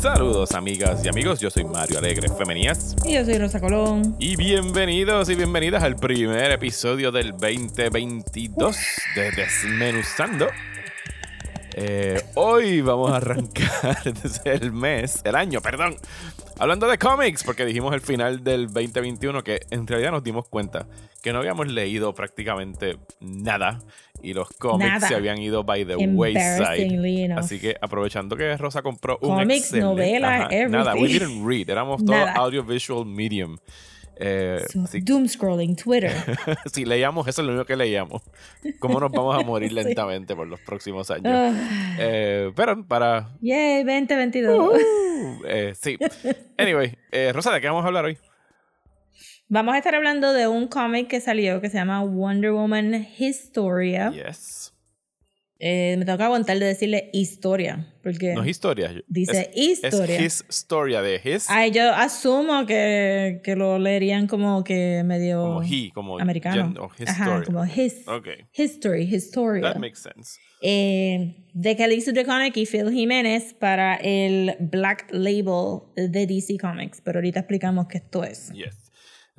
Saludos 0.00 0.52
amigas 0.52 1.04
y 1.04 1.08
amigos, 1.08 1.40
yo 1.40 1.50
soy 1.50 1.64
Mario 1.64 1.98
Alegre 1.98 2.30
Femenías 2.30 2.96
Y 3.04 3.12
yo 3.14 3.24
soy 3.24 3.36
Rosa 3.36 3.60
Colón. 3.60 4.16
y 4.18 4.34
bienvenidos 4.34 5.28
y 5.28 5.34
bienvenidas 5.34 5.82
al 5.82 5.96
primer 5.96 6.52
episodio 6.52 7.12
del 7.12 7.32
2022 7.32 8.76
de 9.14 9.30
Desmenuzando. 9.32 10.46
Eh, 11.74 12.20
hoy 12.34 12.80
vamos 12.80 13.10
a 13.12 13.16
arrancar 13.16 13.98
el 14.44 14.72
mes, 14.72 15.20
el 15.24 15.34
año, 15.34 15.60
perdón, 15.60 15.96
hablando 16.58 16.88
de 16.88 16.98
cómics, 16.98 17.44
porque 17.44 17.64
dijimos 17.64 17.94
el 17.94 18.00
final 18.00 18.42
del 18.42 18.66
2021 18.66 19.42
que 19.44 19.60
en 19.70 19.86
realidad 19.86 20.10
nos 20.10 20.24
dimos 20.24 20.48
cuenta 20.48 20.86
que 21.22 21.32
no 21.32 21.38
habíamos 21.38 21.68
leído 21.68 22.14
prácticamente 22.14 22.98
nada 23.20 23.80
y 24.22 24.34
los 24.34 24.48
cómics 24.50 24.90
Nada. 24.90 25.08
se 25.08 25.14
habían 25.14 25.38
ido 25.38 25.64
by 25.64 25.84
the 25.84 25.96
wayside. 25.96 27.24
Enough. 27.24 27.38
Así 27.38 27.58
que 27.58 27.76
aprovechando 27.80 28.36
que 28.36 28.56
Rosa 28.56 28.82
compró 28.82 29.18
un 29.22 29.36
Cómics, 29.36 29.72
novelas, 29.72 30.48
Nada, 30.68 30.94
we 30.94 31.08
didn't 31.08 31.46
read, 31.46 31.68
éramos 31.70 32.04
todo 32.06 32.16
audiovisual 32.16 33.04
medium. 33.06 33.56
Eh, 34.22 34.60
doom 35.02 35.26
scrolling, 35.28 35.74
Twitter. 35.76 36.12
si 36.72 36.84
leíamos, 36.84 37.26
eso 37.26 37.40
es 37.40 37.46
lo 37.46 37.52
único 37.54 37.64
que 37.66 37.74
leíamos. 37.76 38.22
¿Cómo 38.78 39.00
nos 39.00 39.10
vamos 39.10 39.34
a 39.34 39.44
morir 39.44 39.70
Sí. 39.70 39.74
lentamente 39.74 40.36
por 40.36 40.46
los 40.46 40.60
próximos 40.60 41.10
años? 41.10 41.26
Ah, 41.34 41.96
Eh, 41.98 42.52
pero 42.54 42.86
para... 42.86 43.30
yay, 43.40 43.82
2022. 43.84 44.74
Uh, 44.74 45.42
eh, 45.46 45.72
sí. 45.80 45.96
Anyway, 46.58 46.94
eh, 47.12 47.32
Rosa, 47.32 47.52
¿de 47.52 47.60
qué 47.60 47.68
vamos 47.68 47.84
a 47.84 47.86
hablar 47.86 48.04
hoy? 48.04 48.18
Vamos 49.48 49.74
a 49.74 49.78
estar 49.78 49.94
hablando 49.94 50.32
de 50.32 50.46
un 50.46 50.68
cómic 50.68 51.08
que 51.08 51.20
salió 51.20 51.60
que 51.60 51.70
se 51.70 51.76
llama 51.78 52.04
Wonder 52.04 52.52
Woman 52.52 53.08
Historia. 53.18 54.10
Yes. 54.12 54.69
Eh, 55.62 55.96
me 55.98 56.06
tengo 56.06 56.16
que 56.16 56.24
aguantar 56.24 56.58
de 56.58 56.64
decirle 56.64 57.10
historia, 57.12 57.86
porque 58.02 58.32
No 58.32 58.42
es 58.42 58.48
historia. 58.48 58.94
Dice 59.08 59.50
es, 59.54 59.84
historia. 59.84 60.16
Es 60.18 60.22
his 60.40 60.44
historia 60.48 61.02
de 61.02 61.20
his. 61.22 61.50
Ay, 61.50 61.70
yo 61.70 61.92
asumo 61.94 62.64
que, 62.64 63.42
que 63.44 63.56
lo 63.56 63.78
leerían 63.78 64.26
como 64.26 64.64
que 64.64 65.02
medio 65.04 65.42
como 65.42 65.62
he, 65.62 65.90
como 65.92 66.18
americano. 66.18 66.72
gen- 66.74 67.04
his 67.04 67.08
Ajá, 67.10 67.24
story. 67.26 67.44
como 67.46 67.64
his, 67.66 68.08
Ok. 68.08 68.28
history, 68.56 69.02
historia. 69.02 69.60
That 69.74 69.80
makes 69.80 69.98
sense. 70.00 70.38
eh, 70.62 71.36
de 71.52 71.76
Kelly 71.76 72.00
Sue 72.00 72.12
DeConnick 72.14 72.56
y 72.56 72.64
Phil 72.64 72.90
Jiménez 72.90 73.52
para 73.52 73.96
el 73.96 74.56
Black 74.60 75.08
Label 75.10 75.80
de 75.96 76.26
DC 76.26 76.56
Comics. 76.58 77.02
Pero 77.02 77.18
ahorita 77.18 77.40
explicamos 77.40 77.86
qué 77.86 77.98
esto 77.98 78.24
es. 78.24 78.50
Yes. 78.52 78.79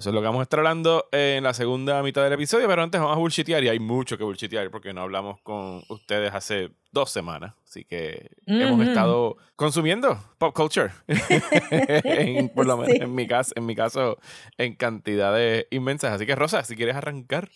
Eso 0.02 0.10
es 0.10 0.16
lo 0.16 0.22
que 0.22 0.26
vamos 0.26 0.40
a 0.40 0.44
estar 0.44 0.58
hablando 0.58 1.08
en 1.12 1.44
la 1.44 1.54
segunda 1.54 2.02
mitad 2.02 2.24
del 2.24 2.34
episodio, 2.34 2.68
pero 2.68 2.82
antes 2.82 3.00
vamos 3.00 3.16
a 3.16 3.20
bullshitear 3.20 3.64
y 3.64 3.70
hay 3.70 3.78
mucho 3.78 4.18
que 4.18 4.24
bullshitear 4.24 4.72
porque 4.72 4.94
no 4.94 5.02
hablamos 5.02 5.40
con 5.42 5.84
ustedes 5.90 6.34
hace 6.34 6.72
dos 6.92 7.12
semanas. 7.12 7.54
Así 7.68 7.86
que 7.86 8.32
hemos 8.48 8.84
estado 8.88 9.38
consumiendo 9.56 10.18
pop 10.40 10.56
culture. 10.56 10.90
En- 11.70 12.50
por 12.50 12.66
lo 12.66 12.78
menos 12.78 12.94
Sí. 12.96 13.04
en, 13.04 13.14
mi 13.14 13.28
caso, 13.28 13.54
en 13.56 13.66
mi 13.68 13.76
caso, 13.76 14.18
en 14.58 14.74
cantidades 14.76 15.68
inmensas. 15.70 16.14
Así 16.14 16.26
que, 16.26 16.36
Rosa, 16.36 16.64
si 16.64 16.76
quieres 16.76 16.96
arrancar. 16.96 17.50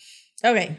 Ok. 0.43 0.69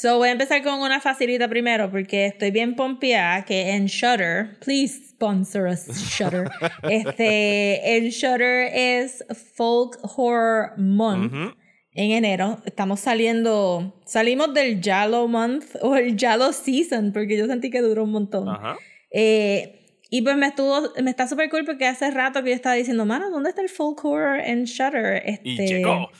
So 0.00 0.16
voy 0.16 0.28
a 0.30 0.32
empezar 0.32 0.62
con 0.62 0.80
una 0.80 0.98
facilita 0.98 1.46
primero 1.46 1.90
porque 1.90 2.24
estoy 2.24 2.50
bien 2.50 2.74
pompeada 2.74 3.44
que 3.44 3.72
en 3.72 3.84
Shutter, 3.84 4.58
please 4.60 5.10
sponsor 5.10 5.66
us 5.66 5.88
Shutter. 5.88 6.48
este, 6.84 7.98
en 7.98 8.08
Shutter 8.08 8.70
es 8.72 9.22
Folk 9.56 9.98
Horror 10.02 10.72
Month 10.78 11.34
Ujú. 11.34 11.52
en 11.92 12.12
enero. 12.12 12.62
Estamos 12.64 13.00
saliendo, 13.00 14.00
salimos 14.06 14.54
del 14.54 14.80
Yellow 14.80 15.28
Month 15.28 15.76
o 15.82 15.94
el 15.94 16.16
Yellow 16.16 16.54
Season 16.54 17.12
porque 17.12 17.36
yo 17.36 17.46
sentí 17.46 17.68
que 17.68 17.82
duró 17.82 18.04
un 18.04 18.12
montón. 18.12 18.48
Ajá. 18.48 18.78
Eh, 19.10 19.79
y 20.10 20.22
pues 20.22 20.36
me 20.36 20.48
estuvo, 20.48 20.82
me 21.02 21.10
está 21.10 21.26
súper 21.28 21.48
cool 21.50 21.64
porque 21.64 21.86
hace 21.86 22.10
rato 22.10 22.42
que 22.42 22.50
yo 22.50 22.54
estaba 22.56 22.74
diciendo, 22.74 23.06
mano, 23.06 23.30
¿dónde 23.30 23.50
está 23.50 23.62
el 23.62 23.68
folk 23.68 24.04
horror 24.04 24.40
en 24.40 24.64
Shutter? 24.64 25.22
Y 25.44 25.52
Este, 25.52 25.66
llegó. 25.68 26.10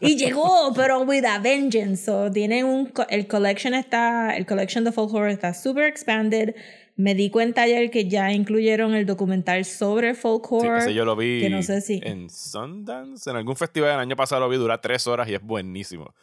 y 0.00 0.16
llegó, 0.16 0.72
pero 0.74 1.00
with 1.02 1.24
a 1.24 1.38
vengeance. 1.38 2.04
So, 2.04 2.30
tienen 2.30 2.64
un, 2.64 2.92
el 3.10 3.26
collection 3.26 3.74
está, 3.74 4.34
el 4.36 4.46
collection 4.46 4.82
de 4.84 4.92
folk 4.92 5.12
horror 5.12 5.28
está 5.30 5.54
super 5.54 5.84
expanded. 5.84 6.54
Me 6.96 7.14
di 7.14 7.30
cuenta 7.30 7.62
ayer 7.62 7.90
que 7.90 8.06
ya 8.08 8.32
incluyeron 8.32 8.94
el 8.94 9.06
documental 9.06 9.64
sobre 9.64 10.14
folk 10.14 10.46
Sí, 10.48 10.54
horror. 10.54 10.78
ese 10.78 10.94
yo 10.94 11.04
lo 11.04 11.16
vi 11.16 11.40
que 11.40 11.50
no 11.50 11.62
sé 11.62 11.80
si- 11.80 12.00
en 12.04 12.28
Sundance. 12.30 13.28
En 13.30 13.36
algún 13.36 13.56
festival 13.56 13.90
del 13.92 14.00
año 14.00 14.16
pasado 14.16 14.40
lo 14.42 14.48
vi, 14.48 14.56
dura 14.56 14.80
tres 14.80 15.06
horas 15.06 15.28
y 15.28 15.34
es 15.34 15.42
buenísimo. 15.42 16.14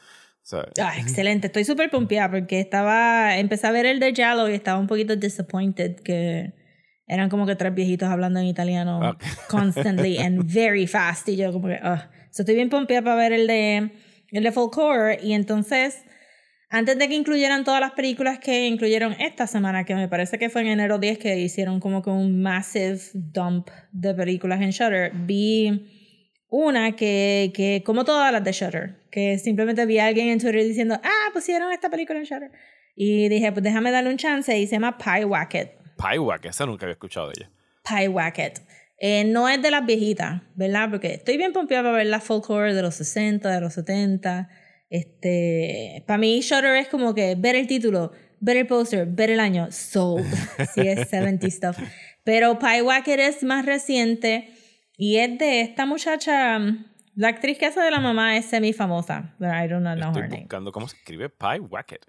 ¿sabes? 0.41 0.69
Ah, 0.81 0.93
excelente, 0.97 1.45
estoy 1.47 1.63
súper 1.63 1.91
pompeada 1.91 2.31
porque 2.31 2.59
estaba, 2.59 3.37
empecé 3.37 3.67
a 3.67 3.71
ver 3.71 3.85
el 3.85 3.99
de 3.99 4.13
Yellow 4.13 4.47
y 4.49 4.53
estaba 4.53 4.79
un 4.79 4.87
poquito 4.87 5.15
disappointed 5.15 5.97
que 5.97 6.53
eran 7.09 7.27
como 7.27 7.45
que 7.45 7.55
tres 7.55 7.73
viejitos 7.73 8.07
hablando 8.07 8.39
en 8.39 8.45
italiano 8.45 8.99
Ok. 9.09 9.23
constantly 9.49 10.17
and 10.19 10.43
very 10.45 10.87
fast 10.87 11.27
y 11.27 11.35
yo 11.35 11.51
como 11.51 11.67
que, 11.67 11.79
ah, 11.81 12.09
so 12.31 12.43
estoy 12.43 12.55
bien 12.55 12.69
pompeada 12.69 13.03
para 13.03 13.15
ver 13.15 13.33
el 13.33 13.47
de, 13.47 13.91
el 14.31 14.43
de 14.43 14.51
folk 14.51 14.77
horror 14.77 15.17
y 15.21 15.33
entonces, 15.33 16.03
antes 16.69 16.99
de 16.99 17.09
que 17.09 17.15
incluyeran 17.15 17.63
todas 17.63 17.81
las 17.81 17.91
películas 17.91 18.37
que 18.37 18.67
incluyeron 18.67 19.13
esta 19.19 19.47
semana, 19.47 19.83
que 19.85 19.95
me 19.95 20.07
parece 20.07 20.37
que 20.37 20.49
fue 20.49 20.61
en 20.61 20.67
enero 20.67 20.99
10 20.99 21.17
que 21.17 21.39
hicieron 21.39 21.79
como 21.79 22.03
que 22.03 22.11
un 22.11 22.41
massive 22.41 22.99
dump 23.13 23.69
de 23.91 24.13
películas 24.13 24.61
en 24.61 24.69
Shutter, 24.69 25.11
vi 25.13 25.89
una 26.47 26.95
que, 26.95 27.51
que, 27.55 27.81
como 27.83 28.05
todas 28.05 28.31
las 28.31 28.43
de 28.43 28.51
Shutter, 28.51 28.95
que 29.11 29.39
simplemente 29.39 29.85
vi 29.87 29.97
a 29.97 30.05
alguien 30.05 30.29
en 30.29 30.39
Twitter 30.39 30.63
diciendo, 30.63 30.99
ah, 31.03 31.29
pusieron 31.33 31.71
esta 31.71 31.89
película 31.89 32.19
en 32.19 32.25
Shutter. 32.25 32.51
Y 32.95 33.29
dije, 33.29 33.51
pues 33.51 33.63
déjame 33.63 33.91
darle 33.91 34.09
un 34.09 34.17
chance 34.17 34.57
y 34.57 34.67
se 34.67 34.73
llama 34.73 34.97
Pie 34.97 35.25
Wacket. 35.25 35.71
Paiwa, 35.99 36.39
que 36.39 36.47
esa 36.47 36.65
nunca 36.65 36.85
había 36.85 36.93
escuchado 36.93 37.27
de 37.27 37.33
ella. 37.37 37.51
Pie 37.87 38.07
Wacket. 38.07 38.61
Eh, 39.01 39.23
no 39.25 39.47
es 39.49 39.61
de 39.61 39.69
las 39.71 39.85
viejitas, 39.85 40.41
¿verdad? 40.55 40.89
Porque 40.89 41.13
estoy 41.13 41.37
bien 41.37 41.53
pompeada 41.53 41.83
para 41.83 41.97
ver 41.97 42.07
la 42.07 42.19
folk 42.19 42.49
horror 42.49 42.73
de 42.73 42.81
los 42.81 42.95
60, 42.95 43.49
de 43.49 43.61
los 43.61 43.73
70. 43.73 44.49
Este, 44.89 46.03
para 46.07 46.17
mí 46.17 46.39
Shutter 46.41 46.75
es 46.75 46.87
como 46.87 47.13
que 47.13 47.35
ver 47.35 47.55
el 47.55 47.67
título, 47.67 48.11
ver 48.39 48.57
el 48.57 48.67
póster, 48.67 49.05
ver 49.07 49.29
el 49.29 49.39
año, 49.39 49.71
sold. 49.71 50.25
Sí, 50.73 50.81
es 50.81 51.07
70 51.09 51.49
stuff. 51.49 51.77
Pero 52.23 52.59
Pie 52.59 52.81
Wacket 52.81 53.19
es 53.19 53.43
más 53.43 53.65
reciente 53.65 54.49
y 54.97 55.17
es 55.17 55.37
de 55.37 55.61
esta 55.61 55.85
muchacha, 55.85 56.59
la 57.15 57.27
actriz 57.27 57.57
que 57.57 57.65
hace 57.67 57.79
de 57.79 57.91
la 57.91 57.99
mamá 57.99 58.35
es 58.37 58.45
semi 58.45 58.73
famosa. 58.73 59.35
I 59.39 59.67
do 59.67 59.79
not 59.79 59.97
know 59.97 60.09
Estoy 60.09 60.23
her 60.23 60.29
name. 60.29 60.41
buscando 60.41 60.71
cómo 60.71 60.87
se 60.87 60.97
escribe 60.97 61.29
Pie 61.29 61.59
Wacket. 61.61 62.05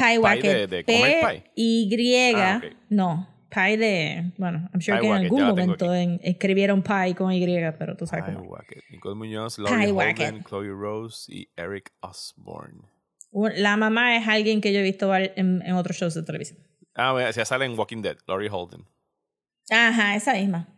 Pie 0.00 0.18
Wacket. 0.18 0.42
de- 0.42 0.66
de 0.66 0.84
comer 0.84 1.16
pie. 1.20 1.44
P-Y. 1.54 2.34
Ah, 2.36 2.60
ok. 2.64 2.72
No, 2.88 3.28
pie 3.48 3.76
de. 3.76 4.32
Bueno, 4.38 4.68
I'm 4.72 4.80
sure 4.80 4.98
Pie 4.98 5.08
que 5.08 5.14
en 5.16 5.22
algún 5.24 5.42
momento 5.44 5.94
en- 5.94 6.20
escribieron 6.22 6.82
pie 6.82 7.14
con 7.16 7.32
Y, 7.32 7.44
pero 7.78 7.96
tú 7.96 8.06
sabes 8.06 8.24
Pie 8.24 8.34
cómo. 8.34 8.48
Wacket. 8.50 8.82
Nicole 8.90 9.14
Muñoz, 9.16 9.58
Laurie. 9.58 9.90
Holden, 9.92 10.42
Chloe 10.44 10.68
Rose 10.70 11.32
y 11.32 11.48
Eric 11.56 11.92
Osborne. 12.00 12.80
La 13.56 13.76
mamá 13.76 14.16
es 14.16 14.26
alguien 14.26 14.60
que 14.60 14.72
yo 14.72 14.80
he 14.80 14.82
visto 14.82 15.14
en, 15.14 15.62
en 15.64 15.72
otros 15.74 15.96
shows 15.96 16.14
de 16.14 16.22
televisión. 16.22 16.58
Ah, 16.96 17.30
ya 17.34 17.44
sale 17.44 17.64
en 17.64 17.78
Walking 17.78 18.02
Dead, 18.02 18.16
Laurie 18.26 18.50
Holden. 18.50 18.84
Ajá, 19.70 20.16
esa 20.16 20.34
misma. 20.34 20.68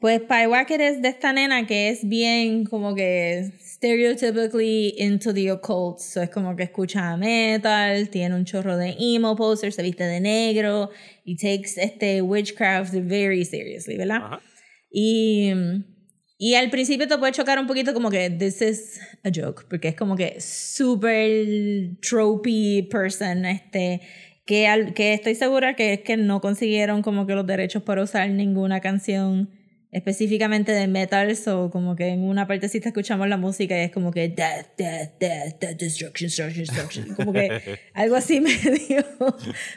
Pues 0.00 0.20
Pie 0.20 0.46
Wacket 0.48 0.80
es 0.80 1.02
de 1.02 1.08
esta 1.08 1.32
nena 1.32 1.66
que 1.66 1.88
es 1.90 2.06
bien 2.08 2.64
como 2.64 2.94
que 2.94 3.52
stereotypically 3.86 4.94
into 4.98 5.32
the 5.32 5.50
occult. 5.50 6.00
So 6.00 6.22
es 6.22 6.30
como 6.30 6.54
que 6.56 6.64
escucha 6.64 7.16
metal, 7.16 8.08
tiene 8.10 8.34
un 8.34 8.44
chorro 8.44 8.76
de 8.76 8.96
emo 8.98 9.36
posters, 9.36 9.74
se 9.76 9.82
viste 9.82 10.04
de 10.04 10.20
negro 10.20 10.90
y 11.24 11.36
takes 11.36 11.76
este 11.80 12.22
witchcraft 12.22 12.94
very 12.94 13.44
seriously, 13.44 13.96
¿verdad? 13.96 14.16
Ajá. 14.16 14.40
Y, 14.90 15.52
y 16.38 16.54
al 16.54 16.70
principio 16.70 17.06
te 17.06 17.18
puede 17.18 17.32
chocar 17.32 17.58
un 17.58 17.66
poquito 17.66 17.92
como 17.92 18.10
que 18.10 18.30
this 18.30 18.62
is 18.62 19.00
a 19.24 19.30
joke, 19.34 19.64
porque 19.68 19.88
es 19.88 19.96
como 19.96 20.16
que 20.16 20.40
super 20.40 21.30
tropey 22.00 22.82
person, 22.90 23.44
este, 23.44 24.00
que, 24.46 24.66
al- 24.66 24.94
que 24.94 25.12
estoy 25.14 25.34
segura 25.34 25.74
que 25.74 25.94
es 25.94 26.00
que 26.00 26.16
no 26.16 26.40
consiguieron 26.40 27.02
como 27.02 27.26
que 27.26 27.34
los 27.34 27.46
derechos 27.46 27.82
para 27.82 28.02
usar 28.02 28.30
ninguna 28.30 28.80
canción 28.80 29.50
específicamente 29.96 30.72
de 30.72 30.86
metal, 30.88 31.34
o 31.46 31.70
como 31.70 31.96
que 31.96 32.08
en 32.08 32.22
una 32.22 32.46
partecita 32.46 32.90
escuchamos 32.90 33.28
la 33.28 33.38
música 33.38 33.74
y 33.78 33.84
es 33.84 33.90
como 33.90 34.10
que 34.10 34.28
death, 34.28 34.66
death, 34.76 35.12
death, 35.18 35.58
death, 35.58 35.78
destruction, 35.78 36.26
destruction, 36.26 36.64
destruction, 36.66 37.14
como 37.14 37.32
que 37.32 37.78
algo 37.94 38.14
así 38.14 38.42
medio, 38.42 39.02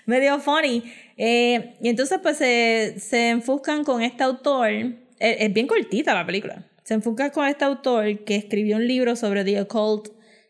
medio 0.05 0.39
funny. 0.41 0.83
Eh, 1.15 1.75
y 1.81 1.87
entonces 1.87 2.19
pues 2.21 2.35
se, 2.35 2.95
se 2.99 3.29
enfuscan 3.29 3.85
con 3.85 4.01
este 4.01 4.23
autor, 4.23 4.69
es, 4.71 4.93
es 5.19 5.53
bien 5.53 5.67
cortita 5.67 6.13
la 6.13 6.25
película, 6.25 6.67
se 6.83 6.95
enfoca 6.95 7.31
con 7.31 7.47
este 7.47 7.63
autor 7.63 8.25
que 8.25 8.35
escribió 8.35 8.75
un 8.75 8.87
libro 8.87 9.15
sobre 9.15 9.45
the 9.45 9.61
occult 9.61 10.09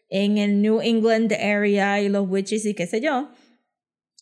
en 0.09 0.39
el 0.39 0.63
New 0.63 0.81
England 0.81 1.31
area 1.33 2.01
y 2.01 2.09
los 2.09 2.27
witches 2.27 2.65
y 2.65 2.73
qué 2.73 2.87
sé 2.87 3.01
yo. 3.01 3.29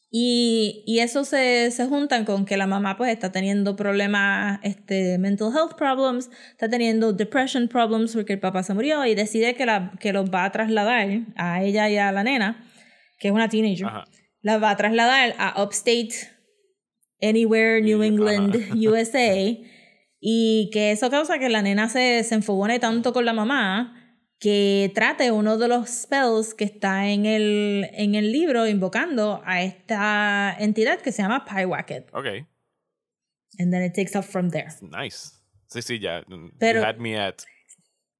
Y, 0.10 0.84
y 0.86 1.00
eso 1.00 1.26
se, 1.26 1.70
se 1.72 1.86
juntan 1.86 2.24
con 2.24 2.46
que 2.46 2.56
la 2.56 2.66
mamá 2.66 2.96
pues 2.96 3.12
está 3.12 3.32
teniendo 3.32 3.76
problemas, 3.76 4.60
este, 4.64 5.18
mental 5.18 5.52
health 5.54 5.76
problems, 5.78 6.30
está 6.52 6.70
teniendo 6.70 7.12
depression 7.12 7.68
problems 7.68 8.14
porque 8.14 8.34
el 8.34 8.40
papá 8.40 8.64
se 8.64 8.74
murió 8.74 9.06
y 9.06 9.16
decide 9.16 9.56
que, 9.56 9.66
la, 9.66 9.92
que 10.00 10.14
los 10.14 10.30
va 10.30 10.46
a 10.46 10.52
trasladar 10.52 11.10
a 11.36 11.62
ella 11.62 11.90
y 11.90 11.98
a 11.98 12.12
la 12.14 12.24
nena, 12.24 12.66
que 13.20 13.28
es 13.28 13.34
una 13.34 13.50
teenager, 13.50 13.86
Ajá. 13.88 14.06
la 14.42 14.58
va 14.60 14.72
a 14.72 14.78
trasladar 14.78 15.36
a 15.38 15.62
Upstate, 15.62 16.14
Anywhere, 17.22 17.82
New 17.82 18.02
England, 18.02 18.56
ajá. 18.72 18.76
USA. 18.76 19.58
Y 20.20 20.70
que 20.72 20.92
eso 20.92 21.10
causa 21.10 21.38
que 21.38 21.50
la 21.50 21.62
nena 21.62 21.90
se, 21.90 22.24
se 22.24 22.36
enfogone 22.36 22.80
tanto 22.80 23.12
con 23.12 23.26
la 23.26 23.34
mamá 23.34 23.97
que 24.40 24.92
trate 24.94 25.32
uno 25.32 25.58
de 25.58 25.68
los 25.68 25.90
spells 25.90 26.54
que 26.54 26.64
está 26.66 27.08
en 27.08 27.26
el, 27.26 27.90
en 27.94 28.16
el 28.16 28.32
libro 28.32 28.68
invocando 28.68 29.42
a 29.46 29.62
esta 29.64 30.56
entidad 30.60 31.00
que 31.00 31.12
se 31.12 31.22
llama 31.24 31.44
Pywacket. 31.46 32.10
Ok, 32.14 32.26
And 33.60 33.72
then 33.72 33.82
it 33.84 33.94
takes 33.96 34.16
off 34.16 34.28
from 34.30 34.52
there. 34.52 34.68
nice. 34.82 35.32
Sí, 35.68 35.82
sí, 35.82 36.00
ya. 36.00 36.24
Pero- 36.60 36.82
you 36.82 36.86
had 36.86 36.98
me 36.98 37.18
at 37.18 37.36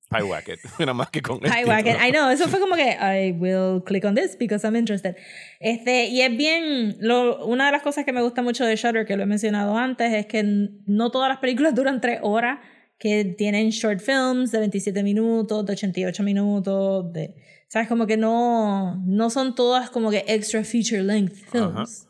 Pywacket. 0.10 0.60
Nada 0.80 0.94
más 0.94 1.10
que 1.12 1.22
con 1.22 1.40
el 1.46 1.52
Pywacket. 1.52 1.98
I 2.02 2.12
know, 2.12 2.30
eso 2.30 2.48
fue 2.48 2.60
como 2.60 2.76
que 2.76 2.92
I 3.00 3.34
will 3.34 3.84
click 3.84 4.04
on 4.06 4.16
this 4.16 4.36
because 4.38 4.66
I'm 4.66 4.76
interested. 4.76 5.16
Este, 5.60 6.06
y 6.06 6.22
es 6.22 6.36
bien, 6.36 6.98
lo, 7.00 7.46
una 7.46 7.68
de 7.68 7.72
las 7.74 7.82
cosas 7.84 8.06
que 8.06 8.14
me 8.14 8.22
gusta 8.22 8.42
mucho 8.42 8.66
de 8.66 8.76
Shutter, 8.76 9.06
que 9.06 9.16
lo 9.18 9.24
he 9.24 9.26
mencionado 9.28 9.78
antes, 9.78 10.14
es 10.14 10.26
que 10.26 10.44
no 10.44 11.12
todas 11.12 11.30
las 11.30 11.38
películas 11.40 11.76
duran 11.76 12.02
tres 12.02 12.20
horas, 12.24 12.60
que 13.00 13.26
tienen 13.26 13.70
short 13.70 14.00
films 14.00 14.52
de 14.52 14.60
27 14.60 15.04
minutos, 15.04 15.66
de 15.66 15.74
88 15.74 16.24
minutos, 16.24 17.14
de, 17.14 17.36
sabes, 17.68 17.88
como 17.88 18.08
que 18.08 18.18
no, 18.18 19.02
no 19.06 19.30
son 19.30 19.56
todas 19.56 19.90
como 19.90 20.10
que 20.10 20.24
extra 20.28 20.64
feature 20.64 21.04
length 21.04 21.36
films. 21.52 22.08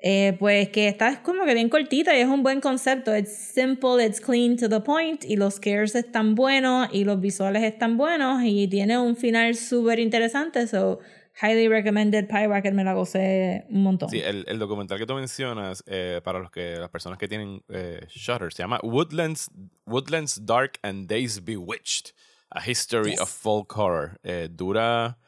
Eh, 0.00 0.36
pues 0.38 0.68
que 0.68 0.86
está 0.86 1.24
como 1.24 1.44
que 1.44 1.54
bien 1.54 1.68
cortita 1.68 2.16
y 2.16 2.20
es 2.20 2.28
un 2.28 2.44
buen 2.44 2.60
concepto. 2.60 3.16
It's 3.16 3.36
simple, 3.36 4.04
it's 4.04 4.20
clean 4.20 4.56
to 4.56 4.68
the 4.68 4.80
point 4.80 5.24
y 5.24 5.34
los 5.34 5.54
scares 5.54 5.96
están 5.96 6.36
buenos 6.36 6.88
y 6.92 7.02
los 7.02 7.20
visuales 7.20 7.64
están 7.64 7.96
buenos 7.96 8.42
y 8.44 8.68
tiene 8.68 8.96
un 8.96 9.16
final 9.16 9.56
súper 9.56 9.98
interesante. 9.98 10.68
So, 10.68 11.00
highly 11.40 11.68
recommended. 11.68 12.26
Pywacket 12.28 12.74
me 12.74 12.84
la 12.84 12.94
gocé 12.94 13.64
un 13.70 13.82
montón. 13.82 14.10
Sí, 14.10 14.20
el, 14.20 14.44
el 14.48 14.58
documental 14.58 14.98
que 14.98 15.06
tú 15.06 15.14
mencionas, 15.14 15.82
eh, 15.86 16.20
para 16.24 16.38
los 16.38 16.50
que 16.50 16.76
las 16.76 16.90
personas 16.90 17.18
que 17.18 17.28
tienen 17.28 17.62
eh, 17.68 18.06
Shutter, 18.08 18.52
se 18.52 18.62
llama 18.62 18.80
Woodlands, 18.82 19.50
Woodlands 19.86 20.44
Dark 20.44 20.78
and 20.82 21.08
Days 21.08 21.44
Bewitched, 21.44 22.12
A 22.50 22.60
History 22.68 23.12
Yes. 23.12 23.20
of 23.20 23.30
Folk 23.30 23.76
Horror. 23.76 24.18
Eh, 24.22 24.48
dura 24.50 25.18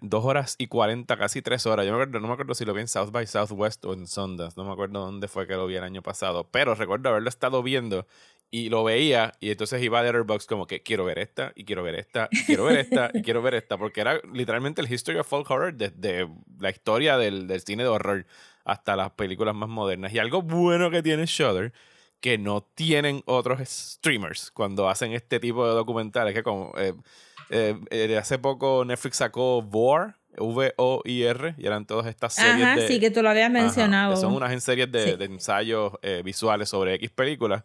dos 0.00 0.24
horas 0.24 0.54
y 0.56 0.66
cuarenta, 0.68 1.16
casi 1.18 1.42
tres 1.42 1.66
horas. 1.66 1.84
Yo 1.84 1.92
me 1.92 1.96
acuerdo- 2.02 2.20
no 2.20 2.28
me 2.28 2.32
acuerdo 2.32 2.54
si 2.54 2.64
lo 2.64 2.72
vi 2.72 2.80
en 2.82 2.88
South 2.88 3.10
by 3.10 3.26
Southwest 3.26 3.84
o 3.84 3.92
en 3.92 4.06
Sundance, 4.06 4.56
no 4.56 4.64
me 4.64 4.72
acuerdo 4.72 5.00
dónde 5.00 5.28
fue 5.28 5.46
que 5.46 5.54
lo 5.54 5.66
vi 5.66 5.74
el 5.76 5.82
año 5.84 6.00
pasado, 6.00 6.48
pero 6.50 6.74
recuerdo 6.74 7.10
haberlo 7.10 7.28
estado 7.28 7.62
viendo 7.62 8.06
y 8.56 8.68
lo 8.68 8.84
veía 8.84 9.32
y 9.40 9.50
entonces 9.50 9.82
iba 9.82 9.98
a 9.98 10.02
Letterboxd 10.04 10.46
como 10.48 10.68
que 10.68 10.80
quiero 10.80 11.04
ver 11.04 11.18
esta 11.18 11.50
y 11.56 11.64
quiero 11.64 11.82
ver 11.82 11.96
esta 11.96 12.28
y 12.30 12.44
quiero 12.44 12.64
ver 12.66 12.76
esta 12.78 13.10
y 13.12 13.22
quiero 13.22 13.42
ver 13.42 13.54
esta 13.54 13.76
porque 13.76 14.00
era 14.00 14.20
literalmente 14.32 14.80
el 14.80 14.92
history 14.92 15.18
of 15.18 15.26
folk 15.26 15.50
horror 15.50 15.74
desde 15.74 16.28
la 16.60 16.70
historia 16.70 17.18
del, 17.18 17.48
del 17.48 17.60
cine 17.62 17.82
de 17.82 17.88
horror 17.88 18.26
hasta 18.64 18.94
las 18.94 19.10
películas 19.10 19.56
más 19.56 19.68
modernas 19.68 20.12
y 20.14 20.20
algo 20.20 20.40
bueno 20.42 20.88
que 20.88 21.02
tiene 21.02 21.26
Shudder 21.26 21.72
que 22.20 22.38
no 22.38 22.62
tienen 22.62 23.22
otros 23.26 23.58
streamers 23.68 24.52
cuando 24.52 24.88
hacen 24.88 25.12
este 25.14 25.40
tipo 25.40 25.66
de 25.66 25.74
documentales 25.74 26.32
que 26.32 26.44
como 26.44 26.72
eh, 26.78 26.94
eh, 27.50 27.74
eh, 27.90 28.16
hace 28.16 28.38
poco 28.38 28.84
Netflix 28.84 29.16
sacó 29.16 29.62
Vor 29.62 30.14
V-O-I-R 30.38 31.54
y 31.58 31.66
eran 31.66 31.86
todas 31.86 32.06
estas 32.06 32.34
series 32.34 32.66
Ajá, 32.66 32.76
de 32.76 32.88
sí, 32.88 33.00
que 33.00 33.10
tú 33.10 33.20
lo 33.22 33.30
habías 33.30 33.50
Ajá, 33.50 33.62
mencionado. 33.62 34.14
que 34.14 34.20
son 34.20 34.32
unas 34.34 34.52
en 34.52 34.60
series 34.60 34.90
de, 34.90 35.10
Sí. 35.12 35.16
de 35.16 35.24
ensayos 35.24 35.92
eh, 36.02 36.22
visuales 36.24 36.68
sobre 36.68 36.94
X 36.94 37.10
películas. 37.10 37.64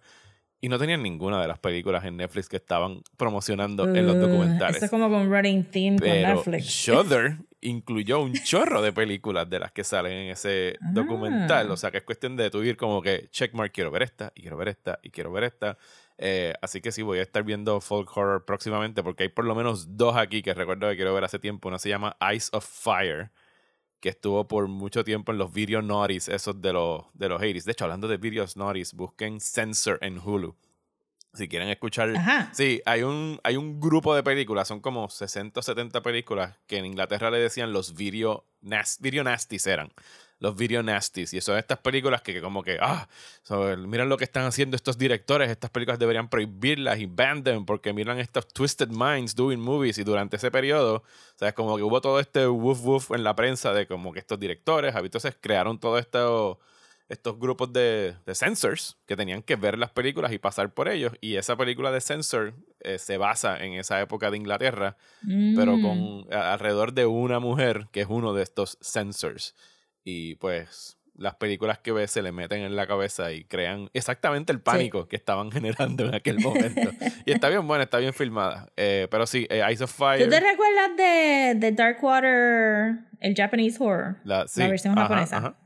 Y 0.62 0.68
no 0.68 0.78
tenían 0.78 1.02
ninguna 1.02 1.42
de 1.42 1.48
las 1.48 1.58
películas 1.60 2.04
en 2.04 2.18
Netflix 2.18 2.50
que 2.50 2.58
estaban 2.58 3.02
promocionando 3.16 3.84
en 3.96 4.06
los 4.06 4.20
documentales. 4.20 4.76
Eso 4.78 4.86
es 4.86 4.92
como 4.92 5.10
con 5.10 5.32
running 5.32 5.64
theme 5.64 5.98
con 6.00 6.08
Pero 6.10 6.36
Netflix. 6.36 6.66
Shudder 6.66 7.38
incluyó 7.62 8.20
un 8.22 8.34
chorro 8.34 8.82
de 8.82 8.92
películas 8.92 9.50
de 9.50 9.60
las 9.60 9.72
que 9.72 9.84
salen 9.86 10.12
en 10.14 10.32
ese 10.32 10.76
Ah. 10.82 10.90
documental. 10.92 11.72
O 11.72 11.78
sea 11.78 11.92
que 11.92 11.98
es 12.00 12.04
cuestión 12.04 12.36
de 12.36 12.50
tu 12.50 12.62
ir 12.64 12.76
como 12.76 13.02
que 13.02 13.30
checkmark, 13.32 13.72
quiero 13.72 13.90
ver 13.92 14.02
esta, 14.04 14.32
y 14.36 14.42
quiero 14.42 14.58
ver 14.58 14.68
esta, 14.68 15.00
y 15.02 15.10
quiero 15.12 15.32
ver 15.32 15.46
esta. 15.46 15.78
Eh, 16.18 16.54
así 16.62 16.82
que 16.82 16.92
sí, 16.92 17.02
voy 17.04 17.20
a 17.20 17.22
estar 17.22 17.44
viendo 17.44 17.80
folk 17.80 18.16
horror 18.18 18.44
próximamente 18.44 19.02
porque 19.02 19.24
hay 19.24 19.30
por 19.30 19.46
lo 19.46 19.56
menos 19.56 19.96
dos 19.96 20.18
aquí 20.18 20.42
que 20.42 20.54
recuerdo 20.54 20.90
que 20.90 20.98
quiero 20.98 21.14
ver 21.14 21.24
hace 21.24 21.40
tiempo. 21.40 21.70
Una 21.70 21.80
se 21.80 21.88
llama 21.88 22.18
Eyes 22.20 22.50
of 22.52 22.66
Fire, 22.68 23.30
que 24.00 24.10
estuvo 24.10 24.48
por 24.48 24.68
mucho 24.68 25.04
tiempo 25.04 25.32
en 25.32 25.38
los 25.38 25.52
video 25.52 25.82
naughties, 25.82 26.30
esos 26.30 26.62
de 26.62 26.74
los, 26.74 27.04
de 27.14 27.30
los 27.30 27.42
80s. 27.42 27.64
De 27.64 27.72
hecho, 27.72 27.86
hablando 27.86 28.08
de 28.08 28.18
videos 28.18 28.58
naughties, 28.58 28.94
busquen 28.94 29.40
Censor 29.40 30.00
en 30.02 30.20
Hulu. 30.20 30.56
Si 31.34 31.48
quieren 31.48 31.70
escuchar 31.70 32.16
Ajá. 32.16 32.50
Sí, 32.54 32.82
hay 32.86 33.04
un, 33.04 33.40
hay 33.44 33.56
un 33.56 33.80
grupo 33.80 34.16
de 34.16 34.24
películas, 34.24 34.68
son 34.68 34.80
como 34.80 35.10
60 35.10 35.60
o 35.60 35.64
70 35.64 36.02
películas 36.02 36.58
que 36.66 36.78
en 36.78 36.86
Inglaterra 36.86 37.30
le 37.30 37.38
decían 37.38 37.72
los 37.72 37.94
video, 37.94 38.46
nas, 38.62 38.98
video 39.00 39.24
nasties 39.24 39.68
eran. 39.68 39.92
Los 40.40 40.56
video 40.56 40.82
nasties. 40.84 41.34
Y 41.34 41.42
son 41.42 41.58
estas 41.58 41.80
películas 41.80 42.22
que, 42.22 42.34
que 42.34 42.42
como 42.42 42.64
que, 42.64 42.78
ah, 42.82 43.08
so, 43.44 43.76
miran 43.78 44.08
lo 44.08 44.18
que 44.18 44.24
están 44.24 44.46
haciendo 44.46 44.76
estos 44.78 44.98
directores, 44.98 45.50
estas 45.50 45.70
películas 45.70 46.00
deberían 46.00 46.30
prohibirlas 46.30 46.98
y 47.00 47.06
ban 47.08 47.44
them 47.44 47.66
porque 47.66 47.92
miran 47.92 48.20
estos 48.20 48.48
twisted 48.48 48.88
minds 48.90 49.36
doing 49.36 49.60
movies. 49.60 49.98
Y 49.98 50.04
durante 50.04 50.38
ese 50.38 50.50
periodo, 50.50 51.04
¿sabes? 51.36 51.54
Como 51.54 51.76
que 51.76 51.84
hubo 51.84 52.00
todo 52.00 52.20
este 52.22 52.48
woof 52.48 52.82
woof 52.86 53.12
en 53.12 53.24
la 53.24 53.36
prensa 53.36 53.74
de 53.74 53.86
como 53.86 54.14
que 54.14 54.20
estos 54.20 54.40
directores, 54.40 54.96
entonces 54.96 55.36
crearon 55.40 55.80
todo 55.80 55.98
esto 55.98 56.60
estos 57.10 57.40
grupos 57.40 57.74
de, 57.74 58.16
de 58.24 58.36
censors 58.36 58.96
que 59.08 59.16
tenían 59.16 59.42
que 59.42 59.56
ver 59.56 59.80
las 59.80 59.90
películas 59.90 60.32
y 60.32 60.38
pasar 60.38 60.72
por 60.76 60.88
ellos. 60.88 61.12
Y 61.22 61.38
esa 61.38 61.56
película 61.58 61.92
de 61.92 62.02
censor 62.02 62.54
eh, 62.82 63.00
se 63.00 63.18
basa 63.18 63.58
en 63.58 63.74
esa 63.74 64.00
época 64.00 64.30
de 64.30 64.38
Inglaterra, 64.38 64.96
pero 65.56 65.78
Mm. 65.78 65.82
con 65.82 66.32
a- 66.34 66.54
alrededor 66.54 66.94
de 66.94 67.08
una 67.08 67.40
mujer 67.40 67.88
que 67.92 68.02
es 68.02 68.08
uno 68.10 68.34
de 68.36 68.44
estos 68.44 68.78
censors. 68.80 69.56
Y 70.04 70.36
pues 70.36 71.00
las 71.20 71.36
películas 71.36 71.80
que 71.80 71.92
ve 71.92 72.08
se 72.08 72.22
le 72.22 72.32
meten 72.32 72.62
en 72.62 72.76
la 72.76 72.88
cabeza 72.88 73.32
y 73.34 73.44
crean 73.44 73.90
exactamente 73.94 74.54
el 74.54 74.62
pánico 74.62 75.08
que 75.08 75.18
estaban 75.18 75.52
generando 75.52 76.06
en 76.06 76.16
aquel 76.16 76.40
momento. 76.40 76.90
y 77.26 77.32
está 77.32 77.50
bien 77.50 77.68
buena, 77.68 77.84
está 77.84 77.98
bien 77.98 78.14
filmada. 78.14 78.72
Eh, 78.78 79.08
pero 79.12 79.28
sí, 79.28 79.46
eh, 79.50 79.62
Eyes 79.68 79.82
of 79.82 79.92
Fire. 79.92 80.24
¿Tú 80.24 80.30
te 80.30 80.40
recuerdas 80.40 80.96
de, 80.98 81.56
de 81.58 81.72
Darkwater, 81.74 83.00
el 83.20 83.36
Japanese 83.36 83.78
horror? 83.80 84.18
la, 84.24 84.48
sí, 84.48 84.62
versión 84.62 84.98
ajá, 84.98 85.08
japonesa. 85.08 85.38
ajá. 85.38 85.58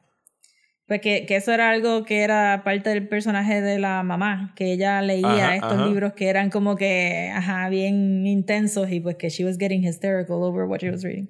Pues 0.86 1.00
que, 1.00 1.26
que 1.26 1.38
eso 1.38 1.54
era 1.54 1.70
algo 1.70 2.04
que 2.04 2.24
era 2.24 2.62
parte 2.66 2.90
del 2.90 3.08
personaje 3.08 3.62
de 3.62 3.80
la 3.80 4.04
mamá, 4.04 4.54
que 4.56 4.74
ella 4.74 5.02
leía 5.02 5.46
Ajá, 5.46 5.56
estos 5.56 5.88
libros 5.88 6.12
que 6.14 6.28
eran 6.28 6.50
como 6.50 6.76
que, 6.76 7.32
ajá, 7.34 7.70
bien 7.70 8.28
intensos 8.28 8.92
y 8.92 9.00
pues 9.00 9.16
que 9.16 9.30
she 9.30 9.46
was 9.46 9.58
getting 9.58 9.88
hysterical 9.88 10.44
over 10.44 10.66
what 10.66 10.80
she 10.82 10.90
was 10.90 11.04
reading. 11.04 11.30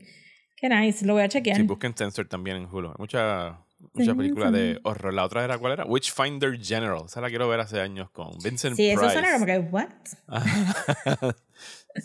Qué 0.63 0.69
nice, 0.69 1.05
lo 1.05 1.11
voy 1.11 1.23
a 1.23 1.27
chequear. 1.27 1.57
Sí, 1.57 1.63
busquen 1.63 1.93
Censor 1.93 2.25
también 2.25 2.55
en 2.55 2.69
Hulu. 2.71 2.93
Mucha, 2.97 3.59
mucha 3.91 4.15
película 4.15 4.49
de 4.49 4.79
horror. 4.83 5.13
La 5.13 5.25
otra 5.25 5.43
era, 5.43 5.57
¿cuál 5.57 5.73
era? 5.73 5.83
Witchfinder 5.83 6.57
General. 6.57 7.01
Esa 7.05 7.19
la 7.19 7.27
quiero 7.27 7.49
ver 7.49 7.59
hace 7.59 7.81
años 7.81 8.09
con 8.11 8.31
Vincent 8.41 8.77
sí, 8.77 8.87
eso 8.87 9.01
Price. 9.01 9.11
suena 9.11 9.33
como 9.33 9.45
que, 9.45 9.59
what? 9.59 9.89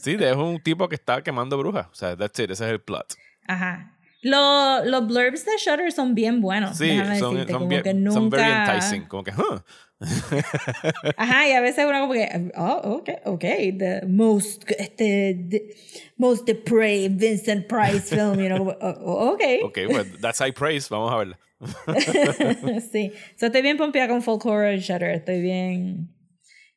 sí, 0.03 0.17
es 0.19 0.37
un 0.37 0.61
tipo 0.61 0.89
que 0.89 0.97
está 0.97 1.23
quemando 1.23 1.57
brujas. 1.57 1.87
O 1.87 1.95
sea, 1.95 2.17
that's 2.17 2.37
it. 2.41 2.51
Ese 2.51 2.65
es 2.65 2.73
el 2.73 2.81
plot. 2.81 3.15
Ajá. 3.47 3.97
Lo- 4.23 4.85
los 4.85 5.07
blurbs 5.07 5.45
de 5.45 5.53
Shutter 5.59 5.93
son 5.93 6.15
bien 6.15 6.41
buenos. 6.41 6.77
Sí, 6.77 6.89
déjame 6.89 7.19
son, 7.19 7.35
decirte, 7.35 7.53
son, 7.53 7.59
como 7.61 7.69
bien, 7.69 7.83
que 7.83 7.95
nunca... 7.95 8.13
son 8.13 8.31
very 8.31 8.51
enticing. 8.51 9.07
Como 9.07 9.23
que, 9.23 9.33
huh. 9.33 9.61
Ajá, 11.17 11.49
y 11.49 11.53
a 11.53 11.61
veces 11.61 11.85
uno 11.89 12.01
como 12.01 12.13
que, 12.13 12.53
oh, 12.57 12.99
ok, 12.99 13.11
ok, 13.25 13.41
the 13.41 14.03
most, 14.07 14.65
este, 14.71 15.35
the 15.49 15.75
most 16.17 16.47
depraved 16.47 17.19
Vincent 17.19 17.67
Price 17.67 18.15
film, 18.15 18.39
you 18.41 18.49
know, 18.49 18.77
oh, 18.81 18.95
oh, 19.01 19.33
ok. 19.33 19.43
Ok, 19.65 19.79
pues 19.91 20.21
that's 20.21 20.39
high 20.39 20.53
praise. 20.53 20.89
Vamos 20.89 21.13
a 21.13 21.17
verla. 21.17 21.39
sí, 22.93 23.13
so, 23.37 23.47
estoy 23.47 23.63
bien 23.63 23.77
pompeada 23.77 24.09
con 24.09 24.23
Folk 24.23 24.47
Horror 24.47 24.75
y 24.75 24.79
Shutter, 24.79 25.11
estoy 25.11 25.41
bien, 25.41 26.15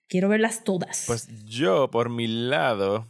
quiero 0.07 0.27
verlas 0.27 0.63
todas. 0.63 1.03
Pues 1.05 1.27
yo, 1.45 1.91
por 1.91 2.09
mi 2.09 2.25
lado, 2.25 3.07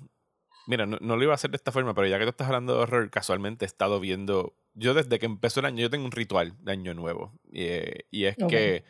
mira, 0.68 0.86
no, 0.86 0.98
no 1.02 1.16
lo 1.18 1.24
iba 1.24 1.34
a 1.34 1.36
hacer 1.36 1.52
de 1.52 1.58
esta 1.58 1.72
forma, 1.72 1.94
pero 1.94 2.08
ya 2.08 2.18
que 2.18 2.26
tú 2.26 2.30
estás 2.32 2.48
hablando 2.48 2.74
de 2.76 2.80
horror, 2.84 3.10
casualmente 3.10 3.66
he 3.66 3.68
estado 3.68 4.00
viendo. 4.00 4.54
Yo, 4.74 4.94
desde 4.94 5.20
que 5.20 5.26
empezó 5.26 5.60
el 5.60 5.66
año, 5.68 5.82
yo 5.82 5.90
tengo 5.90 6.06
un 6.06 6.12
ritual 6.12 6.56
de 6.60 6.72
año 6.72 6.94
nuevo. 6.94 7.34
Y, 7.52 7.64
eh, 7.64 8.06
y 8.12 8.26
es 8.26 8.38
Ok. 8.42 8.50
que 8.50 8.84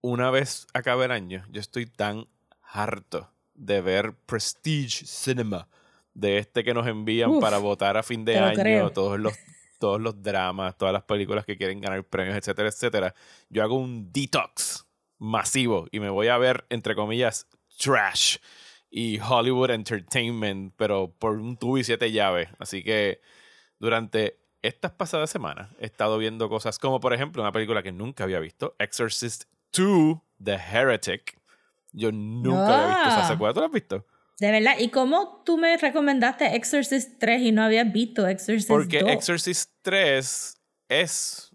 una 0.00 0.30
vez 0.30 0.66
acabe 0.72 1.04
el 1.04 1.10
año, 1.10 1.44
yo 1.50 1.60
estoy 1.60 1.86
tan 1.86 2.26
harto 2.62 3.30
de 3.54 3.80
ver 3.80 4.14
Prestige 4.26 5.04
Cinema, 5.06 5.68
de 6.14 6.38
este 6.38 6.64
que 6.64 6.74
nos 6.74 6.86
envían 6.86 7.30
Uf, 7.30 7.40
para 7.40 7.58
votar 7.58 7.96
a 7.96 8.02
fin 8.02 8.24
de 8.24 8.38
año, 8.38 8.54
creo. 8.62 8.92
todos 8.92 9.18
los 9.20 9.34
todos 9.78 9.98
los 10.00 10.22
dramas, 10.22 10.76
todas 10.76 10.92
las 10.92 11.04
películas 11.04 11.46
que 11.46 11.56
quieren 11.56 11.80
ganar 11.80 12.04
premios, 12.04 12.36
etcétera, 12.36 12.68
etcétera. 12.68 13.14
Yo 13.48 13.62
hago 13.62 13.76
un 13.78 14.12
detox 14.12 14.86
masivo 15.18 15.86
y 15.90 16.00
me 16.00 16.10
voy 16.10 16.28
a 16.28 16.36
ver, 16.36 16.66
entre 16.68 16.94
comillas, 16.94 17.46
trash 17.78 18.36
y 18.90 19.20
Hollywood 19.20 19.70
Entertainment, 19.70 20.74
pero 20.76 21.14
por 21.18 21.38
un 21.38 21.56
tubo 21.56 21.78
y 21.78 21.84
siete 21.84 22.10
llaves. 22.12 22.48
Así 22.58 22.82
que 22.82 23.20
durante 23.78 24.38
estas 24.62 24.90
pasadas 24.92 25.30
semanas 25.30 25.70
he 25.78 25.86
estado 25.86 26.18
viendo 26.18 26.48
cosas 26.48 26.78
como, 26.78 27.00
por 27.00 27.14
ejemplo, 27.14 27.40
una 27.42 27.52
película 27.52 27.82
que 27.82 27.92
nunca 27.92 28.24
había 28.24 28.40
visto, 28.40 28.74
Exorcist 28.78 29.44
2, 29.72 30.18
The 30.42 30.54
Heretic. 30.54 31.38
Yo 31.92 32.12
nunca 32.12 32.74
había 32.74 32.86
visto 32.88 33.08
esa 33.08 33.24
Ah. 33.24 33.28
secuela. 33.28 33.54
¿Tú 33.54 33.60
la 33.60 33.66
has 33.66 33.72
visto? 33.72 34.06
De 34.38 34.50
verdad. 34.50 34.74
¿Y 34.78 34.88
cómo 34.88 35.42
tú 35.44 35.56
me 35.58 35.76
recomendaste 35.76 36.54
Exorcist 36.56 37.18
3 37.18 37.42
y 37.42 37.52
no 37.52 37.62
habías 37.62 37.92
visto 37.92 38.26
Exorcist 38.26 38.68
Porque 38.68 39.00
2? 39.00 39.10
Exorcist 39.10 39.70
3 39.82 40.56
es... 40.88 41.50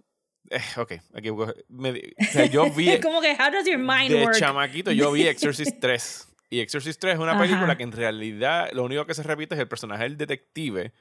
eh, 0.50 0.60
ok, 0.78 0.92
aquí 1.16 1.30
me 1.70 1.90
o 1.92 2.32
sea, 2.32 2.46
yo 2.46 2.70
vi... 2.72 3.00
como 3.02 3.22
que, 3.22 3.32
how 3.34 3.52
does 3.52 3.66
your 3.66 3.78
mind 3.80 4.10
de 4.12 4.24
work? 4.24 4.38
chamaquito 4.38 4.92
yo 4.92 5.12
vi 5.12 5.28
Exorcist 5.28 5.78
3. 5.82 6.28
Y 6.56 6.62
Exorcist 6.62 7.02
3 7.02 7.16
es 7.16 7.20
una 7.20 7.32
Ajá. 7.34 7.42
película 7.42 7.76
que 7.76 7.84
en 7.84 7.92
realidad 7.92 8.70
lo 8.72 8.84
único 8.86 9.06
que 9.06 9.14
se 9.14 9.24
repite 9.24 9.56
es 9.56 9.60
el 9.60 9.68
personaje 9.68 10.04
del 10.04 10.16
detective. 10.16 10.94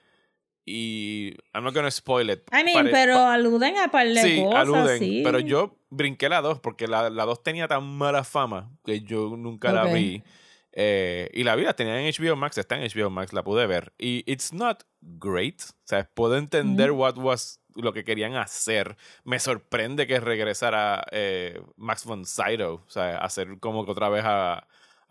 Y 0.67 1.37
I'm 1.55 1.63
not 1.63 1.75
gonna 1.75 1.93
spoil 1.93 2.29
it. 2.31 2.41
I 2.53 2.65
mean, 2.65 2.75
Pare- 2.75 2.91
pero 2.91 3.19
aluden 3.19 3.77
a 3.79 3.89
par 3.89 4.09
de 4.09 4.21
sí, 4.21 4.43
cosas, 4.43 4.61
aluden. 4.61 4.99
sí. 4.99 5.21
Pero 5.25 5.39
yo 5.39 5.77
brinqué 5.91 6.29
la 6.29 6.41
2 6.41 6.59
porque 6.59 6.89
la, 6.89 7.09
la 7.09 7.25
2 7.25 7.43
tenía 7.45 7.69
tan 7.69 7.85
mala 7.85 8.25
fama 8.25 8.69
que 8.85 9.01
yo 9.03 9.37
nunca 9.37 9.71
la 9.73 9.85
vi. 9.85 10.25
Eh, 10.73 11.31
y 11.33 11.45
la 11.45 11.55
vi, 11.55 11.63
la 11.63 11.75
tenía 11.77 12.01
en 12.01 12.13
HBO 12.13 12.35
Max, 12.35 12.59
está 12.59 12.77
en 12.77 12.91
HBO 12.91 13.11
Max, 13.11 13.33
la 13.33 13.45
pude 13.45 13.65
ver. 13.69 13.93
Y 13.97 14.25
it's 14.27 14.53
not 14.53 14.83
great. 15.03 15.61
O 15.63 15.73
sea, 15.85 16.11
puedo 16.15 16.37
entender 16.37 16.91
what 16.91 17.17
was 17.17 17.61
lo 17.77 17.93
que 17.93 18.03
querían 18.03 18.35
hacer. 18.35 18.97
Me 19.23 19.39
sorprende 19.39 20.09
que 20.09 20.19
regresara 20.19 21.07
eh, 21.13 21.63
Max 21.77 22.05
von 22.05 22.25
Sydow. 22.25 22.83
O 22.85 22.91
sea, 22.91 23.19
hacer 23.19 23.61
como 23.61 23.85
que 23.85 23.93
otra 23.93 24.09
vez 24.09 24.25
a 24.27 24.67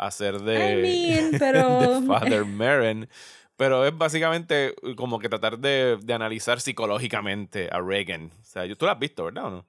hacer 0.08 0.40
de, 0.40 0.80
I 0.80 0.82
mean, 0.82 1.32
pero- 1.40 2.02
de 2.02 2.08
Father 2.08 2.46
Merrin. 2.46 3.08
Pero 3.56 3.86
es 3.86 3.96
básicamente 3.96 4.74
como 4.96 5.20
que 5.20 5.30
tratar 5.30 5.60
de, 5.60 5.98
de 6.04 6.14
analizar 6.14 6.60
psicológicamente 6.60 7.70
a 7.72 7.80
Reagan. 7.82 8.32
O 8.42 8.44
sea, 8.44 8.64
tú 8.76 8.86
la 8.88 8.94
has 8.94 9.00
visto, 9.00 9.26
¿verdad 9.26 9.46
o 9.46 9.50
no? 9.52 9.66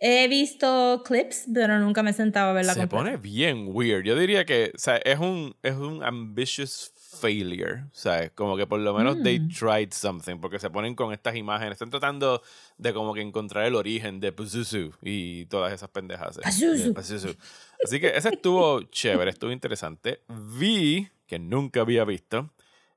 He 0.00 0.26
visto 0.28 1.02
clips, 1.04 1.44
pero 1.52 1.78
nunca 1.78 2.02
me 2.02 2.12
sentaba 2.14 2.50
a 2.50 2.54
verla 2.54 2.72
Se 2.72 2.80
completa. 2.80 3.04
pone 3.04 3.16
bien 3.18 3.66
weird. 3.68 4.04
Yo 4.04 4.16
diría 4.16 4.46
que, 4.46 4.72
o 4.74 4.78
sea, 4.78 4.96
es 4.96 5.18
un, 5.18 5.54
es 5.62 5.74
un 5.74 6.02
ambitious 6.02 6.93
failure. 7.14 7.84
Sea, 7.92 8.28
como 8.30 8.56
que 8.56 8.66
por 8.66 8.80
lo 8.80 8.92
menos 8.94 9.22
they 9.22 9.38
Mm. 9.40 9.48
tried 9.48 9.92
something. 9.92 10.38
Porque 10.38 10.58
se 10.58 10.68
ponen 10.70 10.94
con 10.94 11.12
estas 11.12 11.36
imágenes. 11.36 11.72
Están 11.72 11.90
tratando 11.90 12.42
de 12.78 12.92
como 12.92 13.14
que 13.14 13.20
encontrar 13.22 13.64
el 13.64 13.74
origen 13.74 14.20
de 14.20 14.32
Pazuzu 14.32 14.92
y 15.02 15.46
todas 15.46 15.72
esas 15.72 15.88
pendejas. 15.90 16.38
Pazuzu. 16.42 16.88
De 16.88 16.92
Pazuzu. 16.92 17.34
Así 17.84 18.00
que 18.00 18.08
ese 18.16 18.28
estuvo 18.30 18.82
chévere, 18.82 19.30
estuvo 19.30 19.50
interesante. 19.52 20.20
Vi, 20.28 21.08
que 21.26 21.38
nunca 21.38 21.80
había 21.82 22.04
visto, 22.04 22.50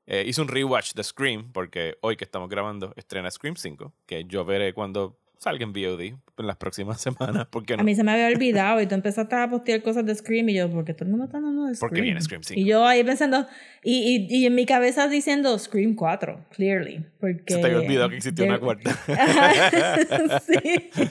eh, 0.06 0.24
hice 0.26 0.40
un 0.40 0.48
rewatch 0.48 0.94
de 0.94 1.04
Scream, 1.04 1.52
porque 1.52 1.98
hoy 2.00 2.16
que 2.16 2.24
estamos 2.24 2.48
grabando 2.48 2.92
estrena 2.96 3.30
Scream 3.30 3.56
5, 3.56 3.92
que 4.06 4.24
yo 4.24 4.44
veré 4.44 4.72
cuando 4.72 5.18
salga 5.38 5.64
en 5.64 5.72
VOD 5.72 6.00
en 6.02 6.46
las 6.46 6.56
próximas 6.56 7.00
semanas. 7.02 7.46
Porque 7.50 7.76
no? 7.76 7.80
A 7.82 7.84
mí 7.84 7.94
se 7.94 8.04
me 8.04 8.12
había 8.12 8.26
olvidado 8.28 8.80
y 8.80 8.86
tú 8.86 8.94
empezaste 8.94 9.34
a 9.36 9.48
postear 9.48 9.82
cosas 9.82 10.04
de 10.06 10.14
Scream 10.14 10.48
y 10.50 10.54
yo, 10.56 10.70
porque 10.70 10.94
todo 10.94 11.04
el 11.06 11.10
mundo 11.10 11.24
está 11.26 11.38
hablando 11.38 11.64
de 11.64 11.74
Scream. 11.74 11.88
Porque 11.88 12.00
viene 12.02 12.20
Scream 12.20 12.42
5. 12.42 12.60
Y 12.60 12.64
yo 12.64 12.84
ahí 12.86 13.02
pensando, 13.04 13.46
y, 13.82 14.26
y, 14.30 14.36
y 14.42 14.46
en 14.46 14.54
mi 14.54 14.66
cabeza 14.66 15.08
diciendo 15.08 15.58
Scream 15.58 15.94
4, 15.94 16.46
clearly. 16.50 17.04
Porque... 17.20 17.54
Se 17.54 17.58
te 17.60 17.66
había 17.66 17.78
olvidado 17.78 18.10
que 18.10 18.16
existía 18.16 18.44
de- 18.44 18.50
una 18.50 18.60
cuarta. 18.60 18.98
Sí. 20.46 20.90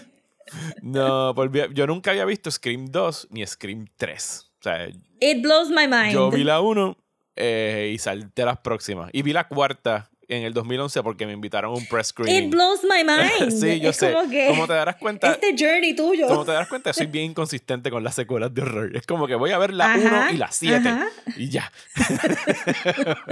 no, 0.82 1.30
a- 1.30 1.74
yo 1.74 1.88
nunca 1.88 2.12
había 2.12 2.26
visto 2.26 2.50
Scream 2.52 2.86
2 2.88 3.28
ni 3.32 3.46
Scream 3.46 3.88
3. 3.98 4.52
O 4.60 4.64
sea, 4.64 4.88
It 5.20 5.42
blows 5.42 5.70
my 5.70 5.88
mind. 5.88 6.14
yo 6.14 6.30
vi 6.32 6.44
la 6.44 6.62
1 6.62 6.98
eh, 7.36 7.92
y 7.94 7.98
salté 7.98 8.46
las 8.46 8.58
próximas. 8.60 9.10
Y 9.14 9.22
vi 9.22 9.34
la 9.34 9.48
cuarta 9.48 10.10
en 10.30 10.44
el 10.44 10.54
2011 10.54 11.04
porque 11.04 11.26
me 11.26 11.32
invitaron 11.34 11.72
a 11.74 11.78
un 11.78 11.86
press 11.88 12.08
It 12.10 12.12
screening. 12.14 12.50
blows 12.50 12.82
my 12.84 13.04
mind. 13.06 13.52
sí, 13.52 13.80
yo 13.80 13.92
es 13.92 13.96
sé. 13.98 14.12
Como 14.14 14.30
que 14.30 14.48
Como 14.48 14.68
te 14.68 14.74
darás 14.74 14.96
cuenta, 14.98 15.32
este 15.32 15.56
journey 15.58 15.96
tuyo. 15.96 16.28
como 16.28 16.44
te 16.46 16.52
darás 16.52 16.68
cuenta, 16.68 16.92
soy 16.94 17.06
bien 17.08 17.32
inconsistente 17.32 17.90
con 17.90 18.04
las 18.04 18.16
secuelas 18.16 18.54
de 18.54 18.62
horror. 18.62 18.96
Es 18.96 19.06
como 19.08 19.26
que 19.28 19.36
voy 19.36 19.52
a 19.52 19.58
ver 19.58 19.74
la 19.74 19.94
Ajá, 19.94 20.26
1 20.28 20.32
y 20.32 20.38
la 20.38 20.52
7 20.52 20.90
ajá. 20.90 21.08
y 21.38 21.50
ya. 21.50 21.72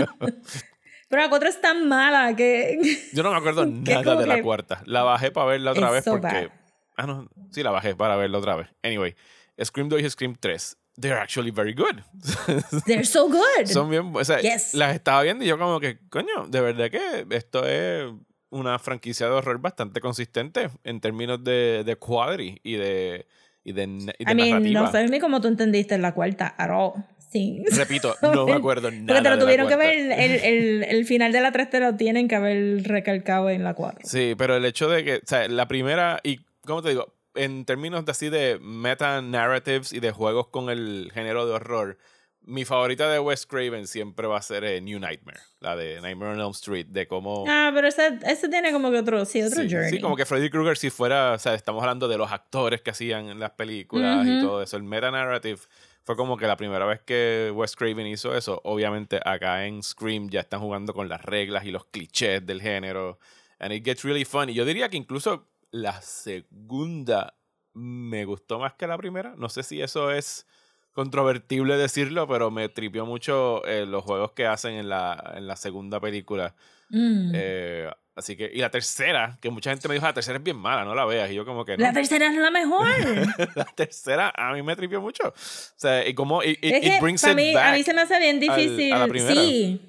Pero 1.08 1.22
la 1.22 1.30
4 1.30 1.50
es 1.50 1.62
tan 1.62 1.88
mala 1.88 2.36
que... 2.36 2.80
Yo 3.14 3.22
no 3.24 3.32
me 3.32 3.38
acuerdo 3.38 3.66
nada 3.68 4.16
de 4.16 4.26
la 4.28 4.42
cuarta. 4.42 4.82
La 4.86 5.04
bajé 5.04 5.32
para 5.32 5.48
verla 5.48 5.72
otra 5.72 5.92
vez 5.92 6.04
so 6.04 6.12
porque. 6.12 6.28
bad. 6.28 6.50
Ah, 6.98 7.06
no. 7.06 7.30
Sí, 7.52 7.62
la 7.62 7.72
bajé 7.72 7.96
para 7.96 8.16
verla 8.16 8.38
otra 8.40 8.56
vez. 8.56 8.68
Anyway, 8.84 9.16
Scream 9.64 9.90
2 9.90 10.02
y 10.02 10.10
Scream 10.10 10.36
3. 10.40 10.78
They're 10.98 11.20
actually 11.20 11.52
very 11.52 11.74
good. 11.74 11.98
They're 12.86 13.04
so 13.06 13.28
good. 13.28 13.66
Son 13.66 13.90
bien. 13.90 14.12
O 14.16 14.24
sea, 14.24 14.40
Yes. 14.40 14.74
las 14.74 14.96
estaba 14.96 15.24
viendo 15.24 15.44
y 15.44 15.48
yo, 15.48 15.58
como 15.58 15.80
que, 15.80 15.98
coño, 16.10 16.48
de 16.48 16.62
verdad 16.62 16.90
que 16.90 17.26
esto 17.36 17.66
es 17.68 18.06
una 18.50 18.80
franquicia 18.80 19.26
de 19.28 19.34
horror 19.34 19.60
bastante 19.60 20.00
consistente 20.00 20.70
en 20.84 21.02
términos 21.02 21.44
de, 21.44 21.84
de 21.86 21.96
quality 21.98 22.60
y 22.64 22.76
de, 22.78 23.28
y 23.66 23.74
de, 23.74 23.84
y 24.18 24.26
de 24.26 24.32
I 24.32 24.36
mean, 24.36 24.50
narrativa. 24.52 24.82
no 24.82 24.92
sé 24.92 25.08
ni 25.10 25.20
cómo 25.20 25.42
tú 25.42 25.50
entendiste 25.50 25.96
en 25.96 26.02
la 26.02 26.14
cuarta 26.14 26.56
at 26.58 26.70
all. 26.70 26.94
Sí. 27.30 27.62
Repito, 27.76 28.16
no 28.22 28.46
me 28.46 28.54
acuerdo 28.54 28.90
nada. 28.92 29.06
Porque 29.08 29.22
te 29.22 29.30
lo 29.32 29.40
tuvieron 29.40 29.68
que 29.68 29.76
ver, 29.76 29.94
el, 30.14 30.32
el, 30.32 30.84
el 30.84 31.06
final 31.06 31.34
de 31.34 31.42
la 31.42 31.52
3 31.52 31.70
te 31.70 31.80
lo 31.82 31.96
tienen 31.98 32.30
que 32.30 32.36
haber 32.36 32.84
recalcado 32.88 33.50
en 33.50 33.66
la 33.66 33.74
4. 33.74 34.00
Sí, 34.06 34.36
pero 34.38 34.56
el 34.56 34.64
hecho 34.64 34.88
de 34.88 35.04
que, 35.04 35.16
o 35.18 35.20
sea, 35.26 35.46
la 35.50 35.68
primera, 35.68 36.22
y 36.24 36.40
¿cómo 36.66 36.82
te 36.82 36.90
digo? 36.90 37.14
En 37.36 37.66
términos 37.66 38.06
de 38.06 38.12
así 38.12 38.30
de 38.30 38.60
meta 38.60 39.22
narratives 39.22 39.94
y 39.94 40.00
de 40.00 40.12
juegos 40.12 40.48
con 40.48 40.70
el 40.70 41.12
género 41.14 41.46
de 41.46 41.54
horror, 41.54 41.98
mi 42.42 42.64
favorita 42.64 43.10
de 43.10 43.20
Wes 43.20 43.46
Craven 43.46 43.88
siempre 43.88 44.28
va 44.28 44.38
a 44.38 44.42
ser 44.42 44.64
eh, 44.64 44.80
New 44.80 45.00
Nightmare, 45.00 45.40
la 45.60 45.76
de 45.76 46.00
Nightmare 46.02 46.34
on 46.34 46.40
Elm 46.40 46.52
Street, 46.52 46.86
de 46.88 47.08
cómo... 47.08 47.44
Ah, 47.48 47.72
pero 47.74 47.88
ese, 47.88 48.20
ese 48.26 48.50
tiene 48.50 48.72
como 48.72 48.92
que 48.92 49.00
otro, 49.00 49.26
sí, 49.26 49.42
otro 49.42 49.64
sí, 49.64 49.70
journey. 49.70 49.90
sí, 49.90 50.00
como 50.00 50.16
que 50.16 50.26
Freddy 50.26 50.50
Krueger 50.50 50.78
si 50.78 50.92
fuera, 50.92 51.34
o 51.34 51.40
sea, 51.40 51.56
estamos 51.56 51.82
hablando 51.82 52.08
de 52.08 52.18
los 52.18 52.32
actores 52.32 52.82
que 52.82 52.92
hacían 52.92 53.40
las 53.40 53.52
películas 53.52 54.28
y 54.28 54.42
todo 54.42 54.62
eso. 54.62 54.78
El 54.78 54.84
meta 54.84 55.10
narrative 55.10 55.60
fue 56.04 56.16
como 56.16 56.38
que 56.38 56.46
la 56.46 56.56
primera 56.56 56.86
vez 56.86 57.02
que 57.02 57.52
Wes 57.54 57.76
Craven 57.76 58.06
hizo 58.06 58.36
eso. 58.38 58.62
Obviamente 58.64 59.20
acá 59.26 59.66
en 59.66 59.82
Scream 59.82 60.30
ya 60.30 60.42
están 60.42 60.60
jugando 60.60 60.94
con 60.94 61.10
las 61.10 61.24
reglas 61.24 61.66
y 61.66 61.72
los 61.72 61.86
clichés 61.86 62.46
del 62.46 62.62
género. 62.62 63.18
And 63.58 63.74
it 63.74 63.84
gets 63.84 64.04
really 64.04 64.24
fun. 64.26 64.50
Y 64.50 64.54
yo 64.54 64.66
diría 64.66 64.90
que 64.90 64.98
incluso 64.98 65.48
la 65.76 66.02
segunda 66.02 67.36
me 67.74 68.24
gustó 68.24 68.60
más 68.60 68.74
que 68.74 68.88
la 68.88 68.98
primera. 68.98 69.34
No 69.38 69.50
sé 69.50 69.64
si 69.64 69.82
eso 69.82 70.12
es 70.12 70.48
controvertible 70.94 71.76
decirlo, 71.76 72.26
pero 72.28 72.50
me 72.52 72.70
tripió 72.70 73.06
mucho 73.06 73.66
eh, 73.66 73.86
los 73.86 74.04
juegos 74.06 74.32
que 74.32 74.46
hacen 74.46 74.76
en 74.76 74.88
la, 74.88 75.34
en 75.36 75.46
la 75.48 75.58
segunda 75.58 76.00
película. 76.00 76.56
Mm. 76.90 77.32
Eh, 77.36 77.90
así 78.16 78.38
que, 78.38 78.50
y 78.54 78.60
la 78.60 78.70
tercera, 78.72 79.38
que 79.42 79.50
mucha 79.50 79.72
gente 79.72 79.90
me 79.90 79.96
dijo, 79.96 80.06
la 80.06 80.14
tercera 80.14 80.38
es 80.38 80.44
bien 80.44 80.56
mala, 80.56 80.86
no 80.86 80.96
la 80.96 81.04
veas. 81.04 81.30
Y 81.30 81.36
yo 81.36 81.44
como 81.46 81.66
que 81.66 81.76
no. 81.76 81.84
La 81.84 81.92
tercera 81.92 82.28
es 82.28 82.36
la 82.38 82.52
mejor. 82.52 82.88
La 83.56 83.66
tercera 83.66 84.32
a 84.34 84.54
mí 84.54 84.64
me 84.64 84.74
tripió 84.78 85.02
mucho. 85.02 85.28
O 85.28 85.34
sea, 85.36 86.08
y 86.08 86.14
como 86.14 86.42
it, 86.42 86.58
brings 87.02 87.24
it 87.28 87.36
mí, 87.36 87.54
back. 87.54 87.66
a 87.66 87.74
mí 87.74 87.84
se 87.84 87.94
me 87.94 88.02
hace 88.02 88.18
bien 88.20 88.36
al- 88.36 88.40
difícil. 88.58 88.94
a 88.94 89.00
la 89.00 89.08
primera. 89.08 89.34
sí. 89.42 89.82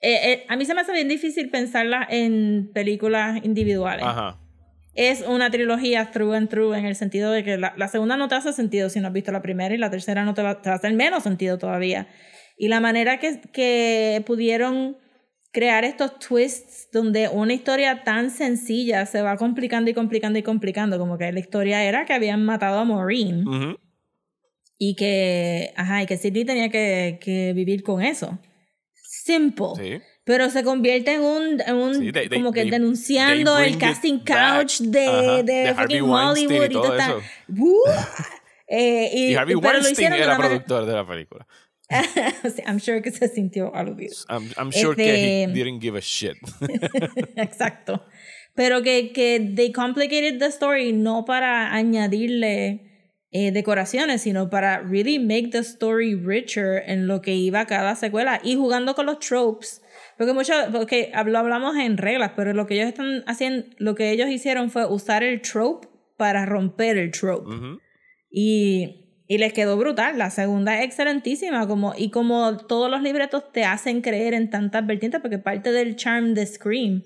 Eh, 0.00 0.44
a 0.48 0.54
mí 0.56 0.64
se 0.64 0.74
me 0.74 0.82
hace 0.82 0.92
bien 0.92 1.08
difícil 1.08 1.50
pensarla 1.50 2.06
en 2.08 2.70
películas 2.72 3.44
individuales. 3.44 4.04
Ajá. 4.06 4.38
Es 4.96 5.22
una 5.22 5.50
trilogía 5.50 6.10
through 6.10 6.32
and 6.32 6.48
through 6.48 6.74
en 6.74 6.86
el 6.86 6.96
sentido 6.96 7.30
de 7.30 7.44
que 7.44 7.58
la, 7.58 7.74
la 7.76 7.88
segunda 7.88 8.16
no 8.16 8.28
te 8.28 8.34
hace 8.34 8.52
sentido 8.52 8.88
si 8.88 8.98
no 8.98 9.08
has 9.08 9.12
visto 9.12 9.30
la 9.30 9.42
primera 9.42 9.74
y 9.74 9.78
la 9.78 9.90
tercera 9.90 10.24
no 10.24 10.34
te 10.34 10.42
va, 10.42 10.62
te 10.62 10.70
va 10.70 10.74
a 10.74 10.78
hacer 10.78 10.92
menos 10.94 11.22
sentido 11.22 11.58
todavía. 11.58 12.08
Y 12.56 12.68
la 12.68 12.80
manera 12.80 13.18
que, 13.18 13.40
que 13.52 14.22
pudieron 14.26 14.96
crear 15.52 15.84
estos 15.84 16.18
twists 16.18 16.88
donde 16.92 17.28
una 17.28 17.52
historia 17.52 18.04
tan 18.04 18.30
sencilla 18.30 19.06
se 19.06 19.22
va 19.22 19.36
complicando 19.36 19.90
y 19.90 19.94
complicando 19.94 20.38
y 20.38 20.42
complicando, 20.42 20.98
como 20.98 21.18
que 21.18 21.30
la 21.30 21.40
historia 21.40 21.84
era 21.84 22.04
que 22.04 22.14
habían 22.14 22.44
matado 22.44 22.78
a 22.78 22.84
Maureen 22.84 23.44
y 24.78 24.96
que, 24.96 25.72
ajá, 25.76 26.02
y 26.02 26.06
que 26.06 26.16
Sidney 26.16 26.44
tenía 26.44 26.68
que, 26.68 27.18
que 27.22 27.52
vivir 27.54 27.82
con 27.82 28.02
eso. 28.02 28.38
Simple. 28.94 29.66
Sí. 29.76 30.15
Pero 30.26 30.50
se 30.50 30.64
convierte 30.64 31.12
en 31.14 31.20
un, 31.22 31.60
en 31.64 31.76
un 31.76 31.94
Sí, 31.94 32.10
they- 32.12 32.28
they- 32.28 32.38
como 32.40 32.50
que 32.52 32.62
they- 32.62 32.70
denunciando 32.70 33.56
they 33.56 33.68
el 33.72 33.78
casting 33.78 34.18
couch 34.18 34.80
de, 34.80 35.42
de, 35.44 35.72
fucking 35.72 36.02
Hollywood 36.02 36.64
y 36.68 36.72
todo 36.72 36.98
eso. 36.98 37.20
¡Uh! 37.56 37.80
Eh, 38.68 39.10
y, 39.14 39.30
Y 39.30 39.34
Harvey 39.36 39.54
pero 39.62 39.78
Weinstein 39.78 40.12
era 40.12 40.36
productor 40.36 40.86
de 40.86 40.92
la 40.92 41.06
película. 41.06 41.46
I'm 42.66 42.80
sure 42.80 43.00
que 43.00 43.12
se 43.12 43.28
sintió 43.28 43.72
aludido. 43.72 44.12
I'm, 44.28 44.50
I'm 44.58 44.72
sure 44.72 44.96
que 44.96 45.04
he 45.04 45.42
Este- 45.44 45.52
didn't 45.54 45.80
give 45.80 45.96
a 45.96 46.00
shit. 46.02 46.34
Exacto. 47.36 48.04
Pero 48.56 48.82
que, 48.82 49.12
que 49.12 49.52
they 49.54 49.70
complicated 49.70 50.40
the 50.40 50.46
story 50.46 50.92
no 50.92 51.24
para 51.24 51.72
añadirle 51.72 53.14
eh, 53.30 53.52
decoraciones, 53.52 54.22
sino 54.22 54.50
para 54.50 54.80
really 54.80 55.20
make 55.20 55.50
the 55.52 55.58
story 55.58 56.16
richer 56.16 56.82
en 56.86 57.06
lo 57.06 57.20
que 57.22 57.34
iba 57.36 57.66
cada 57.66 57.94
secuela 57.94 58.40
y 58.42 58.56
jugando 58.56 58.96
con 58.96 59.06
los 59.06 59.20
tropes. 59.20 59.80
Porque 60.18 60.32
mucho, 60.32 60.52
porque 60.72 61.12
lo 61.26 61.38
hablamos 61.38 61.76
en 61.76 61.98
reglas, 61.98 62.32
pero 62.34 62.52
lo 62.52 62.66
que 62.66 62.74
ellos 62.74 62.88
están 62.88 63.22
haciendo, 63.26 63.66
lo 63.78 63.94
que 63.94 64.10
ellos 64.10 64.28
hicieron 64.28 64.70
fue 64.70 64.86
usar 64.86 65.22
el 65.22 65.42
trope 65.42 65.88
para 66.16 66.46
romper 66.46 66.96
el 66.96 67.10
trope. 67.10 67.50
Ujú. 67.50 67.80
Y 68.30 69.06
y 69.28 69.38
les 69.38 69.52
quedó 69.52 69.76
brutal. 69.76 70.18
La 70.18 70.30
segunda 70.30 70.78
es 70.78 70.84
excelentísima. 70.84 71.66
Como, 71.66 71.94
y 71.96 72.10
como 72.10 72.56
todos 72.56 72.90
los 72.90 73.02
libretos 73.02 73.52
te 73.52 73.64
hacen 73.64 74.00
creer 74.00 74.34
en 74.34 74.50
tantas 74.50 74.86
vertientes, 74.86 75.20
porque 75.20 75.38
parte 75.38 75.72
del 75.72 75.96
charm 75.96 76.34
de 76.34 76.46
Scream 76.46 77.02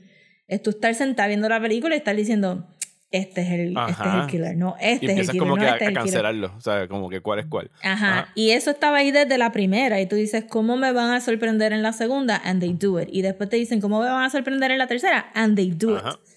es 0.46 0.62
tú 0.62 0.70
estar 0.70 0.94
sentada 0.94 1.28
viendo 1.28 1.48
la 1.48 1.60
película 1.60 1.94
y 1.94 1.98
estar 1.98 2.16
diciendo, 2.16 2.66
este 3.12 3.40
es 3.40 3.48
el, 3.50 3.76
este 3.88 4.08
es 4.08 4.14
el 4.14 4.26
killer, 4.28 4.56
no, 4.56 4.76
este 4.80 5.06
y 5.06 5.08
es 5.10 5.18
el 5.18 5.26
killer, 5.26 5.38
como 5.38 5.56
no, 5.56 5.62
que 5.62 5.68
a, 5.68 5.72
este 5.72 5.84
es 5.84 5.88
a 5.88 5.90
killer. 5.90 6.02
cancelarlo. 6.04 6.52
O 6.56 6.60
sea, 6.60 6.86
como 6.88 7.08
que 7.10 7.20
cuál 7.20 7.40
es 7.40 7.46
cuál. 7.46 7.70
Ajá. 7.82 8.18
Ajá. 8.20 8.32
Y 8.36 8.50
eso 8.50 8.70
estaba 8.70 8.98
ahí 8.98 9.10
desde 9.10 9.36
la 9.38 9.50
primera. 9.52 10.00
Y 10.00 10.06
tú 10.06 10.16
dices, 10.16 10.44
¿cómo 10.48 10.76
me 10.76 10.92
van 10.92 11.10
a 11.12 11.20
sorprender 11.20 11.72
en 11.72 11.82
la 11.82 11.92
segunda? 11.92 12.40
And 12.44 12.60
they 12.60 12.72
do 12.72 13.00
it. 13.00 13.08
Y 13.10 13.22
después 13.22 13.48
te 13.48 13.56
dicen, 13.56 13.80
¿cómo 13.80 14.00
me 14.00 14.06
van 14.06 14.22
a 14.24 14.30
sorprender 14.30 14.70
en 14.70 14.78
la 14.78 14.86
tercera? 14.86 15.30
And 15.34 15.56
they 15.56 15.70
do 15.70 15.96
Ajá. 15.96 16.10
it. 16.10 16.30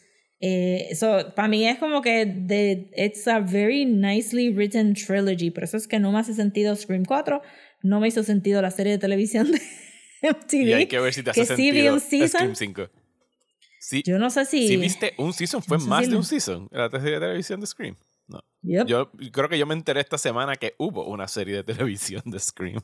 Eh, 0.45 0.87
Eso, 0.91 1.31
para 1.35 1.47
mí 1.47 1.65
es 1.65 1.77
como 1.77 2.01
que 2.01 2.25
de, 2.25 2.89
it's 2.97 3.25
a 3.29 3.39
very 3.39 3.85
nicely 3.85 4.49
written 4.49 4.93
trilogy. 4.93 5.51
Por 5.51 5.63
eso 5.63 5.77
es 5.77 5.87
que 5.87 5.99
no 5.99 6.11
me 6.11 6.19
hace 6.19 6.33
sentido 6.33 6.75
Scream 6.75 7.05
4. 7.05 7.41
No 7.83 7.99
me 7.99 8.07
hizo 8.09 8.23
sentido 8.23 8.61
la 8.61 8.71
serie 8.71 8.93
de 8.93 8.97
televisión 8.97 9.51
de 9.51 9.61
MTV. 10.29 10.53
Y 10.69 10.73
hay 10.73 10.85
que 10.87 10.99
ver 10.99 11.13
si 11.13 11.23
te 11.23 11.29
hace 11.29 11.41
que 11.41 11.45
sentido. 11.45 11.99
Scream 11.99 12.55
5. 12.55 12.89
Sí, 13.83 14.01
Yo 14.05 14.17
no 14.17 14.29
sé 14.29 14.45
si... 14.45 14.65
si 14.65 14.77
viste 14.77 15.13
un 15.17 15.33
season, 15.33 15.61
fue 15.61 15.77
no 15.77 15.83
sé 15.83 15.89
más 15.89 16.05
si 16.05 16.11
de 16.11 16.15
un 16.15 16.23
season 16.23 16.69
la 16.71 16.89
serie 16.89 17.15
de 17.15 17.19
televisión 17.19 17.59
de 17.59 17.67
Scream. 17.67 17.97
No. 18.27 18.41
Yep. 18.61 18.87
Yo 18.87 19.11
creo 19.33 19.49
que 19.49 19.59
yo 19.59 19.65
me 19.65 19.73
enteré 19.73 19.99
esta 19.99 20.17
semana 20.17 20.55
que 20.55 20.73
hubo 20.77 21.05
una 21.05 21.27
serie 21.27 21.55
de 21.57 21.63
televisión 21.65 22.21
de 22.25 22.39
Scream. 22.39 22.81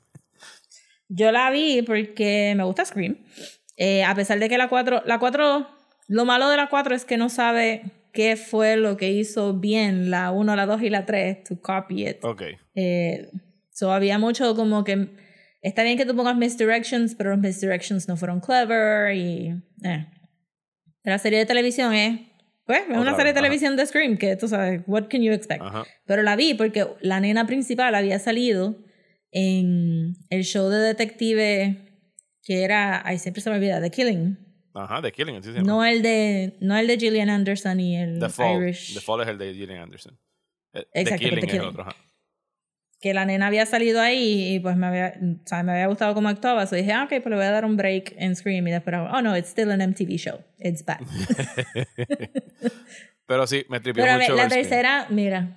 Yo 1.08 1.32
la 1.32 1.52
vi 1.52 1.84
porque 1.84 2.54
me 2.58 2.66
gusta 2.66 2.84
Scream. 2.84 3.18
Eh, 3.78 4.04
a 4.04 4.14
pesar 4.14 4.40
de 4.40 4.50
que 4.50 4.58
la 4.58 4.68
4, 4.68 5.04
la 5.06 5.20
4, 5.20 5.68
lo 6.10 6.26
malo 6.26 6.50
de 6.50 6.58
la 6.58 6.68
4 6.68 6.94
es 6.94 7.06
que 7.06 7.16
no 7.16 7.30
sabe 7.30 7.84
qué 8.12 8.36
fue 8.36 8.76
lo 8.76 8.98
que 8.98 9.10
hizo 9.12 9.54
bien 9.54 10.12
la 10.12 10.32
1, 10.32 10.54
la 10.58 10.66
2 10.66 10.82
y 10.82 10.90
la 10.90 11.06
3 11.06 11.46
to 11.46 11.62
copy 11.62 12.10
it. 12.10 12.18
Ok. 12.24 12.44
Eh, 12.76 13.30
so 13.72 13.94
había 13.94 14.20
mucho 14.20 14.54
como 14.54 14.84
que 14.84 15.16
está 15.62 15.84
bien 15.84 15.98
que 15.98 16.06
tú 16.06 16.14
pongas 16.14 16.36
misdirections, 16.36 17.16
pero 17.16 17.30
los 17.30 17.40
misdirections 17.40 18.10
no 18.10 18.18
fueron 18.18 18.42
clever 18.42 19.16
y 19.16 19.64
eh. 19.86 20.08
La 21.04 21.18
serie 21.20 21.40
de 21.40 21.46
televisión 21.46 21.94
es 21.94 22.20
pues, 22.66 22.82
es 22.82 22.88
Otra 22.90 23.00
una 23.02 23.12
serie 23.12 23.26
vez, 23.26 23.34
de 23.34 23.40
ajá. 23.40 23.42
televisión 23.42 23.76
de 23.78 23.86
Scream 23.86 24.18
que 24.18 24.36
tú 24.36 24.48
sabes, 24.48 24.82
what 24.86 25.08
can 25.10 25.22
you 25.24 25.32
expect? 25.34 25.62
Ajá. 25.62 25.86
Pero 26.06 26.22
la 26.22 26.36
vi 26.36 26.54
porque 26.54 26.86
la 27.02 27.20
nena 27.20 27.48
principal 27.48 27.96
había 27.96 28.20
salido 28.20 28.78
en 29.32 30.16
el 30.30 30.44
show 30.44 30.70
de 30.70 30.78
detective 30.80 31.86
que 32.44 32.64
era, 32.64 33.02
ay, 33.08 33.18
siempre 33.18 33.42
se 33.42 33.50
me 33.50 33.56
olvida, 33.58 33.82
The 33.82 33.90
Killing. 33.92 34.38
Ajá, 34.74 35.02
The 35.02 35.12
Killing. 35.12 35.42
se 35.44 35.52
llama. 35.52 35.64
No 35.64 35.84
el 35.86 36.02
de, 36.02 36.58
no 36.62 36.78
el 36.78 36.88
de 36.88 36.98
Gillian 36.98 37.30
Anderson 37.30 37.80
y 37.80 37.98
el 37.98 38.20
The 38.20 38.30
Fall. 38.30 38.62
Irish. 38.64 38.94
The 38.94 39.02
Fall 39.02 39.22
es 39.22 39.28
el 39.28 39.38
de 39.38 39.54
Gillian 39.54 39.82
Anderson. 39.82 40.20
Eh, 40.74 40.86
Exacto, 40.94 41.24
The 41.26 41.30
The 41.36 41.42
Killing 41.42 41.50
es 41.50 41.54
el 41.56 41.62
otro. 41.62 41.82
ajá. 41.84 41.96
Que 43.00 43.14
la 43.14 43.26
nena 43.26 43.48
había 43.48 43.66
salido 43.66 44.02
ahí 44.02 44.56
y 44.56 44.60
pues 44.60 44.76
me 44.76 44.88
había, 44.88 45.14
o 45.22 45.48
sea, 45.48 45.64
me 45.64 45.72
había 45.72 45.88
gustado 45.88 46.14
cómo 46.14 46.28
actuaba. 46.28 46.66
So 46.68 46.76
dije, 46.76 46.92
ah, 46.92 47.04
ok, 47.06 47.10
pues 47.10 47.28
le 47.28 47.36
voy 47.36 47.46
a 47.46 47.52
dar 47.52 47.64
un 47.64 47.78
break 47.78 48.14
en 48.18 48.36
Scream. 48.36 48.68
Y 48.68 48.72
después, 48.72 48.96
oh 48.98 49.22
no, 49.22 49.38
it's 49.38 49.50
still 49.50 49.72
an 49.72 49.80
MTV 49.80 50.18
show. 50.18 50.40
It's 50.58 50.84
bad. 50.84 51.00
Pero 53.26 53.48
sí, 53.48 53.66
me 53.70 53.80
tripió 53.80 54.04
Pero 54.04 54.18
mucho. 54.18 54.36
ver, 54.36 54.44
la 54.44 54.50
tercera, 54.50 55.06
mira. 55.10 55.56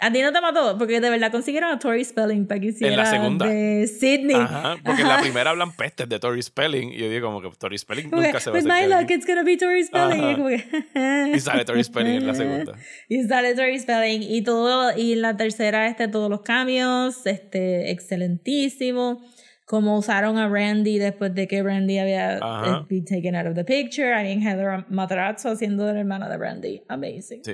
A 0.00 0.12
ti 0.12 0.22
no 0.22 0.32
te 0.32 0.40
mató, 0.40 0.78
porque 0.78 1.00
de 1.00 1.10
verdad 1.10 1.32
consiguieron 1.32 1.70
a 1.72 1.78
Tori 1.80 2.04
Spelling 2.04 2.46
para 2.46 2.60
que 2.60 2.66
hiciera 2.68 3.04
segunda. 3.06 3.46
de 3.46 3.86
Sydney. 3.88 4.36
Ajá, 4.36 4.76
porque 4.84 5.02
en 5.02 5.08
la 5.08 5.14
Ajá. 5.14 5.22
primera 5.22 5.50
hablan 5.50 5.72
pestes 5.72 6.08
de 6.08 6.20
Tori 6.20 6.40
Spelling 6.40 6.92
y 6.92 6.98
yo 6.98 7.10
digo 7.10 7.26
como 7.26 7.42
que 7.42 7.56
Tori 7.58 7.76
Spelling 7.78 8.08
nunca 8.10 8.38
se 8.38 8.50
va 8.50 8.58
a 8.58 8.60
With 8.62 8.68
my 8.68 8.86
luck, 8.86 9.10
it's 9.10 9.26
gonna 9.26 9.42
be 9.42 9.56
Tori 9.56 9.82
Spelling. 9.82 10.20
Ajá. 10.20 10.32
Y, 10.32 10.36
que, 10.36 11.36
Y 11.36 11.40
sale 11.40 11.64
Tori 11.64 11.82
Spelling 11.82 12.14
en 12.14 12.26
la 12.28 12.34
segunda. 12.34 12.74
Y 13.08 13.24
sale 13.24 13.54
Tori 13.56 13.78
Spelling. 13.78 14.22
Y 14.22 14.42
todo, 14.42 14.96
y 14.96 15.14
en 15.14 15.22
la 15.22 15.36
tercera, 15.36 15.88
este, 15.88 16.06
todos 16.06 16.30
los 16.30 16.42
cambios, 16.42 17.26
este, 17.26 17.90
excelentísimo. 17.90 19.20
Como 19.64 19.98
usaron 19.98 20.38
a 20.38 20.48
Randy 20.48 20.96
después 20.98 21.34
de 21.34 21.46
que 21.46 21.62
Randy 21.62 21.98
había 21.98 22.38
Ajá. 22.40 22.80
eh, 22.80 22.86
been 22.88 23.04
taken 23.04 23.34
out 23.36 23.46
of 23.48 23.54
the 23.54 23.64
picture. 23.64 24.12
I 24.18 24.22
mean, 24.24 24.40
Heather 24.40 24.86
Matarazzo 24.88 25.56
siendo 25.56 25.92
la 25.92 25.98
hermana 26.00 26.26
de 26.28 26.38
Randy. 26.38 26.82
Amazing. 26.88 27.44
Sí, 27.44 27.52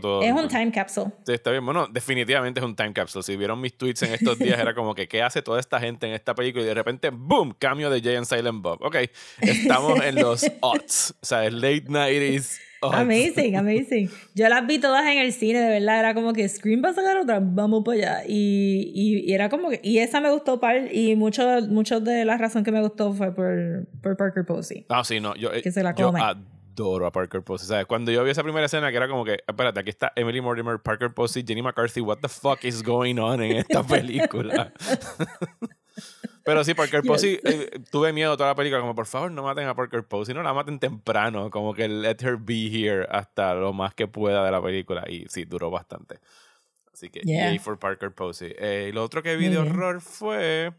todo. 0.00 0.22
es 0.22 0.32
un 0.32 0.48
time 0.48 0.70
capsule. 0.72 1.12
Sí, 1.26 1.32
está 1.32 1.50
bien. 1.50 1.64
Bueno, 1.64 1.86
definitivamente 1.88 2.60
es 2.60 2.66
un 2.66 2.74
time 2.76 2.92
capsule. 2.92 3.22
Si 3.22 3.36
vieron 3.36 3.60
mis 3.60 3.76
tweets 3.76 4.02
en 4.02 4.14
estos 4.14 4.38
días, 4.38 4.58
era 4.58 4.74
como 4.74 4.94
que, 4.94 5.06
¿qué 5.08 5.22
hace 5.22 5.42
toda 5.42 5.60
esta 5.60 5.80
gente 5.80 6.06
en 6.06 6.12
esta 6.14 6.34
película? 6.34 6.64
Y 6.64 6.66
de 6.66 6.74
repente, 6.74 7.10
¡boom! 7.10 7.54
Cambio 7.58 7.90
de 7.90 8.00
Jay 8.00 8.16
and 8.16 8.26
Silent 8.26 8.62
Bob. 8.62 8.78
Ok, 8.82 8.96
estamos 9.40 10.00
en 10.04 10.16
los 10.16 10.44
aughts. 10.62 11.14
O 11.22 11.26
sea, 11.26 11.44
el 11.44 11.56
late 11.60 11.84
90s. 11.84 12.58
aughts. 12.82 12.98
Amazing, 12.98 13.56
amazing. 13.56 14.10
Yo 14.34 14.48
las 14.48 14.66
vi 14.66 14.78
todas 14.78 15.06
en 15.06 15.18
el 15.18 15.32
cine, 15.32 15.60
de 15.60 15.68
verdad. 15.70 16.00
Era 16.00 16.14
como 16.14 16.32
que 16.34 16.46
Scream 16.48 16.82
va 16.84 16.90
a 16.90 16.92
sacar 16.92 17.16
otra, 17.16 17.40
vamos 17.40 17.82
para 17.84 17.96
allá. 17.98 18.22
Y, 18.28 18.92
y, 18.94 19.30
y 19.30 19.32
era 19.32 19.48
como 19.48 19.70
que. 19.70 19.80
Y 19.82 19.98
esa 19.98 20.20
me 20.20 20.30
gustó, 20.30 20.60
par. 20.60 20.92
Y 20.92 21.16
mucho, 21.16 21.42
mucho 21.68 22.00
de 22.00 22.24
la 22.24 22.36
razón 22.36 22.62
que 22.62 22.72
me 22.72 22.80
gustó 22.82 23.12
fue 23.14 23.34
por, 23.34 23.86
por 24.02 24.16
Parker 24.16 24.44
Posey. 24.44 24.84
Ah, 24.88 25.02
sí, 25.04 25.18
no. 25.20 25.34
Yo, 25.36 25.50
Que 25.62 25.72
se 25.72 25.82
la 25.82 25.94
yo 25.94 26.06
come. 26.08 26.20
Adoro 26.74 27.06
a 27.06 27.12
Parker 27.12 27.42
Posey. 27.42 27.68
¿Sabes? 27.68 27.86
Cuando 27.86 28.10
yo 28.10 28.24
vi 28.24 28.30
esa 28.30 28.42
primera 28.42 28.66
escena, 28.66 28.90
que 28.90 28.96
era 28.96 29.08
como 29.08 29.24
que, 29.24 29.38
espérate, 29.46 29.80
aquí 29.80 29.90
está 29.90 30.12
Emily 30.16 30.40
Mortimer, 30.40 30.78
Parker 30.80 31.12
Posey, 31.14 31.44
Jenny 31.46 31.62
McCarthy. 31.62 32.00
What 32.00 32.18
the 32.18 32.28
fuck 32.28 32.64
is 32.64 32.82
going 32.82 33.18
on 33.18 33.42
en 33.42 33.56
esta 33.58 33.82
película? 33.86 34.72
Pero 36.44 36.62
sí, 36.64 36.74
Parker 36.74 37.00
Yes. 37.02 37.08
Posey, 37.08 37.40
eh, 37.44 37.80
tuve 37.90 38.12
miedo 38.12 38.36
toda 38.36 38.50
la 38.50 38.54
película, 38.54 38.80
como 38.80 38.94
por 38.94 39.06
favor 39.06 39.30
no 39.30 39.42
maten 39.44 39.66
a 39.66 39.74
Parker 39.74 40.04
Posey, 40.04 40.34
no 40.34 40.42
la 40.42 40.52
maten 40.52 40.78
temprano, 40.78 41.48
como 41.50 41.72
que 41.72 41.88
let 41.88 42.16
her 42.20 42.36
be 42.36 42.66
here 42.66 43.06
hasta 43.10 43.54
lo 43.54 43.72
más 43.72 43.94
que 43.94 44.06
pueda 44.08 44.44
de 44.44 44.50
la 44.50 44.60
película. 44.62 45.04
Y 45.08 45.24
sí, 45.28 45.44
duró 45.44 45.70
bastante. 45.70 46.18
Así 46.92 47.08
que, 47.08 47.20
Yeah. 47.24 47.48
yay 47.50 47.58
for 47.58 47.78
Parker 47.78 48.12
Posey. 48.12 48.54
Eh, 48.58 48.88
y 48.90 48.92
lo 48.92 49.02
otro 49.04 49.22
que 49.22 49.36
vi 49.36 49.48
de 49.48 49.58
horror 49.58 50.00
fue. 50.00 50.72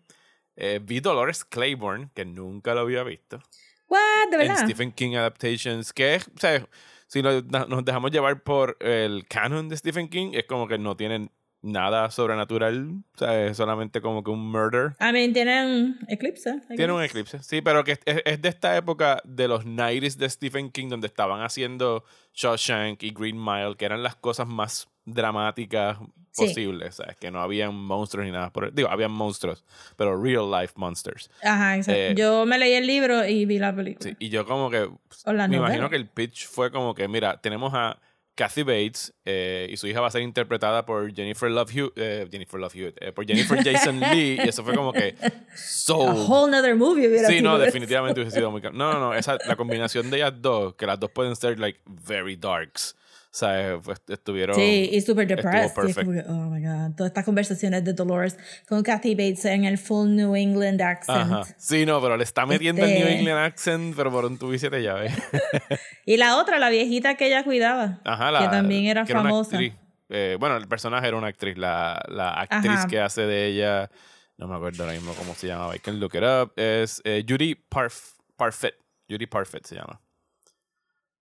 eh, 0.58 0.80
vi 0.84 1.00
Dolores 1.00 1.44
Claiborne, 1.46 2.10
que 2.14 2.26
nunca 2.26 2.74
lo 2.76 2.82
había 2.82 3.04
visto 3.04 3.42
¿What? 3.88 4.30
¿De 4.32 4.36
en 4.36 4.48
verdad? 4.48 4.64
Stephen 4.66 4.92
King 4.92 5.16
Adaptations, 5.16 5.94
que 5.94 6.16
es, 6.16 6.28
o 6.28 6.40
sea, 6.40 6.68
si 7.08 7.22
nos 7.22 7.44
dejamos 7.86 8.12
llevar 8.12 8.44
por 8.44 8.78
el 8.80 9.28
canon 9.28 9.70
de 9.70 9.78
Stephen 9.78 10.10
King, 10.10 10.32
es 10.34 10.46
como 10.46 10.68
que 10.68 10.78
no 10.78 10.98
tienen 10.98 11.32
nada 11.66 12.12
sobrenatural, 12.12 12.90
o 13.16 13.18
sea, 13.18 13.46
es 13.48 13.58
solamente 13.58 14.00
como 14.00 14.24
que 14.24 14.30
un 14.32 14.52
murder. 14.52 14.96
I 15.02 15.12
mean, 15.12 15.34
tienen 15.34 15.98
Eclipse. 16.08 16.62
Tiene 16.76 16.94
un 16.94 17.02
eclipse, 17.02 17.42
sí, 17.42 17.62
pero 17.62 17.84
que 17.84 17.94
es, 17.94 18.00
es 18.24 18.42
de 18.42 18.50
esta 18.50 18.78
época 18.78 19.22
de 19.26 19.48
los 19.48 19.66
90s 19.66 20.16
de 20.18 20.30
Stephen 20.30 20.70
King, 20.70 20.90
donde 20.90 21.08
estaban 21.08 21.42
haciendo 21.42 22.04
Shawshank 22.36 23.02
y 23.04 23.12
Green 23.12 23.44
Mile, 23.44 23.76
que 23.78 23.86
eran 23.86 24.04
las 24.04 24.16
cosas 24.16 24.48
más 24.48 24.88
dramáticas 25.06 25.98
Sí. 26.32 26.48
posibles, 26.48 26.96
¿sabes? 26.96 27.16
Que 27.16 27.32
no 27.32 27.40
habían 27.40 27.74
monstruos 27.74 28.26
ni 28.26 28.32
nada 28.34 28.52
por 28.52 28.66
el- 28.66 28.76
Digo, 28.76 28.90
habían 28.90 29.12
monstruos, 29.12 29.64
pero 29.96 30.22
real 30.22 30.52
life 30.52 30.74
monsters. 30.76 31.32
Ajá, 31.42 31.78
exacto. 31.78 31.98
Eh, 31.98 32.14
Yo 32.18 32.46
me 32.46 32.58
leí 32.60 32.74
el 32.74 32.86
libro 32.86 33.26
y 33.26 33.46
vi 33.46 33.58
la 33.58 33.74
película. 33.74 34.10
Sí, 34.10 34.18
y 34.20 34.28
yo 34.28 34.46
como 34.46 34.70
que 34.70 34.82
me 34.82 35.34
novela. 35.34 35.48
imagino 35.56 35.90
que 35.90 35.96
el 35.96 36.08
pitch 36.10 36.48
fue 36.48 36.72
como 36.72 36.94
que, 36.94 37.08
mira, 37.08 37.40
tenemos 37.40 37.74
a 37.74 37.98
Kathy 38.36 38.64
Bates 38.64 39.14
eh, 39.24 39.68
y 39.72 39.78
su 39.78 39.88
hija 39.88 40.02
va 40.02 40.08
a 40.08 40.12
ser 40.12 40.22
interpretada 40.22 40.86
por 40.86 41.14
Jennifer 41.16 41.50
Love 41.50 41.72
Hewitt, 41.74 41.94
eh, 41.96 42.28
Jennifer 42.30 42.60
Love 42.60 42.76
Hewitt, 42.76 42.98
eh, 43.02 43.12
por 43.14 43.26
Jennifer 43.26 43.58
Jason 43.64 44.00
Lee 44.00 44.38
y 44.44 44.50
eso 44.50 44.64
fue 44.64 44.76
como 44.76 44.92
que 44.92 45.16
A 45.22 45.32
sold. 45.58 46.30
whole 46.30 46.52
nother 46.52 46.76
movie 46.76 47.08
hubiera 47.08 47.28
Sí, 47.30 47.42
no, 47.42 47.56
eso. 47.56 47.64
definitivamente 47.66 48.20
hubiese 48.20 48.38
sido 48.38 48.52
muy... 48.52 48.62
No, 48.62 48.72
no, 48.72 49.00
no, 49.00 49.14
esa, 49.14 49.38
la 49.48 49.56
combinación 49.56 50.10
de 50.10 50.18
ellas 50.18 50.34
dos, 50.38 50.76
que 50.76 50.86
las 50.86 51.00
dos 51.00 51.12
pueden 51.12 51.36
ser, 51.36 51.58
like, 51.60 51.80
very 51.86 52.36
darks. 52.36 52.96
O 53.36 53.38
sea, 53.38 53.82
estuvieron... 54.08 54.56
Sí, 54.56 54.88
y 54.94 54.96
estuvo 54.96 55.20
depressed. 55.20 55.74
Y 55.86 55.90
es 55.90 55.96
como 55.98 56.14
que, 56.14 56.22
oh 56.22 56.50
my 56.50 56.62
god. 56.62 56.96
Todas 56.96 57.10
estas 57.10 57.26
conversaciones 57.26 57.84
de 57.84 57.92
Dolores 57.92 58.38
con 58.66 58.82
Kathy 58.82 59.14
Bates 59.14 59.44
en 59.44 59.66
el 59.66 59.78
full 59.78 60.08
New 60.16 60.38
England 60.38 60.82
accent. 60.82 61.34
Ajá. 61.34 61.42
Sí, 61.58 61.86
no, 61.86 62.02
pero 62.02 62.16
le 62.16 62.24
está 62.24 62.46
metiendo 62.46 62.86
el 62.86 62.92
New 62.92 63.00
Este- 63.00 63.20
England 63.20 63.40
accent, 63.46 63.94
pero 63.98 64.10
por 64.10 64.24
un 64.24 64.40
siete 64.58 64.82
llaves. 64.82 65.12
Y 66.06 66.16
la 66.16 66.38
otra, 66.38 66.60
la 66.60 66.70
viejita 66.70 67.16
que 67.16 67.28
ella 67.28 67.44
cuidaba. 67.44 68.00
Ajá, 68.06 68.32
la, 68.32 68.40
que 68.40 68.48
también 68.48 68.86
era 68.86 69.04
que 69.04 69.12
famosa. 69.12 69.58
actriz. 69.58 69.74
Eh, 70.08 70.38
bueno, 70.40 70.56
el 70.56 70.70
personaje 70.70 71.06
era 71.06 71.18
una 71.18 71.28
actriz. 71.28 71.58
La, 71.58 72.02
la 72.08 72.30
actriz 72.30 72.72
Ajá. 72.72 72.88
que 72.88 73.02
hace 73.02 73.24
de 73.24 73.48
ella, 73.48 73.90
no 74.38 74.48
me 74.48 74.56
acuerdo 74.56 74.84
ahora 74.84 74.96
mismo 74.96 75.14
cómo 75.14 75.34
se 75.36 75.48
llamaba. 75.48 75.76
I 75.76 75.80
can 75.80 76.00
look 76.00 76.16
it 76.16 76.24
up. 76.24 76.54
Es 76.56 77.02
eh, 77.04 77.26
Judy 77.28 77.56
Parf 77.56 78.14
Parfait. 78.38 78.76
Judy 79.10 79.26
Parfait 79.26 79.66
se 79.66 79.76
llama. 79.76 80.00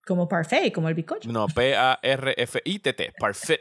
Como 0.07 0.29
parfait, 0.29 0.73
como 0.73 0.89
el 0.89 0.95
bizcocho. 0.95 1.31
No, 1.31 1.47
P-A-R-F-I-T-T. 1.49 3.13
Parfait. 3.19 3.61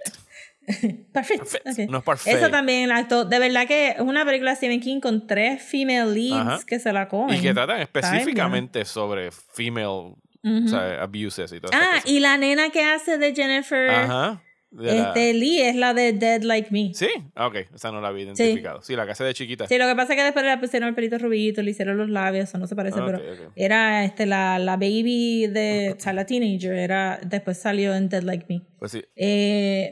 Perfect. 1.13 1.39
Perfect. 1.39 1.67
ok. 1.67 1.77
No 1.89 1.97
es 1.97 2.03
parfait. 2.03 2.37
Eso 2.37 2.49
también 2.49 2.91
actuó. 2.91 3.25
De 3.25 3.37
verdad 3.39 3.67
que 3.67 3.89
es 3.89 3.99
una 3.99 4.25
película 4.25 4.51
de 4.51 4.57
Stephen 4.57 4.79
King 4.79 4.99
con 5.01 5.27
tres 5.27 5.61
female 5.61 6.13
leads 6.13 6.47
Ajá. 6.47 6.59
que 6.65 6.79
se 6.79 6.93
la 6.93 7.09
comen. 7.09 7.37
Y 7.37 7.41
que 7.41 7.53
tratan 7.53 7.81
específicamente 7.81 8.85
sobre 8.85 9.31
female 9.31 10.15
o 10.45 10.67
sea, 10.67 11.01
abuses 11.01 11.51
y 11.53 11.59
todas 11.59 11.79
esas 11.79 11.95
Ah, 11.95 12.01
y 12.05 12.19
la 12.19 12.37
nena 12.37 12.69
que 12.69 12.83
hace 12.83 13.17
de 13.17 13.33
Jennifer 13.33 13.89
Ajá. 13.89 14.41
De 14.73 14.93
la- 14.99 15.07
este, 15.09 15.33
Lee 15.33 15.61
es 15.61 15.75
la 15.75 15.93
de 15.93 16.13
Dead 16.13 16.41
Like 16.43 16.69
Me. 16.71 16.91
Sí, 16.93 17.07
ah, 17.35 17.47
ok, 17.47 17.55
esa 17.73 17.91
no 17.91 18.01
la 18.01 18.09
había 18.09 18.25
identificado. 18.25 18.81
Sí, 18.81 18.95
la 18.95 19.05
que 19.05 19.11
hace 19.11 19.23
de 19.23 19.33
chiquita. 19.33 19.67
Sí, 19.67 19.77
lo 19.77 19.87
que 19.87 19.95
pasa 19.95 20.13
es 20.13 20.17
que 20.17 20.23
después 20.23 20.43
le 20.45 20.57
pusieron 20.57 20.89
el 20.89 20.95
pelito 20.95 21.17
rubito, 21.17 21.61
le 21.61 21.71
hicieron 21.71 21.97
los 21.97 22.09
labios, 22.09 22.49
eso 22.49 22.57
no 22.57 22.67
se 22.67 22.75
parece, 22.75 22.99
Ah, 22.99 23.03
pero 23.05 23.17
ok, 23.19 23.39
ok. 23.47 23.51
era 23.55 24.03
este, 24.03 24.25
la, 24.25 24.59
la 24.59 24.73
baby 24.77 25.47
de, 25.47 25.93
o 25.97 25.99
sea, 25.99 26.13
la 26.13 26.25
teenager, 26.25 26.73
era, 26.73 27.19
después 27.25 27.57
salió 27.57 27.95
en 27.95 28.09
Dead 28.09 28.23
Like 28.23 28.45
Me. 28.49 28.61
Pues 28.79 28.91
sí, 28.91 29.01
Eh, 29.15 29.91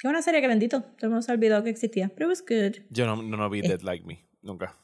Que 0.00 0.06
es 0.06 0.10
una 0.10 0.22
serie 0.22 0.40
que 0.40 0.48
bendito, 0.48 0.80
todo 0.82 0.96
el 1.02 1.08
mundo 1.10 1.22
se 1.22 1.32
olvidó 1.32 1.62
que 1.62 1.70
existía. 1.70 2.10
Pero 2.14 2.26
it 2.26 2.30
was 2.30 2.42
good. 2.48 2.82
Yo 2.90 3.04
no, 3.06 3.16
no, 3.22 3.36
no 3.36 3.50
vi 3.50 3.58
Eh. 3.60 3.68
Dead 3.68 3.80
Like 3.82 4.06
Me, 4.06 4.24
nunca. 4.42 4.76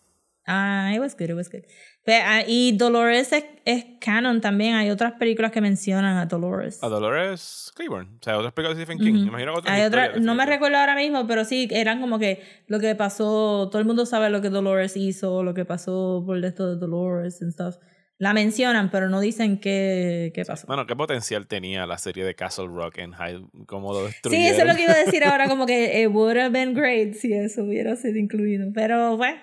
Ah, 0.46 0.92
it 0.94 1.00
was 1.00 1.14
good, 1.16 1.28
it 1.30 1.34
was 1.34 1.50
good. 1.50 1.62
Pe- 2.04 2.22
ah, 2.22 2.44
y 2.46 2.76
Dolores 2.76 3.32
es, 3.32 3.44
es 3.64 3.84
canon 4.00 4.40
también. 4.40 4.74
Hay 4.76 4.90
otras 4.90 5.14
películas 5.14 5.50
que 5.50 5.60
mencionan 5.60 6.16
a 6.18 6.26
Dolores. 6.26 6.82
A 6.84 6.88
Dolores 6.88 7.72
Claiborne. 7.74 8.10
O 8.20 8.22
sea, 8.22 8.38
otras 8.38 8.52
películas 8.52 8.78
de 8.78 8.84
Stephen 8.84 8.98
King. 9.04 9.14
Ujú. 9.22 9.28
Imagino 9.28 9.54
otras 9.54 9.74
Hay 9.74 9.82
otra, 9.82 10.16
no 10.20 10.34
me 10.36 10.46
recuerdo 10.46 10.76
ahora 10.78 10.94
mismo, 10.94 11.26
pero 11.26 11.44
sí, 11.44 11.66
eran 11.72 12.00
como 12.00 12.18
que 12.20 12.42
lo 12.68 12.78
que 12.78 12.94
pasó, 12.94 13.68
todo 13.70 13.80
el 13.80 13.86
mundo 13.86 14.06
sabe 14.06 14.30
lo 14.30 14.40
que 14.40 14.50
Dolores 14.50 14.96
hizo, 14.96 15.42
lo 15.42 15.52
que 15.52 15.64
pasó 15.64 16.22
por 16.24 16.42
esto 16.44 16.70
de 16.70 16.76
Dolores 16.78 17.42
and 17.42 17.52
stuff. 17.52 17.76
La 18.18 18.32
mencionan, 18.32 18.90
pero 18.90 19.10
no 19.10 19.20
dicen 19.20 19.58
qué, 19.60 20.30
qué 20.34 20.44
pasó. 20.46 20.66
Bueno, 20.68 20.86
¿qué 20.86 20.96
potencial 20.96 21.46
tenía 21.46 21.86
la 21.86 21.98
serie 21.98 22.24
de 22.24 22.34
Castle 22.34 22.68
Rock 22.68 22.98
en 22.98 23.12
High? 23.12 23.44
¿Cómo 23.66 23.92
lo 23.92 23.98
Sí, 24.00 24.04
destruyeron? 24.06 24.46
eso 24.52 24.62
es 24.62 24.68
lo 24.68 24.74
que 24.74 24.82
iba 24.84 24.92
a 24.92 25.04
decir 25.04 25.22
ahora, 25.24 25.48
como 25.48 25.66
que 25.66 26.00
it 26.02 26.08
would 26.08 26.36
have 26.38 26.48
been 26.50 26.72
great 26.72 27.12
si 27.14 27.32
eso 27.34 27.64
hubiera 27.64 27.94
sido 27.96 28.16
incluido. 28.16 28.70
Pero 28.72 29.18
bueno, 29.18 29.38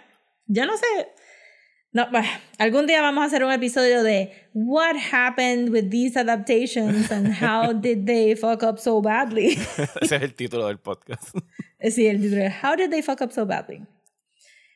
yo 0.47 0.65
no 0.65 0.75
sé. 0.77 0.85
No, 1.91 2.09
bueno, 2.09 2.27
algún 2.57 2.87
día 2.87 3.01
vamos 3.03 3.21
a 3.23 3.27
hacer 3.27 3.43
un 3.43 3.51
episodio 3.51 4.01
de 4.01 4.31
What 4.53 4.95
happened 5.11 5.69
with 5.69 5.89
these 5.91 6.17
adaptations 6.19 7.11
and 7.11 7.27
how 7.39 7.71
did 7.79 8.05
they 8.07 8.35
fuck 8.35 8.63
up 8.63 8.79
so 8.79 8.99
badly. 8.99 9.49
Ese 10.01 10.15
es 10.15 10.21
el 10.23 10.33
título 10.33 10.65
del 10.67 10.79
podcast. 10.79 11.35
sí, 11.79 12.07
el 12.07 12.19
título 12.19 12.41
es 12.43 12.53
How 12.63 12.75
did 12.75 12.89
they 12.89 13.03
fuck 13.03 13.21
up 13.21 13.31
so 13.31 13.45
badly. 13.45 13.85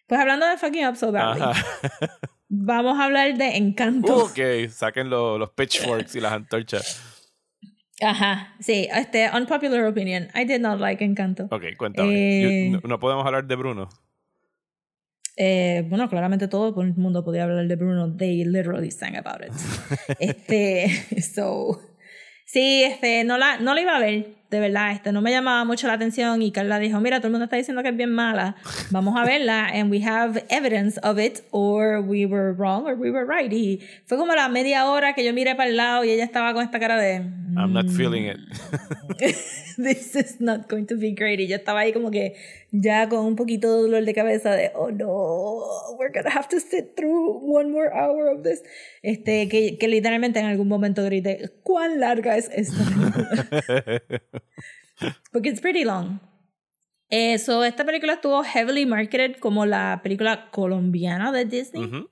Pues 0.06 0.22
hablando 0.22 0.46
de 0.46 0.58
fucking 0.58 0.86
up 0.86 0.96
so 0.96 1.12
badly, 1.12 1.42
Ajá. 1.42 1.66
vamos 2.50 3.00
a 3.00 3.06
hablar 3.06 3.36
de 3.36 3.58
Encanto. 3.58 4.16
ok, 4.26 4.70
saquen 4.70 5.10
lo- 5.10 5.38
los 5.40 5.50
pitchforks 5.50 6.16
y 6.16 6.20
las 6.22 6.34
antorchas. 6.34 7.26
Ajá, 8.00 8.54
sí, 8.60 8.88
este, 8.94 9.28
unpopular 9.34 9.84
opinion. 9.86 10.28
I 10.36 10.46
did 10.46 10.62
not 10.62 10.80
like 10.80 11.04
Encanto. 11.04 11.46
Ok, 11.50 11.64
cuéntame. 11.78 12.68
Eh. 12.76 12.80
No 12.84 13.00
podemos 13.00 13.26
hablar 13.26 13.48
de 13.48 13.56
Bruno. 13.56 13.90
Eh, 15.38 15.86
bueno, 15.88 16.10
claramente 16.10 16.47
todo 16.47 16.82
el 16.82 16.95
mundo 16.95 17.23
podía 17.23 17.43
hablar 17.43 17.67
de 17.67 17.76
Bruno. 17.76 18.15
They 18.17 18.43
literally 18.43 18.89
sang 18.91 19.15
about 19.15 19.43
it. 19.43 19.54
este, 20.19 21.21
so, 21.21 21.80
sí, 22.45 22.84
este, 22.84 23.23
no 23.23 23.38
la, 23.38 23.60
no 23.60 23.76
la 23.76 23.82
iba 23.82 23.95
a 23.95 24.00
ver, 24.00 24.26
de 24.50 24.60
verdad. 24.60 24.92
Este, 24.92 25.12
no 25.12 25.22
me 25.22 25.32
llamaba 25.32 25.66
mucho 25.66 25.88
la 25.88 25.94
atención 25.94 26.42
y 26.42 26.52
Carla 26.52 26.80
dijo, 26.80 27.00
mira, 27.00 27.20
todo 27.20 27.28
el 27.28 27.32
mundo 27.32 27.46
está 27.46 27.58
diciendo 27.58 27.84
que 27.84 27.90
es 27.90 27.98
bien 27.98 28.12
mala. 28.12 28.56
Vamos 28.92 29.16
a 29.18 29.26
verla 29.26 29.68
and 29.74 29.92
we 29.92 30.02
have 30.04 30.44
evidence 30.50 31.00
of 31.04 31.20
it 31.20 31.42
or 31.52 32.02
we 32.02 32.26
were 32.26 32.54
wrong 32.54 32.86
or 32.86 32.96
we 32.96 33.12
were 33.12 33.26
right. 33.26 33.52
Y 33.52 33.82
fue 34.06 34.18
como 34.18 34.34
la 34.36 34.48
media 34.50 34.86
hora 34.86 35.14
que 35.14 35.26
yo 35.26 35.34
miré 35.34 35.56
para 35.56 35.70
el 35.70 35.78
lado 35.78 36.04
y 36.04 36.12
ella 36.12 36.24
estaba 36.24 36.54
con 36.54 36.64
esta 36.64 36.80
cara 36.80 36.98
de... 36.98 37.24
I'm 37.58 37.74
not 37.74 37.90
feeling 37.90 38.26
it. 38.26 38.38
this 39.78 40.16
is 40.16 40.40
not 40.40 40.70
going 40.70 40.86
to 40.88 40.96
be 40.96 41.12
great. 41.12 41.40
Y 41.40 41.48
yo 41.48 41.56
estaba 41.56 41.82
ahí 41.82 41.92
como 41.92 42.12
que 42.12 42.36
ya 42.72 43.08
con 43.10 43.26
un 43.26 43.36
poquito 43.36 43.74
de 43.74 43.82
dolor 43.84 44.06
de 44.06 44.14
cabeza 44.14 44.52
de, 44.52 44.72
oh 44.76 44.92
no, 44.92 45.98
we're 45.98 46.12
gonna 46.12 46.30
have 46.30 46.48
to 46.50 46.60
sit 46.60 46.96
through 46.96 47.40
one 47.42 47.72
more 47.72 47.90
hour 47.94 48.28
of 48.28 48.44
this. 48.44 48.62
Este, 49.02 49.48
que, 49.48 49.78
que 49.78 49.88
literalmente 49.88 50.40
en 50.40 50.46
algún 50.46 50.68
momento 50.68 51.04
grité, 51.04 51.52
¿cuán 51.64 52.00
larga 52.00 52.38
es 52.38 52.50
esta? 52.54 52.78
Porque 55.32 55.50
it's 55.50 55.62
pretty 55.62 55.84
long. 55.84 56.19
Eh, 57.10 57.38
so, 57.39 57.63
esta 57.63 57.86
película 57.86 58.13
estuvo 58.13 58.43
heavily 58.43 58.86
marketed 58.86 59.38
como 59.39 59.65
la 59.65 60.02
película 60.04 60.50
colombiana 60.52 61.32
de 61.32 61.45
Disney. 61.45 61.84
Ujú. 61.86 62.10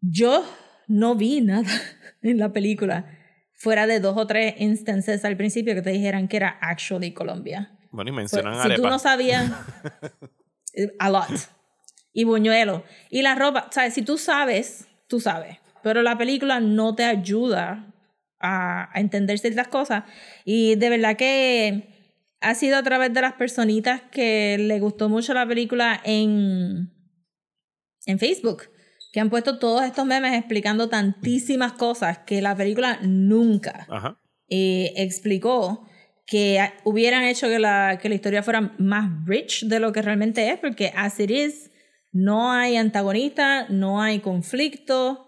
Yo 0.00 0.44
no 0.88 1.14
vi 1.14 1.40
nada 1.40 1.68
en 2.22 2.38
la 2.38 2.52
película 2.52 3.04
fuera 3.52 3.86
de 3.86 4.00
dos 4.00 4.16
o 4.16 4.26
tres 4.26 4.54
instances 4.58 5.24
al 5.24 5.36
principio 5.36 5.74
que 5.74 5.82
te 5.82 5.90
dijeran 5.90 6.28
que 6.28 6.36
era 6.36 6.58
actually 6.60 7.12
Colombia. 7.12 7.70
Bueno, 7.90 8.10
y 8.10 8.12
Pues, 8.14 8.32
mencionan 8.32 8.54
si 8.54 8.68
tú 8.68 8.72
arepa. 8.82 8.90
no 8.90 8.98
sabías, 8.98 9.50
eh, 10.74 10.92
a 10.98 11.10
lot. 11.10 11.28
Y 12.12 12.24
buñuelo. 12.24 12.84
Y 13.10 13.22
la 13.22 13.34
ropa, 13.34 13.68
¿sabes? 13.70 13.94
Si 13.94 14.02
tú 14.02 14.16
sabes, 14.18 14.86
tú 15.08 15.20
sabes. 15.20 15.58
Pero 15.82 16.02
la 16.02 16.16
película 16.16 16.60
no 16.60 16.94
te 16.94 17.04
ayuda 17.04 17.92
a, 18.40 18.90
a 18.96 19.00
entender 19.00 19.38
ciertas 19.38 19.68
cosas. 19.68 20.04
Y 20.44 20.76
de 20.76 20.88
verdad 20.88 21.16
que 21.16 21.96
ha 22.40 22.54
sido 22.54 22.76
a 22.76 22.82
través 22.82 23.12
de 23.12 23.20
las 23.20 23.34
personitas 23.34 24.02
que 24.12 24.56
le 24.58 24.78
gustó 24.78 25.08
mucho 25.08 25.34
la 25.34 25.46
película 25.46 26.00
en, 26.04 26.92
en 28.06 28.18
Facebook. 28.18 28.64
Que 29.12 29.20
han 29.20 29.30
puesto 29.30 29.58
todos 29.58 29.82
estos 29.84 30.04
memes 30.04 30.34
explicando 30.34 30.88
tantísimas 30.88 31.72
cosas 31.72 32.18
que 32.18 32.42
la 32.42 32.54
película 32.54 32.98
nunca 33.02 33.86
eh, 34.48 34.92
explicó 34.96 35.88
que 36.26 36.60
hubieran 36.84 37.24
hecho 37.24 37.48
que 37.48 37.58
la, 37.58 37.98
que 38.00 38.08
la 38.08 38.16
historia 38.16 38.42
fuera 38.42 38.74
más 38.78 39.10
rich 39.26 39.64
de 39.66 39.80
lo 39.80 39.92
que 39.92 40.02
realmente 40.02 40.50
es, 40.50 40.58
porque 40.58 40.92
as 40.94 41.18
it 41.20 41.30
is, 41.30 41.70
no 42.12 42.52
hay 42.52 42.76
antagonista, 42.76 43.68
no 43.68 44.02
hay 44.02 44.18
conflicto, 44.18 45.25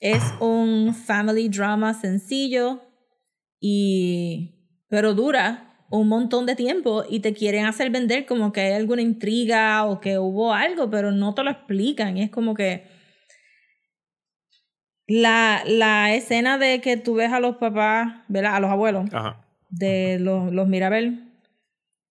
es 0.00 0.22
un 0.40 0.94
family 0.94 1.48
drama 1.48 1.94
sencillo, 1.94 2.80
y, 3.60 4.54
pero 4.88 5.14
dura 5.14 5.86
un 5.90 6.08
montón 6.08 6.46
de 6.46 6.56
tiempo 6.56 7.04
y 7.08 7.20
te 7.20 7.34
quieren 7.34 7.66
hacer 7.66 7.90
vender 7.90 8.24
como 8.24 8.52
que 8.52 8.60
hay 8.60 8.72
alguna 8.72 9.02
intriga 9.02 9.84
o 9.84 10.00
que 10.00 10.18
hubo 10.18 10.54
algo, 10.54 10.88
pero 10.88 11.12
no 11.12 11.34
te 11.34 11.42
lo 11.44 11.50
explican, 11.50 12.16
es 12.16 12.30
como 12.30 12.54
que... 12.54 12.98
La, 15.12 15.64
la 15.66 16.14
escena 16.14 16.56
de 16.56 16.80
que 16.80 16.96
tú 16.96 17.14
ves 17.14 17.32
a 17.32 17.40
los 17.40 17.56
papás, 17.56 18.22
¿verdad? 18.28 18.54
A 18.54 18.60
los 18.60 18.70
abuelos 18.70 19.12
Ajá. 19.12 19.44
de 19.68 20.18
los, 20.20 20.52
los 20.52 20.68
Mirabel, 20.68 21.29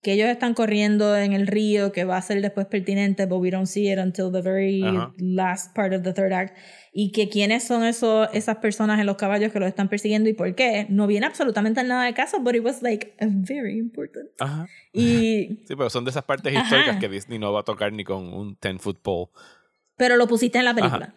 que 0.01 0.13
ellos 0.13 0.29
están 0.29 0.53
corriendo 0.53 1.17
en 1.17 1.33
el 1.33 1.45
río, 1.45 1.91
que 1.91 2.05
va 2.05 2.15
a 2.15 2.21
ser 2.21 2.41
después 2.41 2.67
pertinente, 2.67 3.25
but 3.25 3.41
we 3.41 3.51
don't 3.51 3.65
see 3.67 3.91
it 3.91 3.99
until 3.99 4.31
the 4.31 4.41
very 4.41 4.81
Ajá. 4.83 5.13
last 5.17 5.75
part 5.75 5.93
of 5.93 6.03
the 6.03 6.13
third 6.13 6.31
act. 6.31 6.55
Y 6.93 7.11
que 7.11 7.27
quiénes 7.29 7.63
son 7.65 7.83
esos, 7.83 8.29
esas 8.33 8.57
personas 8.57 8.99
en 8.99 9.05
los 9.05 9.17
caballos 9.17 9.51
que 9.51 9.59
los 9.59 9.67
están 9.67 9.89
persiguiendo 9.89 10.29
y 10.29 10.33
por 10.33 10.55
qué. 10.55 10.85
No 10.89 11.05
viene 11.05 11.25
absolutamente 11.25 11.83
nada 11.83 12.05
de 12.05 12.13
caso, 12.13 12.39
but 12.39 12.55
it 12.55 12.63
was 12.63 12.81
like 12.81 13.13
very 13.19 13.77
important. 13.77 14.29
Ajá. 14.39 14.67
Y, 14.93 15.59
Sí, 15.67 15.75
pero 15.75 15.89
son 15.89 16.05
de 16.05 16.11
esas 16.11 16.23
partes 16.23 16.55
Ajá. 16.55 16.63
históricas 16.63 16.97
que 16.97 17.09
Disney 17.09 17.37
no 17.37 17.51
va 17.51 17.59
a 17.61 17.63
tocar 17.63 17.91
ni 17.91 18.03
con 18.05 18.33
un 18.33 18.57
10 18.61 18.81
foot 18.81 19.01
pole. 19.01 19.27
pero 19.97 20.15
lo 20.15 20.27
pusiste 20.27 20.57
en 20.59 20.65
la 20.65 20.73
película. 20.73 21.13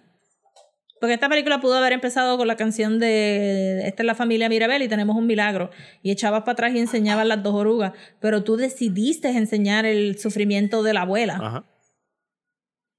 Porque 1.02 1.14
esta 1.14 1.28
película 1.28 1.60
pudo 1.60 1.74
haber 1.74 1.92
empezado 1.92 2.38
con 2.38 2.46
la 2.46 2.54
canción 2.54 3.00
de 3.00 3.88
Esta 3.88 4.04
es 4.04 4.06
la 4.06 4.14
familia 4.14 4.48
Mirabel 4.48 4.82
y 4.82 4.88
tenemos 4.88 5.16
un 5.16 5.26
milagro. 5.26 5.70
Y 6.00 6.12
echabas 6.12 6.42
para 6.42 6.52
atrás 6.52 6.74
y 6.76 6.78
enseñabas 6.78 7.26
las 7.26 7.42
dos 7.42 7.56
orugas. 7.56 7.92
Pero 8.20 8.44
tú 8.44 8.56
decidiste 8.56 9.28
enseñar 9.30 9.84
el 9.84 10.16
sufrimiento 10.20 10.84
de 10.84 10.94
la 10.94 11.00
abuela 11.00 11.40
Ajá. 11.42 11.64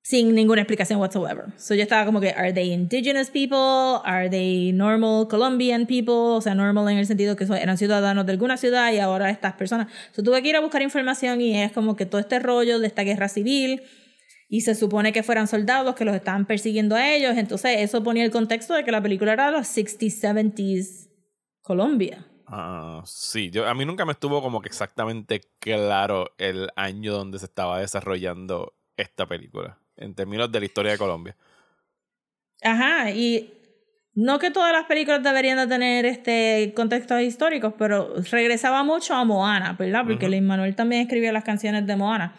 sin 0.02 0.36
ninguna 0.36 0.64
explicación 0.64 1.00
whatsoever. 1.00 1.46
So 1.56 1.76
yo 1.76 1.84
estaba 1.84 2.04
como 2.04 2.20
que, 2.20 2.32
¿are 2.32 2.52
they 2.52 2.74
indigenous 2.74 3.30
people? 3.30 4.02
¿Are 4.04 4.30
they 4.30 4.74
normal 4.74 5.30
Colombian 5.30 5.86
people? 5.86 6.14
O 6.14 6.42
sea, 6.42 6.56
normal 6.56 6.90
en 6.90 6.98
el 6.98 7.06
sentido 7.06 7.38
que 7.38 7.46
eran 7.46 7.78
ciudadanos 7.78 8.26
de 8.26 8.34
alguna 8.34 8.58
ciudad 8.58 8.92
y 8.92 9.00
ahora 9.00 9.30
estas 9.30 9.54
personas. 9.54 9.88
So 10.12 10.24
tuve 10.24 10.42
que 10.42 10.50
ir 10.50 10.58
a 10.58 10.60
buscar 10.60 10.82
información 10.82 11.40
y 11.40 11.58
es 11.58 11.72
como 11.72 11.96
que 11.96 12.06
todo 12.06 12.20
este 12.20 12.40
rollo 12.40 12.80
de 12.80 12.88
esta 12.88 13.04
guerra 13.04 13.30
civil 13.30 13.82
y 14.54 14.62
se 14.62 14.76
supone 14.76 15.12
que 15.12 15.24
fueran 15.24 15.48
soldados 15.48 15.96
que 15.96 16.06
los 16.06 16.14
estaban 16.14 16.46
persiguiendo 16.46 16.96
a 16.96 17.12
ellos. 17.12 17.36
Entonces 17.38 17.78
eso 17.80 18.04
ponía 18.04 18.24
el 18.24 18.30
contexto 18.30 18.76
de 18.76 18.84
que 18.84 18.92
la 18.92 19.02
película 19.02 19.34
era 19.34 19.48
de 19.48 19.54
los 19.54 19.66
60s, 19.66 20.22
70s 20.22 21.10
Colombia. 21.64 22.24
Ah, 22.46 23.02
sí, 23.04 23.50
yo, 23.50 23.68
a 23.68 23.74
mí 23.74 23.84
nunca 23.84 24.06
me 24.06 24.12
estuvo 24.12 24.44
como 24.44 24.62
que 24.62 24.68
exactamente 24.68 25.42
claro 25.58 26.36
el 26.38 26.70
año 26.76 27.14
donde 27.14 27.40
se 27.40 27.46
estaba 27.46 27.80
desarrollando 27.80 28.76
esta 28.96 29.26
película, 29.26 29.80
en 29.98 30.14
términos 30.14 30.52
de 30.52 30.60
la 30.60 30.66
historia 30.68 30.92
de 30.92 30.98
Colombia. 31.00 31.36
Ajá, 32.62 33.10
y 33.10 33.52
no 34.14 34.38
que 34.38 34.52
todas 34.52 34.72
las 34.72 34.86
películas 34.86 35.24
deberían 35.24 35.58
de 35.58 35.66
tener 35.66 36.06
este 36.06 36.74
contextos 36.76 37.22
históricos, 37.22 37.74
pero 37.76 38.14
regresaba 38.30 38.84
mucho 38.84 39.16
a 39.16 39.26
Moana, 39.26 39.74
¿verdad? 39.74 40.04
Porque 40.06 40.26
Ujú. 40.26 40.34
Lin 40.34 40.46
Manuel 40.46 40.76
también 40.76 41.02
escribía 41.02 41.32
las 41.32 41.44
canciones 41.44 41.88
de 41.88 41.96
Moana. 41.96 42.36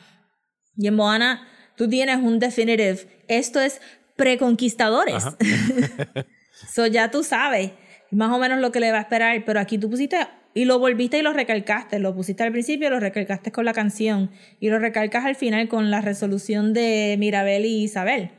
Y 0.76 0.86
en 0.86 0.94
Moana 0.94 1.48
tú 1.76 1.88
tienes 1.88 2.16
un 2.18 2.38
definitive, 2.38 3.06
esto 3.28 3.60
es 3.60 3.80
preconquistadores. 4.16 5.24
So 6.72 6.86
ya 6.86 7.10
tú 7.10 7.24
sabes 7.24 7.72
más 8.10 8.32
o 8.32 8.38
menos 8.38 8.60
lo 8.60 8.70
que 8.70 8.80
le 8.80 8.92
va 8.92 8.98
a 8.98 9.02
esperar, 9.02 9.44
pero 9.44 9.60
aquí 9.60 9.76
tú 9.76 9.90
pusiste 9.90 10.16
y 10.54 10.66
lo 10.66 10.78
volviste 10.78 11.18
y 11.18 11.22
lo 11.22 11.32
recalcaste, 11.32 11.98
lo 11.98 12.14
pusiste 12.14 12.44
al 12.44 12.52
principio, 12.52 12.90
lo 12.90 13.00
recalcaste 13.00 13.50
con 13.50 13.64
la 13.64 13.72
canción 13.72 14.30
y 14.60 14.70
lo 14.70 14.78
recalcas 14.78 15.24
al 15.24 15.34
final 15.34 15.68
con 15.68 15.90
la 15.90 16.00
resolución 16.00 16.72
de 16.72 17.16
Mirabel 17.18 17.64
y 17.66 17.82
Isabel. 17.82 18.30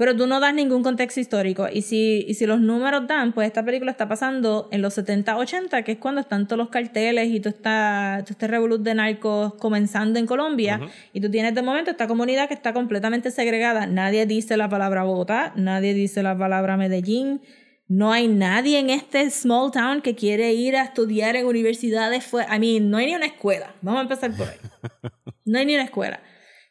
Pero 0.00 0.16
tú 0.16 0.26
no 0.26 0.40
das 0.40 0.54
ningún 0.54 0.82
contexto 0.82 1.20
histórico. 1.20 1.68
Y 1.70 1.82
si, 1.82 2.24
y 2.26 2.32
si 2.32 2.46
los 2.46 2.58
números 2.58 3.06
dan, 3.06 3.34
pues 3.34 3.46
esta 3.46 3.62
película 3.62 3.90
está 3.90 4.08
pasando 4.08 4.66
en 4.72 4.80
los 4.80 4.94
70, 4.94 5.36
80, 5.36 5.82
que 5.82 5.92
es 5.92 5.98
cuando 5.98 6.22
están 6.22 6.46
todos 6.46 6.56
los 6.56 6.70
carteles 6.70 7.28
y 7.28 7.38
todo, 7.38 7.50
está, 7.50 8.20
todo 8.22 8.30
este 8.30 8.46
revolut 8.46 8.80
de 8.80 8.94
narcos 8.94 9.52
comenzando 9.56 10.18
en 10.18 10.24
Colombia. 10.24 10.78
Ujú. 10.80 10.90
Y 11.12 11.20
tú 11.20 11.30
tienes 11.30 11.54
de 11.54 11.60
momento 11.60 11.90
esta 11.90 12.06
comunidad 12.06 12.48
que 12.48 12.54
está 12.54 12.72
completamente 12.72 13.30
segregada. 13.30 13.84
Nadie 13.84 14.24
dice 14.24 14.56
la 14.56 14.70
palabra 14.70 15.02
Bogotá, 15.02 15.52
nadie 15.56 15.92
dice 15.92 16.22
la 16.22 16.34
palabra 16.34 16.78
Medellín, 16.78 17.42
No 17.86 18.10
hay 18.10 18.26
nadie 18.26 18.78
en 18.78 18.88
este 18.88 19.28
small 19.28 19.70
town 19.70 20.00
que 20.00 20.14
quiere 20.14 20.54
ir 20.54 20.76
a 20.76 20.84
estudiar 20.84 21.36
en 21.36 21.44
universidades 21.44 22.24
fuera. 22.24 22.56
I 22.56 22.58
mean, 22.58 22.88
no 22.88 22.96
hay 22.96 23.04
ni 23.04 23.16
una 23.16 23.26
escuela. 23.26 23.74
Vamos 23.82 23.98
a 23.98 24.02
empezar 24.04 24.34
por 24.34 24.48
ahí. 24.48 24.56
No 25.44 25.58
hay 25.58 25.66
ni 25.66 25.74
una 25.74 25.84
escuela. 25.84 26.20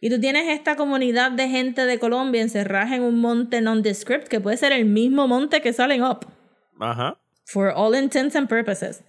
Y 0.02 0.10
tú 0.10 0.20
tienes 0.20 0.48
esta 0.48 0.76
comunidad 0.76 1.32
de 1.32 1.50
gente 1.50 1.86
de 1.86 2.00
Colombia 2.00 2.42
encerrada 2.42 2.96
en 2.96 3.04
un 3.04 3.20
monte 3.20 3.62
nondescript 3.62 4.28
que 4.28 4.40
puede 4.40 4.58
ser 4.58 4.72
el 4.72 4.86
mismo 4.86 5.28
monte 5.28 5.62
que 5.62 5.74
salen 5.74 6.04
up. 6.04 6.26
Ajá. 6.80 7.18
For 7.46 7.74
all 7.76 7.96
intents 7.96 8.36
and 8.36 8.48
purposes. 8.48 9.04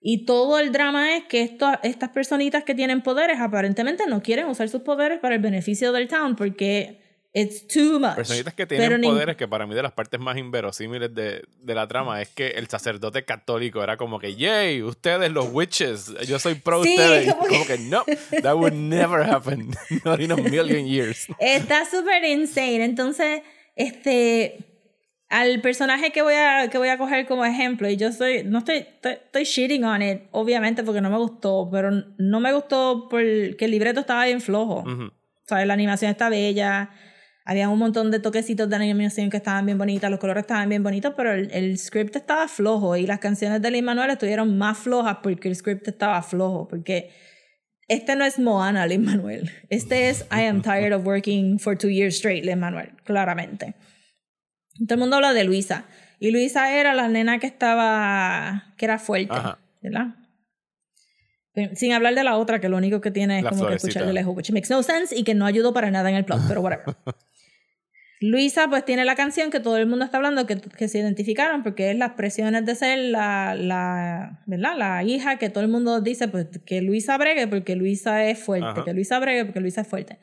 Y 0.00 0.26
todo 0.26 0.58
el 0.58 0.72
drama 0.72 1.16
es 1.16 1.24
que 1.24 1.42
esto, 1.42 1.68
estas 1.82 2.10
personitas 2.10 2.64
que 2.64 2.74
tienen 2.74 3.02
poderes 3.02 3.40
aparentemente 3.40 4.06
no 4.06 4.22
quieren 4.22 4.46
usar 4.46 4.68
sus 4.68 4.82
poderes 4.82 5.18
para 5.20 5.34
el 5.34 5.40
beneficio 5.40 5.92
del 5.92 6.06
town 6.06 6.36
porque 6.36 7.00
it's 7.38 7.66
too 7.66 8.00
much. 8.00 8.14
Personitas 8.16 8.54
que 8.54 8.66
Pero 8.66 8.80
tienen 8.80 9.00
ni- 9.02 9.08
poderes 9.08 9.36
que 9.36 9.46
para 9.46 9.66
mí 9.66 9.74
de 9.74 9.82
las 9.82 9.92
partes 9.92 10.18
más 10.18 10.36
inverosímiles 10.38 11.14
de, 11.14 11.44
de 11.60 11.74
la 11.74 11.86
trama 11.86 12.22
es 12.22 12.28
que 12.30 12.48
el 12.48 12.66
sacerdote 12.68 13.24
católico 13.24 13.82
era 13.82 13.96
como 13.96 14.18
que, 14.18 14.34
yay, 14.36 14.82
ustedes 14.82 15.30
los 15.30 15.48
witches, 15.52 16.14
yo 16.26 16.38
soy 16.38 16.54
pro 16.54 16.82
Sí, 16.82 16.90
ustedes. 16.96 17.26
Y 17.26 17.30
como 17.30 17.42
que- 17.44 17.48
Como 17.50 17.66
que 17.66 17.78
no, 17.78 18.04
that 18.42 18.54
would 18.54 18.72
never 18.72 19.22
happen. 19.28 19.70
Not 20.04 20.20
in 20.20 20.32
a 20.32 20.36
million 20.36 20.86
years. 20.86 21.26
Está 21.38 21.84
súper 21.84 22.24
insane. 22.24 22.84
Entonces, 22.84 23.42
este. 23.76 24.72
Al 25.28 25.60
personaje 25.60 26.12
que 26.12 26.22
voy, 26.22 26.34
a, 26.34 26.68
que 26.70 26.78
voy 26.78 26.86
a 26.88 26.98
coger 26.98 27.26
como 27.26 27.44
ejemplo, 27.44 27.90
y 27.90 27.96
yo 27.96 28.12
soy. 28.12 28.44
No 28.44 28.58
estoy, 28.58 28.76
estoy, 28.76 29.14
estoy 29.14 29.42
shitting 29.42 29.82
on 29.82 30.00
it, 30.00 30.20
obviamente, 30.30 30.84
porque 30.84 31.00
no 31.00 31.10
me 31.10 31.16
gustó, 31.18 31.68
pero 31.70 31.90
no 32.16 32.38
me 32.38 32.52
gustó 32.52 33.08
porque 33.10 33.56
el 33.58 33.72
libreto 33.72 33.98
estaba 33.98 34.24
bien 34.24 34.40
flojo. 34.40 34.82
Ujú. 34.82 35.06
O 35.06 35.48
sea, 35.48 35.66
la 35.66 35.74
animación 35.74 36.12
está 36.12 36.28
bella. 36.28 36.90
Había 37.48 37.68
un 37.68 37.78
montón 37.78 38.10
de 38.10 38.18
toquecitos 38.18 38.68
de 38.68 38.74
animación 38.74 39.30
que 39.30 39.36
estaban 39.36 39.64
bien 39.64 39.78
bonitas, 39.78 40.10
los 40.10 40.18
colores 40.18 40.42
estaban 40.42 40.68
bien 40.68 40.82
bonitos, 40.82 41.14
pero 41.16 41.32
el, 41.32 41.48
el 41.52 41.78
script 41.78 42.16
estaba 42.16 42.48
flojo 42.48 42.96
y 42.96 43.06
las 43.06 43.20
canciones 43.20 43.62
de 43.62 43.70
Lin 43.70 43.84
Manuel 43.84 44.10
estuvieron 44.10 44.58
más 44.58 44.78
flojas 44.78 45.18
porque 45.22 45.46
el 45.46 45.54
script 45.54 45.86
estaba 45.86 46.20
flojo. 46.22 46.66
Porque 46.66 47.10
este 47.86 48.16
no 48.16 48.24
es 48.24 48.40
Moana, 48.40 48.84
Lin 48.88 49.04
Manuel. 49.04 49.48
Este 49.70 50.08
es 50.08 50.22
I 50.32 50.46
am 50.46 50.60
tired 50.60 50.92
of 50.92 51.06
working 51.06 51.60
for 51.60 51.78
two 51.78 51.88
years 51.88 52.16
straight, 52.16 52.44
Lin 52.44 52.58
Manuel, 52.58 52.90
claramente. 53.04 53.76
Todo 54.80 54.94
el 54.94 54.98
mundo 54.98 55.16
habla 55.16 55.32
de 55.32 55.44
Luisa. 55.44 55.84
Y 56.18 56.32
Luisa 56.32 56.72
era 56.72 56.94
la 56.94 57.06
nena 57.06 57.38
que 57.38 57.46
estaba, 57.46 58.74
que 58.76 58.86
era 58.86 58.98
fuerte, 58.98 59.32
Ajá. 59.32 59.60
¿verdad? 59.80 60.16
Pero 61.52 61.76
Sin 61.76 61.92
hablar 61.92 62.16
de 62.16 62.24
la 62.24 62.36
otra, 62.38 62.60
que 62.60 62.68
lo 62.68 62.76
único 62.76 63.00
que 63.00 63.12
tiene 63.12 63.38
es 63.38 63.44
La 63.44 63.50
como 63.50 63.68
que 63.68 63.74
escuchar 63.74 64.04
de 64.04 64.12
lejos, 64.12 64.36
which 64.36 64.50
makes 64.50 64.68
no 64.68 64.82
sense 64.82 65.14
y 65.16 65.22
que 65.22 65.34
no 65.34 65.46
ayudó 65.46 65.72
para 65.72 65.92
nada 65.92 66.10
en 66.10 66.16
el 66.16 66.24
plot, 66.24 66.40
pero 66.48 66.60
whatever. 66.60 66.96
Luisa 68.20 68.68
pues 68.68 68.84
tiene 68.84 69.04
la 69.04 69.14
canción 69.14 69.50
que 69.50 69.60
todo 69.60 69.76
el 69.76 69.86
mundo 69.86 70.04
está 70.04 70.16
hablando, 70.16 70.46
que, 70.46 70.56
que 70.56 70.88
se 70.88 70.98
identificaron, 70.98 71.62
porque 71.62 71.90
es 71.90 71.98
las 71.98 72.12
presiones 72.12 72.64
de 72.64 72.74
ser 72.74 72.98
la, 72.98 73.54
la, 73.54 74.42
¿verdad? 74.46 74.76
la 74.76 75.04
hija 75.04 75.36
que 75.36 75.50
todo 75.50 75.62
el 75.62 75.68
mundo 75.68 76.00
dice 76.00 76.28
pues, 76.28 76.46
que 76.64 76.80
Luisa 76.80 77.18
bregue 77.18 77.46
porque 77.46 77.76
Luisa 77.76 78.24
es 78.24 78.38
fuerte, 78.38 78.68
Ajá. 78.68 78.84
que 78.84 78.94
Luisa 78.94 79.18
bregue 79.18 79.44
porque 79.44 79.60
Luisa 79.60 79.82
es 79.82 79.88
fuerte. 79.88 80.18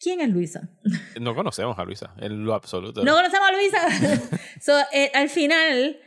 ¿Quién 0.00 0.20
es 0.20 0.28
Luisa? 0.28 0.70
No 1.20 1.34
conocemos 1.34 1.76
a 1.76 1.84
Luisa 1.84 2.14
en 2.18 2.44
lo 2.44 2.54
absoluto. 2.54 3.02
No 3.02 3.14
conocemos 3.14 3.48
a 3.48 3.52
Luisa. 3.52 4.28
so, 4.60 4.78
eh, 4.92 5.10
al 5.12 5.28
final, 5.28 5.98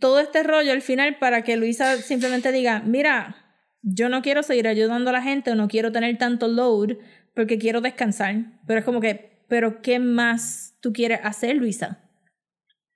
todo 0.00 0.20
este 0.20 0.42
rollo, 0.42 0.72
al 0.72 0.80
final, 0.80 1.18
para 1.18 1.42
que 1.42 1.58
Luisa 1.58 1.98
simplemente 1.98 2.52
diga, 2.52 2.80
mira, 2.80 3.36
yo 3.82 4.08
no 4.08 4.22
quiero 4.22 4.42
seguir 4.42 4.66
ayudando 4.66 5.10
a 5.10 5.12
la 5.12 5.22
gente 5.22 5.50
o 5.50 5.54
no 5.54 5.68
quiero 5.68 5.92
tener 5.92 6.16
tanto 6.16 6.48
load 6.48 6.96
porque 7.38 7.56
quiero 7.56 7.80
descansar. 7.80 8.34
Pero 8.66 8.80
es 8.80 8.84
como 8.84 9.00
que, 9.00 9.44
pero 9.46 9.80
¿qué 9.80 10.00
más 10.00 10.74
tú 10.80 10.92
quieres 10.92 11.20
hacer, 11.22 11.54
Luisa? 11.54 12.00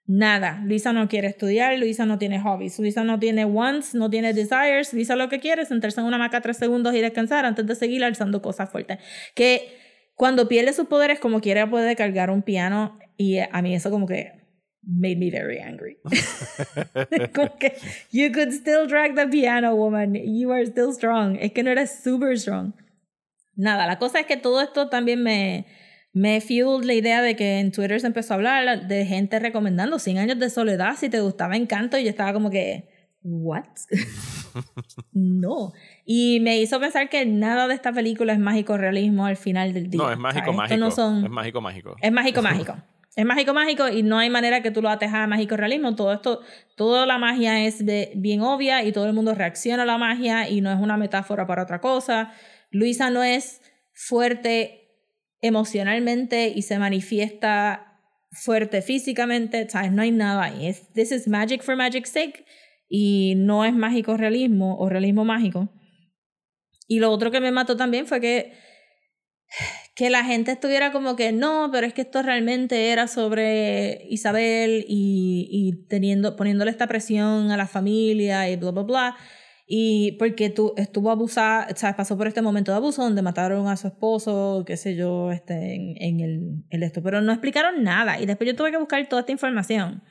Nada. 0.05 0.61
Luisa 0.64 0.92
no 0.92 1.07
quiere 1.07 1.28
estudiar, 1.28 1.78
Luisa 1.78 2.07
no 2.07 2.18
tiene 2.18 2.40
hobbies, 2.40 2.76
Luisa 2.81 3.05
no 3.05 3.20
tiene 3.20 3.44
wants, 3.44 3.94
no 3.94 4.11
tiene 4.11 4.33
desires. 4.35 4.92
Luisa 4.92 5.14
lo 5.14 5.28
que 5.28 5.38
quiere 5.38 5.62
es 5.62 5.68
sentarse 5.68 6.00
en 6.00 6.07
una 6.07 6.16
hamaca 6.16 6.40
tres 6.40 6.57
segundos 6.57 6.92
y 6.96 7.00
descansar 7.00 7.44
antes 7.44 7.64
de 7.68 7.76
seguir 7.76 8.02
alzando 8.02 8.42
cosas 8.42 8.68
fuertes. 8.68 8.98
Que 9.37 9.76
cuando 10.16 10.48
pierde 10.48 10.72
sus 10.72 10.88
poderes, 10.88 11.20
como 11.20 11.40
quiera, 11.40 11.70
puede 11.70 11.94
cargar 11.94 12.28
un 12.28 12.42
piano 12.42 12.98
y 13.16 13.37
eh, 13.37 13.48
a 13.52 13.62
mí 13.62 13.76
eso 13.76 13.92
como 13.92 14.09
que 14.09 14.33
made 14.83 15.20
me 15.20 15.31
very 15.31 15.61
angry. 15.61 15.98
como 17.33 17.57
que, 17.61 17.76
you 18.11 18.33
could 18.33 18.52
still 18.52 18.88
drag 18.88 19.14
the 19.14 19.28
piano, 19.28 19.76
woman. 19.76 20.16
You 20.16 20.50
are 20.50 20.66
still 20.66 20.92
strong. 20.92 21.37
Es 21.40 21.52
que 21.52 21.62
no 21.62 21.70
eres 21.70 22.02
super 22.02 22.37
strong. 22.37 22.72
Nada, 23.56 23.86
la 23.86 23.98
cosa 23.98 24.20
es 24.20 24.26
que 24.26 24.36
todo 24.36 24.60
esto 24.62 24.88
también 24.88 25.22
me, 25.22 25.66
me 26.12 26.40
fueled 26.40 26.84
la 26.84 26.94
idea 26.94 27.20
de 27.22 27.36
que 27.36 27.58
en 27.60 27.70
Twitter 27.72 28.00
se 28.00 28.06
empezó 28.06 28.34
a 28.34 28.36
hablar 28.36 28.86
de 28.88 29.04
gente 29.06 29.38
recomendando 29.38 29.98
100 29.98 30.18
años 30.18 30.38
de 30.38 30.48
soledad 30.50 30.96
si 30.96 31.08
te 31.08 31.20
gustaba 31.20 31.56
Encanto 31.56 31.98
y 31.98 32.04
yo 32.04 32.10
estaba 32.10 32.32
como 32.32 32.50
que, 32.50 32.88
¿what? 33.22 33.64
no. 35.12 35.72
Y 36.04 36.40
me 36.40 36.58
hizo 36.58 36.80
pensar 36.80 37.08
que 37.08 37.24
nada 37.26 37.68
de 37.68 37.74
esta 37.74 37.92
película 37.92 38.32
es 38.32 38.38
mágico 38.38 38.76
realismo 38.76 39.26
al 39.26 39.36
final 39.36 39.72
del 39.72 39.90
día. 39.90 40.02
No, 40.02 40.10
es 40.12 40.18
mágico, 40.18 40.50
O 40.50 40.54
sea, 40.54 40.64
esto 40.64 40.76
mágico. 40.76 40.78
no 40.84 40.90
son- 40.90 41.24
Es 41.24 41.30
mágico, 41.30 41.60
mágico. 41.60 41.96
es 42.00 42.12
mágico, 42.12 42.42
mágico. 42.42 42.76
Es 43.14 43.26
mágico, 43.26 43.52
mágico 43.52 43.88
y 43.90 44.02
no 44.02 44.16
hay 44.18 44.30
manera 44.30 44.62
que 44.62 44.70
tú 44.70 44.80
lo 44.80 44.88
ates 44.88 45.12
a 45.12 45.26
mágico 45.26 45.56
realismo. 45.56 45.94
Todo 45.94 46.14
esto, 46.14 46.40
toda 46.76 47.04
la 47.04 47.18
magia 47.18 47.64
es 47.66 47.84
de- 47.84 48.12
bien 48.16 48.40
obvia 48.40 48.82
y 48.84 48.92
todo 48.92 49.04
el 49.06 49.12
mundo 49.12 49.34
reacciona 49.34 49.82
a 49.82 49.86
la 49.86 49.98
magia 49.98 50.48
y 50.48 50.62
no 50.62 50.72
es 50.72 50.78
una 50.80 50.96
metáfora 50.96 51.46
para 51.46 51.62
otra 51.64 51.80
cosa. 51.80 52.32
Luisa 52.72 53.11
no 53.11 53.22
es 53.22 53.61
fuerte 53.92 54.88
emocionalmente 55.40 56.52
y 56.54 56.62
se 56.62 56.78
manifiesta 56.78 58.00
fuerte 58.32 58.82
físicamente. 58.82 59.68
¿Sabes? 59.68 59.92
No 59.92 60.02
hay 60.02 60.11
nada 60.11 60.44
ahí. 60.44 60.66
Es, 60.66 60.92
this 60.92 61.12
is 61.12 61.28
magic 61.28 61.62
for 61.62 61.76
magic's 61.76 62.11
sake 62.11 62.44
y 62.88 63.35
no 63.37 63.64
es 63.64 63.72
mágico 63.72 64.16
realismo 64.16 64.76
o 64.78 64.88
realismo 64.88 65.24
mágico. 65.24 65.68
Y 66.88 66.98
lo 66.98 67.11
otro 67.11 67.30
que 67.30 67.40
me 67.40 67.52
mató 67.52 67.76
también 67.76 68.06
fue 68.06 68.20
que 68.20 68.52
que 69.94 70.08
la 70.08 70.24
gente 70.24 70.52
estuviera 70.52 70.90
como 70.90 71.16
que 71.16 71.32
no, 71.32 71.68
pero 71.70 71.87
es 71.87 71.92
que 71.92 72.02
esto 72.02 72.22
realmente 72.22 72.90
era 72.90 73.08
sobre 73.08 74.06
Isabel 74.08 74.85
y, 74.88 75.48
y 75.50 75.87
teniendo, 75.87 76.35
poniéndole 76.35 76.70
esta 76.70 76.87
presión 76.87 77.50
a 77.50 77.56
la 77.56 77.66
familia 77.66 78.48
y 78.48 78.56
bla, 78.56 78.70
bla, 78.70 78.82
bla. 78.82 79.16
Y 79.66 80.12
porque 80.18 80.51
tú 80.51 80.75
estuvo 80.77 81.11
abusada, 81.11 81.68
¿sabes? 81.77 81.96
Pasó 81.96 82.16
por 82.18 82.27
este 82.27 82.42
momento 82.42 82.72
de 82.72 82.77
abuso 82.77 83.03
donde 83.03 83.22
mataron 83.22 83.68
a 83.68 83.77
su 83.77 83.87
esposo, 83.87 84.64
qué 84.66 84.77
sé 84.77 84.96
yo, 84.96 85.31
este, 85.33 85.75
en, 85.75 85.94
en 85.98 86.20
el, 86.20 86.64
el 86.70 86.83
esto. 86.83 87.03
Pero 87.03 87.20
no 87.20 87.33
explicaron 87.33 87.83
nada. 87.83 88.20
Y 88.20 88.27
después 88.27 88.48
yo 88.48 88.57
tuve 88.57 88.70
que 88.70 88.77
buscar 88.77 89.07
toda 89.09 89.20
esta 89.20 89.33
información. 89.33 90.03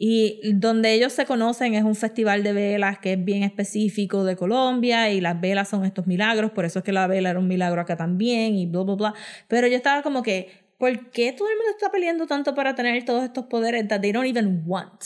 Y 0.00 0.40
donde 0.54 0.94
ellos 0.94 1.12
se 1.12 1.26
conocen 1.26 1.74
es 1.74 1.82
un 1.82 1.96
festival 1.96 2.44
de 2.44 2.52
velas 2.52 3.00
que 3.00 3.14
es 3.14 3.24
bien 3.24 3.42
específico 3.42 4.22
de 4.22 4.36
Colombia 4.36 5.10
y 5.10 5.20
las 5.20 5.40
velas 5.40 5.68
son 5.68 5.84
estos 5.84 6.06
milagros, 6.06 6.52
por 6.52 6.64
eso 6.64 6.78
es 6.78 6.84
que 6.84 6.92
la 6.92 7.08
vela 7.08 7.30
era 7.30 7.38
un 7.40 7.48
milagro 7.48 7.80
acá 7.80 7.96
también 7.96 8.54
y 8.54 8.66
bla, 8.66 8.82
bla, 8.82 8.94
bla. 8.94 9.14
Pero 9.48 9.66
yo 9.66 9.74
estaba 9.74 10.02
como 10.02 10.22
que, 10.22 10.72
¿por 10.78 11.10
qué 11.10 11.32
todo 11.32 11.48
el 11.48 11.56
mundo 11.56 11.72
está 11.76 11.90
peleando 11.90 12.28
tanto 12.28 12.54
para 12.54 12.76
tener 12.76 13.04
todos 13.04 13.24
estos 13.24 13.46
poderes 13.46 13.88
that 13.88 14.00
they 14.00 14.12
don't 14.12 14.28
even 14.28 14.62
want? 14.66 15.02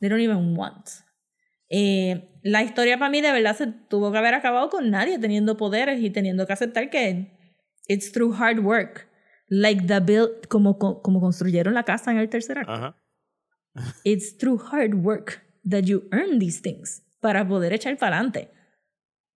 They 0.00 0.08
don't 0.08 0.20
even 0.20 0.56
want. 0.58 0.88
Eh, 1.74 2.28
la 2.42 2.62
historia 2.62 2.98
para 2.98 3.10
mí 3.10 3.22
de 3.22 3.32
verdad 3.32 3.56
se 3.56 3.66
tuvo 3.66 4.12
que 4.12 4.18
haber 4.18 4.34
acabado 4.34 4.68
con 4.68 4.90
nadie 4.90 5.18
teniendo 5.18 5.56
poderes 5.56 6.00
y 6.00 6.10
teniendo 6.10 6.46
que 6.46 6.52
aceptar 6.52 6.90
que 6.90 7.32
it's 7.88 8.12
through 8.12 8.34
hard 8.38 8.58
work. 8.60 9.08
Like 9.48 9.86
the 9.86 10.00
build, 10.00 10.46
como, 10.48 10.78
como 10.78 11.20
construyeron 11.20 11.74
la 11.74 11.84
casa 11.84 12.10
en 12.10 12.18
el 12.18 12.28
tercer 12.28 12.58
acto. 12.58 12.72
Ajá. 12.72 12.96
It's 14.04 14.36
through 14.36 14.60
hard 14.70 14.94
work 14.94 15.42
that 15.68 15.84
you 15.84 16.08
earn 16.12 16.38
these 16.38 16.60
things 16.60 17.02
para 17.20 17.46
poder 17.48 17.72
echar 17.72 17.96
para 17.96 18.16
adelante. 18.16 18.50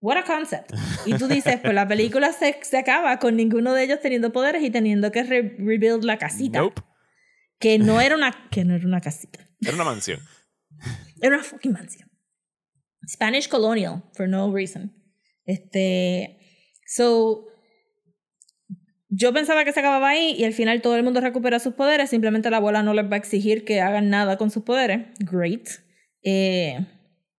What 0.01 0.19
a 0.19 0.25
concept. 0.25 0.73
Y 1.07 1.15
tú 1.15 1.27
dices, 1.27 1.59
pues 1.63 1.73
la 1.75 1.89
película 1.89 2.33
se, 2.33 2.59
se 2.63 2.77
acaba 2.79 3.19
con 3.19 3.35
ninguno 3.37 3.73
de 3.73 3.85
ellos 3.85 4.01
teniendo 4.01 4.31
poderes 4.33 4.63
y 4.63 4.71
teniendo 4.71 5.11
que 5.11 5.23
re- 5.23 5.57
rebuild 5.59 6.05
la 6.05 6.19
casita. 6.19 6.59
Nope. 6.61 6.83
Que 7.59 7.79
no 7.79 8.01
era 8.01 8.15
una, 8.15 8.49
que 8.51 8.65
no 8.65 8.75
era 8.75 8.87
una 8.87 9.01
casita. 9.01 9.41
Era 9.61 9.75
una 9.75 9.85
mansión. 9.85 10.21
Era 11.21 11.37
una 11.37 11.45
fucking 11.45 11.73
mansión. 11.73 12.11
Spanish 13.09 13.49
colonial, 13.49 14.03
for 14.15 14.29
no 14.29 14.53
reason. 14.53 14.93
Este. 15.45 16.39
So. 16.87 17.45
Yo 19.09 19.33
pensaba 19.33 19.65
que 19.65 19.73
se 19.73 19.81
acababa 19.81 20.09
ahí 20.09 20.35
y 20.37 20.45
al 20.45 20.53
final 20.53 20.83
todo 20.83 20.97
el 20.97 21.05
mundo 21.05 21.21
recupera 21.21 21.59
sus 21.61 21.75
poderes. 21.75 22.11
Simplemente 22.11 22.51
la 22.51 22.57
abuela 22.57 22.83
no 22.83 22.93
les 22.93 23.05
va 23.11 23.15
a 23.15 23.19
exigir 23.19 23.65
que 23.65 23.81
hagan 23.81 24.11
nada 24.11 24.37
con 24.37 24.51
sus 24.51 24.65
poderes. 24.65 25.07
Great. 25.21 25.69
Eh, 26.25 26.85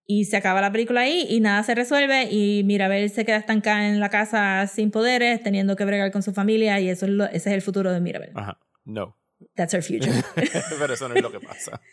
y 0.05 0.23
se 0.25 0.37
acaba 0.37 0.61
la 0.61 0.71
película 0.71 1.01
ahí 1.01 1.27
y 1.29 1.41
nada 1.41 1.61
se 1.63 1.75
resuelve. 1.75 2.29
Y 2.31 2.63
Mirabel 2.63 3.09
se 3.09 3.25
queda 3.25 3.35
estancada 3.37 3.89
en 3.89 3.99
la 3.99 4.09
casa 4.09 4.65
sin 4.67 4.91
poderes, 4.91 5.43
teniendo 5.43 5.75
que 5.75 5.83
bregar 5.83 6.09
con 6.13 6.23
su 6.23 6.33
familia. 6.33 6.79
Y 6.79 6.87
eso 6.89 7.05
es 7.05 7.11
lo- 7.11 7.25
ese 7.25 7.49
es 7.49 7.55
el 7.55 7.61
futuro 7.61 7.91
de 7.91 7.99
Mirabel. 7.99 8.31
Ajá. 8.35 8.57
No. 8.85 9.17
That's 9.55 9.73
her 9.73 9.83
future. 9.83 10.13
Pero 10.79 10.93
eso 10.93 11.09
no 11.09 11.15
es 11.15 11.21
lo 11.21 11.31
que 11.31 11.39
pasa. 11.41 11.81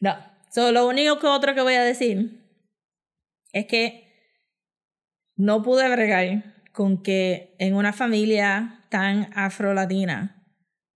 No. 0.00 0.16
So, 0.50 0.72
lo 0.72 0.88
único 0.88 1.18
que 1.20 1.26
otro 1.28 1.54
que 1.54 1.60
voy 1.60 1.74
a 1.74 1.82
decir 1.84 2.43
es 3.54 3.66
que 3.66 4.12
no 5.36 5.62
pude 5.62 5.88
bregar 5.88 6.54
con 6.72 7.02
que 7.02 7.54
en 7.58 7.74
una 7.74 7.92
familia 7.92 8.84
tan 8.90 9.30
afro-latina 9.34 10.44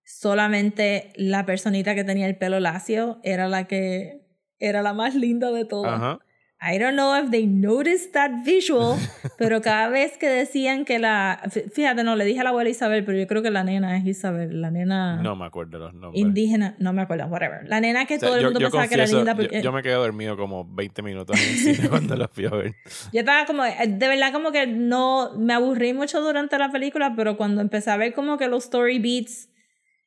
solamente 0.03 1.13
la 1.15 1.45
personita 1.45 1.95
que 1.95 2.03
tenía 2.03 2.27
el 2.27 2.37
pelo 2.37 2.59
lacio 2.59 3.19
era 3.23 3.47
la 3.47 3.65
que 3.65 4.27
era 4.59 4.81
la 4.81 4.93
más 4.93 5.15
linda 5.15 5.51
de 5.51 5.65
todas. 5.65 6.19
I 6.61 6.77
don't 6.77 6.95
know 6.95 7.15
if 7.15 7.29
they 7.31 7.47
noticed 7.47 8.11
that 8.11 8.43
visual, 8.43 8.97
pero 9.37 9.61
cada 9.61 9.87
vez 9.87 10.17
que 10.17 10.27
decían 10.27 10.83
que 10.83 10.99
la... 10.99 11.39
fí- 11.45 11.71
Fíjate, 11.71 12.03
no, 12.03 12.17
le 12.17 12.25
dije 12.25 12.41
a 12.41 12.43
la 12.43 12.49
abuela 12.49 12.69
Isabel, 12.69 13.05
pero 13.05 13.17
yo 13.17 13.27
creo 13.27 13.41
que 13.41 13.49
la 13.49 13.63
nena 13.63 13.95
es 13.97 14.05
Isabel, 14.05 14.59
la 14.61 14.69
nena 14.69 15.21
No 15.21 15.37
me 15.37 15.45
acuerdo 15.45 15.79
los 15.79 15.93
nombres. 15.93 16.21
indígena, 16.21 16.75
no 16.79 16.91
me 16.91 17.01
acuerdo, 17.03 17.27
whatever. 17.27 17.65
La 17.69 17.79
nena 17.79 18.05
que 18.05 18.15
O 18.15 18.19
sea, 18.19 18.27
todo 18.27 18.35
el 18.37 18.41
yo- 18.43 18.47
mundo 18.49 18.59
yo 18.59 18.65
pensaba 18.65 18.87
que 18.89 18.93
era 18.95 19.03
confieso, 19.03 19.17
linda. 19.19 19.31
yo- 19.31 19.37
Porque, 19.37 19.61
Yo, 19.61 19.71
me 19.71 19.81
quedé 19.83 19.93
dormido 19.93 20.35
como 20.35 20.65
20 20.75 21.01
minutos 21.01 21.41
en 21.41 21.49
el 21.49 21.75
cine 21.77 21.89
cuando 21.89 22.17
la 22.17 22.27
fui 22.27 22.45
a 22.45 22.49
ver. 22.49 22.73
Yo 23.13 23.19
estaba 23.21 23.45
como, 23.45 23.63
eh, 23.63 23.75
de 23.87 24.07
verdad 24.09 24.33
como 24.33 24.51
que 24.51 24.67
no, 24.67 25.37
me 25.37 25.53
aburrí 25.53 25.93
mucho 25.93 26.19
durante 26.19 26.57
la 26.57 26.71
película, 26.73 27.13
pero 27.15 27.37
cuando 27.37 27.61
empecé 27.61 27.89
a 27.91 27.95
ver 27.95 28.13
como 28.13 28.37
que 28.37 28.49
los 28.49 28.65
story 28.65 28.99
beats 28.99 29.49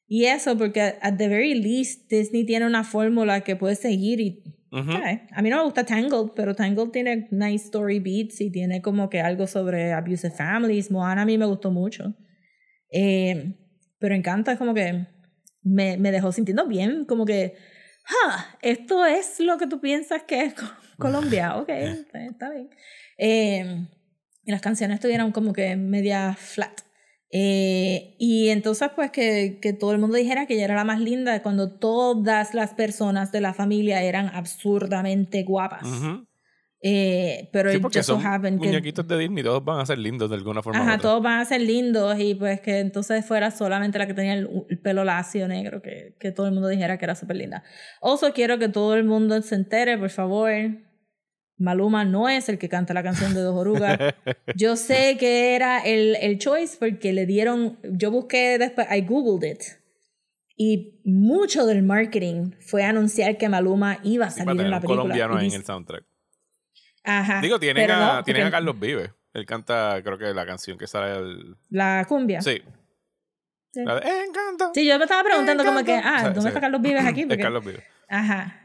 y 0.06 0.26
eso, 0.26 0.58
porque 0.58 0.96
at 1.00 1.16
the 1.16 1.28
very 1.28 1.54
least 1.54 2.10
Disney 2.10 2.44
tiene 2.44 2.66
una 2.66 2.84
fórmula 2.84 3.40
que 3.40 3.56
puedes 3.56 3.78
seguir 3.78 4.20
y, 4.20 4.42
Ujú. 4.72 4.90
¿sabes? 4.92 5.20
A 5.32 5.42
mí 5.42 5.50
no 5.50 5.58
me 5.58 5.64
gusta 5.64 5.84
Tangled, 5.84 6.32
pero 6.34 6.54
Tangled 6.54 6.88
tiene 6.90 7.28
nice 7.30 7.66
story 7.66 8.00
beats 8.00 8.40
y 8.40 8.50
tiene 8.50 8.80
como 8.80 9.08
que 9.10 9.20
algo 9.20 9.46
sobre 9.46 9.92
abusive 9.92 10.32
families. 10.34 10.90
Moana 10.90 11.22
a 11.22 11.24
mí 11.26 11.36
me 11.38 11.44
gustó 11.46 11.70
mucho. 11.70 12.14
Eh, 12.90 13.54
pero 13.98 14.14
Encanta 14.14 14.52
es 14.52 14.58
como 14.58 14.74
que 14.74 15.06
me, 15.62 15.96
me 15.98 16.10
dejó 16.10 16.32
sintiendo 16.32 16.66
bien, 16.66 17.04
como 17.04 17.24
que, 17.24 17.54
ah, 18.26 18.56
esto 18.62 19.04
es 19.06 19.38
lo 19.40 19.58
que 19.58 19.66
tú 19.66 19.80
piensas 19.80 20.22
que 20.24 20.42
es 20.42 20.54
Co- 20.54 20.66
Colombia, 20.98 21.56
ok, 21.56 21.68
está, 21.68 22.24
está 22.24 22.50
bien. 22.50 22.70
Eh, 23.18 23.86
y 24.44 24.50
las 24.50 24.60
canciones 24.60 24.96
estuvieron 24.96 25.30
como 25.32 25.52
que 25.52 25.76
media 25.76 26.34
flat. 26.34 26.80
Eh, 27.34 28.14
y 28.18 28.50
entonces 28.50 28.90
pues 28.94 29.10
que, 29.10 29.58
que 29.62 29.72
todo 29.72 29.92
el 29.92 29.98
mundo 29.98 30.18
dijera 30.18 30.44
que 30.46 30.52
ella 30.54 30.64
era 30.66 30.74
la 30.74 30.84
más 30.84 31.00
linda 31.00 31.42
cuando 31.42 31.72
todas 31.72 32.52
las 32.52 32.74
personas 32.74 33.32
de 33.32 33.40
la 33.40 33.54
familia 33.54 34.02
eran 34.02 34.28
absurdamente 34.34 35.42
guapas. 35.42 35.82
Ujú. 35.88 36.26
Eh, 36.84 37.48
pero 37.52 37.70
Sí, 37.70 37.76
it 37.76 37.82
porque 37.82 38.02
son 38.02 38.26
happened 38.26 38.60
que 38.60 38.66
muñequitos 38.66 39.06
de 39.06 39.16
Disney, 39.16 39.44
todos 39.44 39.64
van 39.64 39.78
a 39.80 39.86
ser 39.86 39.98
lindos 39.98 40.28
de 40.28 40.36
alguna 40.36 40.62
forma. 40.62 40.80
u 40.80 40.82
Ajá, 40.82 40.94
otra. 40.96 41.02
todos 41.02 41.22
van 41.22 41.38
a 41.40 41.44
ser 41.44 41.60
lindos 41.62 42.18
y 42.18 42.34
pues 42.34 42.60
que 42.60 42.80
entonces 42.80 43.24
fuera 43.24 43.50
solamente 43.50 43.98
la 43.98 44.06
que 44.06 44.14
tenía 44.14 44.34
el, 44.34 44.48
el 44.68 44.78
pelo 44.80 45.04
lacio 45.04 45.46
negro, 45.48 45.80
que, 45.80 46.16
que 46.18 46.32
todo 46.32 46.46
el 46.48 46.52
mundo 46.52 46.68
dijera 46.68 46.98
que 46.98 47.04
era 47.04 47.14
súper 47.14 47.36
linda. 47.36 47.62
Also 48.02 48.32
quiero 48.32 48.58
que 48.58 48.68
todo 48.68 48.94
el 48.94 49.04
mundo 49.04 49.40
se 49.42 49.54
entere, 49.54 49.96
por 49.96 50.10
favor. 50.10 50.50
Maluma 51.62 52.04
no 52.04 52.28
es 52.28 52.48
el 52.48 52.58
que 52.58 52.68
canta 52.68 52.92
la 52.92 53.02
canción 53.02 53.34
de 53.34 53.40
Dos 53.40 53.54
Orugas. 53.56 53.98
Yo 54.56 54.76
sé 54.76 55.16
que 55.18 55.54
era 55.54 55.78
el, 55.78 56.16
el 56.16 56.38
choice 56.38 56.76
porque 56.78 57.12
le 57.12 57.24
dieron, 57.26 57.78
yo 57.82 58.10
busqué 58.10 58.58
después, 58.58 58.86
I 58.90 59.00
googled 59.02 59.48
it. 59.48 59.62
Y 60.56 61.00
mucho 61.04 61.64
del 61.66 61.82
marketing 61.82 62.52
fue 62.60 62.84
anunciar 62.84 63.38
que 63.38 63.48
Maluma 63.48 63.98
iba 64.02 64.26
a 64.26 64.30
salir 64.30 64.60
en 64.60 64.70
la 64.70 64.76
un 64.76 64.82
película. 64.82 65.02
colombiano 65.02 65.40
en 65.40 65.52
el 65.52 65.64
soundtrack. 65.64 66.04
Ajá. 67.04 67.40
Digo, 67.40 67.58
tienen, 67.58 67.90
a, 67.90 68.16
no, 68.16 68.24
tienen 68.24 68.42
a 68.42 68.46
porque 68.46 68.52
Carlos 68.52 68.78
Vives. 68.78 69.10
Él 69.32 69.46
canta, 69.46 70.00
creo 70.04 70.18
que 70.18 70.34
la 70.34 70.44
canción 70.44 70.76
que 70.76 70.86
sale 70.86 71.16
el... 71.18 71.56
La 71.70 72.04
cumbia. 72.08 72.42
Sí. 72.42 72.60
Sí. 73.72 73.82
La 73.82 73.98
de 73.98 74.24
Encanto. 74.24 74.70
Sí, 74.74 74.86
yo 74.86 74.98
me 74.98 75.04
estaba 75.04 75.24
preguntando 75.24 75.64
como 75.64 75.82
que, 75.82 75.94
Encanto. 75.96 76.16
ah, 76.18 76.22
¿dónde 76.24 76.40
sí. 76.42 76.48
está 76.48 76.60
Carlos 76.60 76.82
Vives 76.82 77.04
aquí? 77.06 77.20
Es 77.22 77.26
Porque, 77.28 77.42
Carlos 77.42 77.64
Vives. 77.64 77.82
Ajá. 78.08 78.61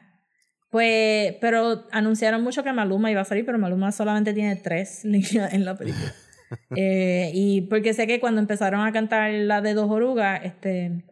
Pues, 0.70 1.36
pero 1.40 1.86
anunciaron 1.92 2.44
mucho 2.44 2.64
que 2.64 2.74
Maluma 2.74 3.10
iba 3.10 3.22
a 3.22 3.26
salir, 3.26 3.46
pero 3.46 3.58
Maluma 3.58 3.92
solamente 3.92 4.34
tiene 4.34 4.56
tres 4.58 5.02
líneas 5.06 5.54
en 5.54 5.66
la 5.66 5.76
película. 5.76 6.14
Eh, 6.78 7.30
y 7.34 7.64
porque 7.64 7.94
sé 7.94 8.08
que 8.08 8.22
cuando 8.22 8.40
empezaron 8.40 8.80
a 8.80 8.94
cantar 8.94 9.34
la 9.34 9.60
de 9.60 9.74
Dos 9.74 9.92
Orugas, 9.92 10.46
este, 10.46 11.04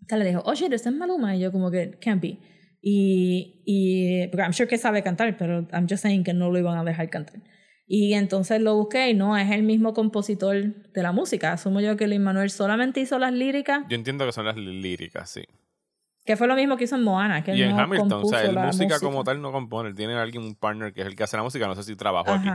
esta 0.00 0.16
le 0.16 0.24
dijo, 0.24 0.42
oh 0.46 0.54
shit, 0.54 0.72
¿este 0.72 0.88
es 0.88 0.94
Maluma? 0.94 1.36
Y 1.36 1.40
yo 1.40 1.52
como 1.52 1.70
que, 1.70 1.98
can't 2.00 2.22
be. 2.22 2.38
Y, 2.80 3.62
y, 3.66 4.28
porque 4.28 4.44
I'm 4.44 4.54
sure 4.54 4.66
que 4.66 4.78
sabe 4.78 5.02
cantar, 5.02 5.36
pero 5.36 5.68
I'm 5.74 5.86
just 5.86 6.02
saying 6.02 6.24
que 6.24 6.32
no 6.32 6.50
lo 6.50 6.58
iban 6.58 6.78
a 6.78 6.84
dejar 6.84 7.10
cantar. 7.10 7.42
Y 7.86 8.14
entonces 8.14 8.60
lo 8.60 8.76
busqué 8.76 9.10
y 9.10 9.14
no, 9.14 9.36
es 9.36 9.50
el 9.50 9.62
mismo 9.62 9.94
compositor 9.94 10.90
de 10.92 11.02
la 11.02 11.12
música. 11.12 11.52
Asumo 11.52 11.80
yo 11.80 11.96
que 11.96 12.06
Luis 12.06 12.20
Manuel 12.20 12.50
solamente 12.50 13.00
hizo 13.00 13.18
las 13.18 13.32
líricas, 13.32 13.84
Yo 13.88 13.96
entiendo 13.96 14.26
que 14.26 14.32
son 14.32 14.44
las 14.44 14.56
líricas, 14.56 15.30
sí. 15.30 15.42
Que 16.28 16.36
fue 16.36 16.46
lo 16.46 16.56
mismo 16.56 16.76
que 16.76 16.84
hizo 16.84 16.94
en 16.94 17.04
Moana. 17.04 17.42
Que 17.42 17.52
él 17.52 17.58
Y 17.58 17.62
en 17.62 17.70
no 17.74 17.82
Hamilton, 17.82 18.22
o 18.22 18.28
sea, 18.28 18.52
la 18.52 18.66
música, 18.66 19.00
como 19.00 19.24
tal 19.24 19.40
no 19.40 19.50
compone. 19.50 19.88
Él 19.88 19.94
tiene 19.94 20.12
alguien, 20.12 20.42
un 20.42 20.54
partner 20.54 20.92
que 20.92 21.00
es 21.00 21.06
el 21.06 21.16
que 21.16 21.22
hace 21.22 21.38
la 21.38 21.42
música. 21.42 21.66
No 21.66 21.74
sé 21.74 21.84
si 21.84 21.96
trabajó 21.96 22.30
aquí. 22.32 22.50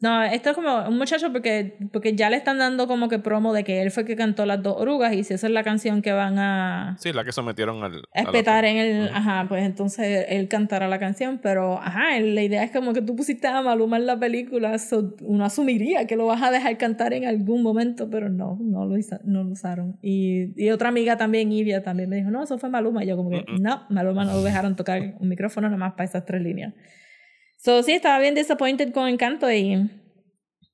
No, 0.00 0.22
esto 0.22 0.50
es 0.50 0.56
como 0.56 0.88
un 0.88 0.96
muchacho 0.96 1.30
porque, 1.30 1.76
porque 1.92 2.14
ya 2.16 2.30
le 2.30 2.36
están 2.36 2.56
dando 2.58 2.86
como 2.86 3.08
que 3.08 3.18
promo 3.18 3.52
de 3.52 3.64
que 3.64 3.82
él 3.82 3.90
fue 3.90 4.06
que 4.06 4.16
cantó 4.16 4.46
las 4.46 4.62
dos 4.62 4.76
orugas 4.78 5.12
y 5.12 5.24
si 5.24 5.34
esa 5.34 5.46
es 5.46 5.52
la 5.52 5.62
canción 5.62 6.00
que 6.00 6.12
van 6.12 6.38
a 6.38 6.96
Sí, 6.98 7.12
la 7.12 7.22
que 7.22 7.32
sometieron 7.32 7.84
al... 7.84 8.02
a 8.14 8.20
espetar 8.22 8.64
en 8.64 8.76
el... 8.78 9.04
Ujú. 9.06 9.14
Ajá, 9.14 9.44
pues 9.48 9.62
entonces 9.64 10.24
él 10.30 10.48
cantará 10.48 10.88
la 10.88 10.98
canción, 10.98 11.38
pero 11.42 11.78
ajá, 11.78 12.18
la 12.18 12.42
idea 12.42 12.62
es 12.64 12.70
como 12.70 12.94
que 12.94 13.02
tú 13.02 13.14
pusiste 13.14 13.46
a 13.46 13.60
Maluma 13.60 13.98
en 13.98 14.06
la 14.06 14.18
película, 14.18 14.78
so 14.78 15.14
uno 15.22 15.44
asumiría 15.44 16.06
que 16.06 16.16
lo 16.16 16.26
vas 16.26 16.42
a 16.42 16.50
dejar 16.50 16.78
cantar 16.78 17.12
en 17.12 17.26
algún 17.26 17.62
momento, 17.62 18.08
pero 18.08 18.30
no, 18.30 18.56
no 18.60 18.86
lo, 18.86 18.96
hizo- 18.96 19.20
no 19.24 19.44
lo 19.44 19.50
usaron. 19.50 19.98
Y, 20.00 20.52
y 20.56 20.70
otra 20.70 20.88
amiga 20.88 21.18
también, 21.18 21.52
Ivia, 21.52 21.82
también 21.82 22.08
me 22.08 22.16
dijo, 22.16 22.30
no, 22.30 22.42
eso 22.42 22.56
fue 22.58 22.70
Maluma. 22.70 23.04
Y 23.04 23.06
yo 23.08 23.16
como 23.16 23.28
que, 23.30 23.44
Mm, 23.46 23.56
mm. 23.56 23.62
no, 23.62 23.82
Maluma 23.90 24.24
no 24.24 24.32
lo 24.32 24.42
dejaron 24.42 24.76
tocar 24.76 25.14
un 25.18 25.28
micrófono 25.28 25.68
nada 25.68 25.78
más 25.78 25.92
para 25.92 26.04
esas 26.04 26.24
tres 26.24 26.40
líneas. 26.42 26.72
So, 27.62 27.82
sí, 27.82 27.92
estaba 27.92 28.18
bien 28.18 28.34
disappointed 28.34 28.92
con 28.94 29.06
Encanto 29.06 29.50
y 29.52 29.74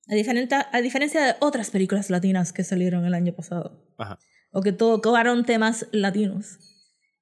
a, 0.09 0.15
diferente, 0.15 0.55
a 0.55 0.81
diferencia 0.81 1.21
de 1.25 1.35
otras 1.41 1.71
películas 1.71 2.11
latinas 2.11 2.53
que 2.53 2.63
salieron 2.63 3.05
el 3.05 3.15
año 3.15 3.33
pasado 3.35 3.83
Ajá. 3.99 4.21
o 4.53 4.63
que 4.63 4.71
tocaron 4.71 5.45
temas 5.45 5.89
latinos. 5.91 6.59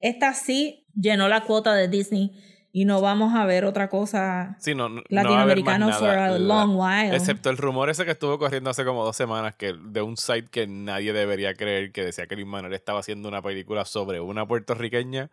Esta 0.01 0.35
sí 0.35 0.87
llenó 0.95 1.29
la 1.29 1.45
cuota 1.45 1.75
de 1.75 1.89
Disney 1.89 2.39
y 2.73 2.85
no 2.85 3.01
vamos 3.01 3.35
a 3.35 3.47
ver 3.47 3.65
otra 3.65 3.89
cosa 3.89 4.57
Sí, 4.59 4.75
no, 4.75 4.91
no, 4.91 5.03
no 5.09 5.31
va 5.31 5.39
a 5.39 5.43
haber 5.43 5.63
más 5.63 5.79
latinoamericano 5.79 5.87
nada. 5.87 5.99
for 5.99 6.09
a 6.11 6.39
long 6.39 6.77
while. 6.77 7.17
Excepto 7.17 7.49
el 7.49 7.57
rumor 7.57 7.89
ese 7.89 8.05
que 8.05 8.11
estuvo 8.11 8.39
corriendo 8.39 8.69
hace 8.69 8.85
como 8.85 9.03
dos 9.03 9.17
semanas 9.17 9.55
que 9.55 9.73
de 9.73 10.03
un 10.03 10.19
site 10.19 10.49
que 10.51 10.67
nadie 10.67 11.15
debería 11.15 11.55
creer 11.55 11.91
que 11.91 12.05
decía 12.05 12.27
que 12.27 12.35
Luis 12.35 12.47
Manuel 12.47 12.75
estaba 12.75 13.01
haciendo 13.01 13.29
una 13.31 13.41
película 13.41 13.87
sobre 13.87 14.21
una 14.21 14.47
puertorriqueña 14.47 15.31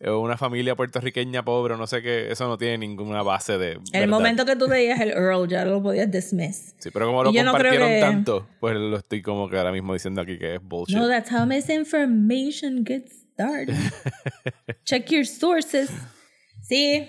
una 0.00 0.36
familia 0.38 0.74
puertorriqueña 0.74 1.44
pobre 1.44 1.76
no 1.76 1.86
sé 1.86 2.00
qué. 2.02 2.30
Eso 2.30 2.48
no 2.48 2.56
tiene 2.56 2.78
ninguna 2.78 3.22
base 3.22 3.58
de. 3.58 3.72
el 3.72 3.80
verdad. 3.92 4.08
momento 4.08 4.44
que 4.46 4.56
tú 4.56 4.66
veías 4.68 4.98
el 5.00 5.10
Earl 5.10 5.46
ya 5.48 5.64
lo 5.64 5.82
podías 5.82 6.10
dismiss. 6.10 6.74
Sí, 6.78 6.90
pero 6.90 7.06
como 7.06 7.22
lo 7.24 7.32
yo 7.32 7.44
no 7.44 7.52
compartieron 7.52 7.88
que- 7.88 8.00
tanto, 8.00 8.48
pues 8.60 8.76
lo 8.76 8.96
estoy 8.96 9.20
como 9.22 9.48
que 9.50 9.58
ahora 9.58 9.72
mismo 9.72 9.92
diciendo 9.92 10.22
aquí 10.22 10.38
que 10.38 10.54
es 10.54 10.62
bullshit. 10.62 10.96
No, 10.96 11.06
that's 11.08 11.30
how 11.30 11.44
misinformation 11.46 12.84
gets 12.86 13.12
started. 13.32 13.74
Check 14.84 15.10
your 15.10 15.26
sources. 15.26 15.90
Sí, 16.62 17.06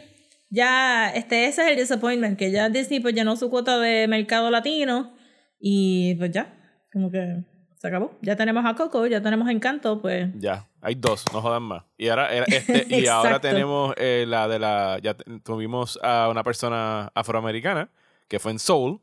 ya, 0.50 1.10
este, 1.16 1.48
ese 1.48 1.62
es 1.64 1.70
el 1.70 1.76
disappointment, 1.78 2.38
que 2.38 2.52
ya 2.52 2.70
Disney 2.70 3.00
pues 3.00 3.14
llenó 3.16 3.36
su 3.38 3.50
cuota 3.50 3.80
de 3.80 4.08
mercado 4.08 4.50
latino 4.52 5.14
y 5.60 6.16
pues 6.16 6.32
ya, 6.32 6.54
como 6.92 7.10
que 7.12 7.44
se 7.82 7.88
acabó. 7.88 8.12
Ya 8.22 8.36
tenemos 8.36 8.64
a 8.64 8.76
Coco, 8.76 9.08
ya 9.08 9.24
tenemos 9.24 9.50
Encanto, 9.50 10.00
pues 10.00 10.30
Ya, 10.36 10.68
hay 10.82 10.94
dos, 10.94 11.26
no 11.34 11.42
jodan 11.42 11.64
más. 11.64 11.84
Y 11.98 12.10
ahora, 12.10 12.32
era 12.32 12.46
este, 12.46 12.86
y 12.96 13.08
ahora 13.08 13.42
tenemos 13.42 13.96
eh, 13.98 14.26
la 14.28 14.48
de 14.48 14.60
la. 14.60 15.00
Ya 15.02 15.16
tuvimos 15.42 15.98
a 16.04 16.30
una 16.30 16.44
persona 16.44 17.12
afroamericana 17.16 17.90
que 18.28 18.38
fue 18.38 18.52
en 18.52 18.60
Soul, 18.60 19.00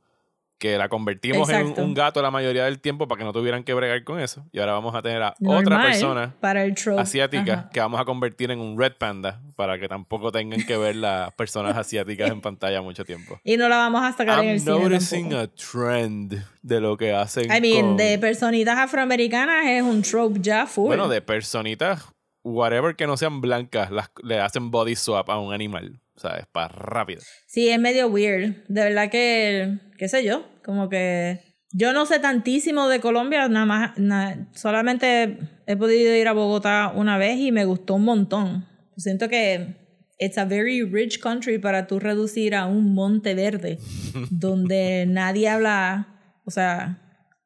que 0.59 0.77
la 0.77 0.88
convertimos 0.88 1.49
en 1.51 1.57
Exacto. 1.61 1.85
un 1.85 1.94
gato 1.94 2.21
la 2.21 2.31
mayoría 2.31 2.64
del 2.64 2.81
tiempo 2.81 3.07
para 3.07 3.21
que 3.21 3.25
no 3.25 3.33
tuvieran 3.33 3.62
que 3.64 3.75
bregar 3.75 4.03
con 4.05 4.21
eso. 4.21 4.44
Y 4.53 4.59
ahora 4.59 4.73
vamos 4.73 4.94
a 4.94 5.03
tener 5.03 5.23
a 5.23 5.35
otra 5.40 5.62
normal 5.62 5.87
persona 5.87 6.35
para 6.40 6.64
el 6.64 6.75
asiática 6.99 7.53
Ajá. 7.53 7.71
que 7.73 7.81
vamos 7.81 8.01
a 8.01 8.05
convertir 8.05 8.51
en 8.51 8.59
un 8.61 8.79
red 8.79 8.92
panda 8.99 9.40
para 9.57 9.79
que 9.79 9.88
tampoco 9.88 10.33
tengan 10.33 10.62
que 10.64 10.77
ver 10.77 10.97
las 10.97 11.33
personas 11.35 11.77
asiáticas 11.77 12.31
en 12.31 12.40
pantalla 12.40 12.83
mucho 12.83 13.05
tiempo. 13.05 13.40
Y 13.44 13.57
no 13.57 13.68
la 13.68 13.77
vamos 13.79 14.03
a 14.03 14.12
sacar 14.12 14.42
en 14.44 14.51
el 14.51 14.57
I'm 14.57 14.64
cine 14.64 14.79
noticing 14.88 15.29
tampoco. 15.31 15.53
a 15.53 15.71
trend 15.73 16.44
de 16.62 16.81
lo 16.81 16.97
que 16.97 17.12
hacen 17.12 17.44
I 17.44 17.61
mean, 17.61 17.87
con- 17.87 17.97
de 17.97 18.18
personitas 18.18 18.77
afroamericanas 18.79 19.64
es 19.66 19.83
un 19.83 20.03
trope 20.03 20.40
ya 20.40 20.66
full. 20.66 20.87
Bueno, 20.88 21.09
de 21.09 21.23
personitas, 21.23 22.05
whatever 22.42 22.97
que 22.97 23.07
no 23.07 23.16
sean 23.16 23.40
blancas, 23.40 23.90
las, 23.90 24.11
le 24.23 24.40
hacen 24.40 24.71
body 24.71 24.97
swap 24.97 25.30
a 25.30 25.39
un 25.39 25.53
animal. 25.55 26.01
O 26.19 26.21
sea, 26.21 26.33
es 26.39 26.47
para 26.49 26.66
rápido. 26.75 27.23
Sí, 27.47 27.69
es 27.69 27.79
medio 27.79 28.09
weird. 28.09 28.64
De 28.66 28.83
verdad 28.83 29.09
que, 29.09 29.79
qué 29.97 30.09
sé 30.09 30.25
yo, 30.25 30.45
como 30.64 30.89
que 30.89 31.39
yo 31.71 31.93
no 31.93 32.07
sé 32.07 32.19
tantísimo 32.19 32.89
de 32.89 32.99
Colombia, 32.99 33.47
nada 33.47 33.66
más, 33.66 33.99
na- 33.99 34.49
solamente 34.53 35.39
he 35.69 35.77
podido 35.77 36.12
ir 36.16 36.27
a 36.27 36.33
Bogotá 36.33 36.91
una 36.93 37.19
vez 37.19 37.39
y 37.39 37.53
me 37.53 37.64
gustó 37.64 37.95
un 37.95 38.05
montón. 38.05 38.66
Siento 38.97 39.29
que 39.29 39.77
it's 40.19 40.39
a 40.39 40.45
very 40.45 40.83
rich 40.83 41.21
country 41.21 41.59
para 41.59 41.87
tú 41.87 42.01
reducir 42.01 42.57
a 42.57 42.66
un 42.66 42.95
monte 42.95 43.37
verde 43.37 43.79
donde 44.31 45.07
nadie 45.07 45.49
habla, 45.49 46.09
o 46.45 46.51
sea, 46.51 46.99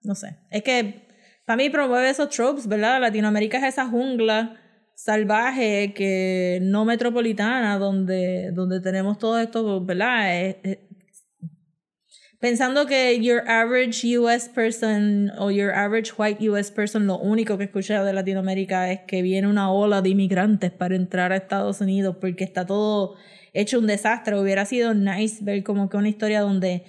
no 0.02 0.14
sé. 0.14 0.38
Es 0.50 0.62
que 0.62 1.08
para 1.44 1.58
mí 1.58 1.68
promueve 1.68 2.08
esos 2.08 2.30
tropes, 2.30 2.66
¿verdad? 2.68 3.02
Latinoamérica 3.02 3.58
es 3.58 3.64
esa 3.74 3.86
jungla 3.86 4.61
salvaje 4.94 5.92
que 5.94 6.58
no 6.62 6.84
metropolitana 6.84 7.78
donde, 7.78 8.50
donde 8.52 8.80
tenemos 8.80 9.18
todo 9.18 9.38
esto, 9.38 9.84
¿verdad? 9.84 10.40
Es- 10.42 10.56
es- 10.62 10.78
Pensando 12.40 12.86
que 12.86 13.20
your 13.22 13.48
average 13.48 14.02
US 14.18 14.48
person 14.48 15.30
o 15.38 15.50
your 15.52 15.70
average 15.72 16.14
white 16.18 16.42
US 16.50 16.72
person 16.72 17.06
lo 17.06 17.16
único 17.18 17.56
que 17.56 17.64
escucha 17.64 18.02
de 18.02 18.12
Latinoamérica 18.12 18.90
es 18.90 19.00
que 19.06 19.22
viene 19.22 19.46
una 19.46 19.70
ola 19.70 20.02
de 20.02 20.08
inmigrantes 20.08 20.72
para 20.72 20.96
entrar 20.96 21.30
a 21.32 21.36
Estados 21.36 21.80
Unidos 21.80 22.16
porque 22.20 22.42
está 22.42 22.66
todo 22.66 23.14
hecho 23.52 23.78
un 23.78 23.86
desastre. 23.86 24.36
Hubiera 24.40 24.64
sido 24.64 24.92
nice 24.92 25.44
ver 25.44 25.62
como 25.62 25.88
que 25.88 25.96
una 25.96 26.08
historia 26.08 26.40
donde 26.40 26.82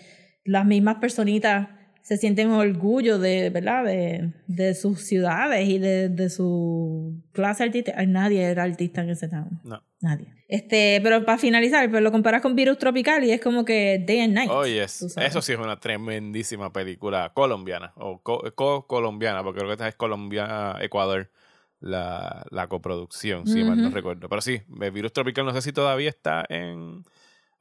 las 0.44 0.66
mismas 0.66 0.96
personitas 0.96 1.68
se 2.04 2.18
sienten 2.18 2.52
orgullo 2.52 3.18
de, 3.18 3.50
¿verdad? 3.50 3.84
De, 3.86 4.32
de 4.46 4.76
sus 4.76 5.02
ciudades 5.02 5.68
y 5.68 5.80
de, 5.80 6.10
de 6.10 6.30
su 6.30 7.16
clase 7.32 7.64
artística. 7.64 7.98
Ay, 7.98 8.08
Nadie 8.08 8.44
era 8.44 8.64
artista 8.64 9.02
en 9.02 9.10
ese 9.10 9.28
town. 9.30 9.60
No. 9.64 9.82
Nadie. 10.02 10.28
Este, 10.50 11.00
pero 11.02 11.26
para 11.26 11.38
finalizar, 11.40 11.90
pues 11.90 12.04
lo 12.04 12.12
comparas 12.12 12.42
con 12.42 12.56
Virus 12.56 12.78
Tropical 12.78 13.24
y 13.24 13.32
es 13.32 13.40
como 13.42 13.66
que 13.66 14.04
Day 14.06 14.20
and 14.20 14.34
Night. 14.34 14.52
Oh, 14.54 14.66
yes. 14.66 15.16
Eso 15.18 15.42
sí 15.42 15.54
es 15.54 15.58
una 15.58 15.80
tremendísima 15.80 16.72
película 16.72 17.32
colombiana, 17.34 17.94
o 17.96 18.22
co- 18.22 18.44
co-colombiana, 18.54 19.42
porque 19.42 19.60
creo 19.60 19.70
que 19.70 19.74
esta 19.74 19.88
es 19.88 19.96
Colombia, 19.96 20.76
Ecuador, 20.82 21.32
la, 21.80 22.46
la 22.52 22.68
coproducción, 22.68 23.48
si 23.48 23.64
mal 23.64 23.82
no 23.82 23.90
recuerdo. 23.90 24.28
Pero 24.30 24.42
sí, 24.42 24.62
el 24.82 24.92
Virus 24.92 25.14
Tropical 25.14 25.46
no 25.46 25.54
sé 25.54 25.62
si 25.62 25.72
todavía 25.72 26.10
está 26.10 26.46
en 26.50 27.04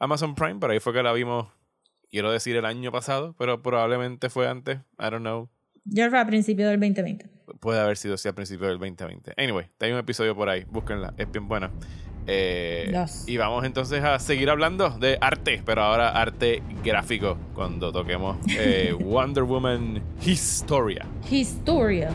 Amazon 0.00 0.34
Prime, 0.34 0.56
pero 0.60 0.72
ahí 0.72 0.80
fue 0.80 0.92
que 0.92 1.02
la 1.02 1.12
vimos, 1.12 1.46
quiero 2.12 2.30
decir, 2.30 2.54
el 2.54 2.64
año 2.66 2.92
pasado, 2.92 3.34
pero 3.38 3.62
probablemente 3.62 4.28
fue 4.30 4.46
antes, 4.46 4.78
I 5.00 5.10
don't 5.10 5.20
know. 5.20 5.48
Ya 5.84 6.08
fue 6.10 6.20
a 6.20 6.26
principios 6.26 6.70
del 6.70 6.78
2020. 6.78 7.28
Puede 7.58 7.80
haber 7.80 7.96
sido 7.96 8.14
así 8.14 8.28
al 8.28 8.34
principio 8.34 8.68
del 8.68 8.78
2020. 8.78 9.32
Anyway, 9.36 9.66
hay 9.80 9.90
un 9.90 9.98
episodio 9.98 10.36
por 10.36 10.48
ahí, 10.48 10.64
búsquenla, 10.70 11.14
es 11.16 11.30
bien 11.32 11.48
buena. 11.48 11.72
Eh. 12.28 12.92
Y 13.26 13.36
vamos 13.36 13.64
entonces 13.64 14.04
a 14.04 14.20
seguir 14.20 14.48
hablando 14.48 14.90
de 14.90 15.18
arte, 15.20 15.60
pero 15.64 15.82
ahora 15.82 16.10
arte 16.10 16.62
gráfico, 16.84 17.36
cuando 17.52 17.90
toquemos 17.90 18.36
eh, 18.56 18.94
Wonder 19.00 19.42
Woman 19.42 20.00
Historia. 20.24 21.04
Historia. 21.28 22.10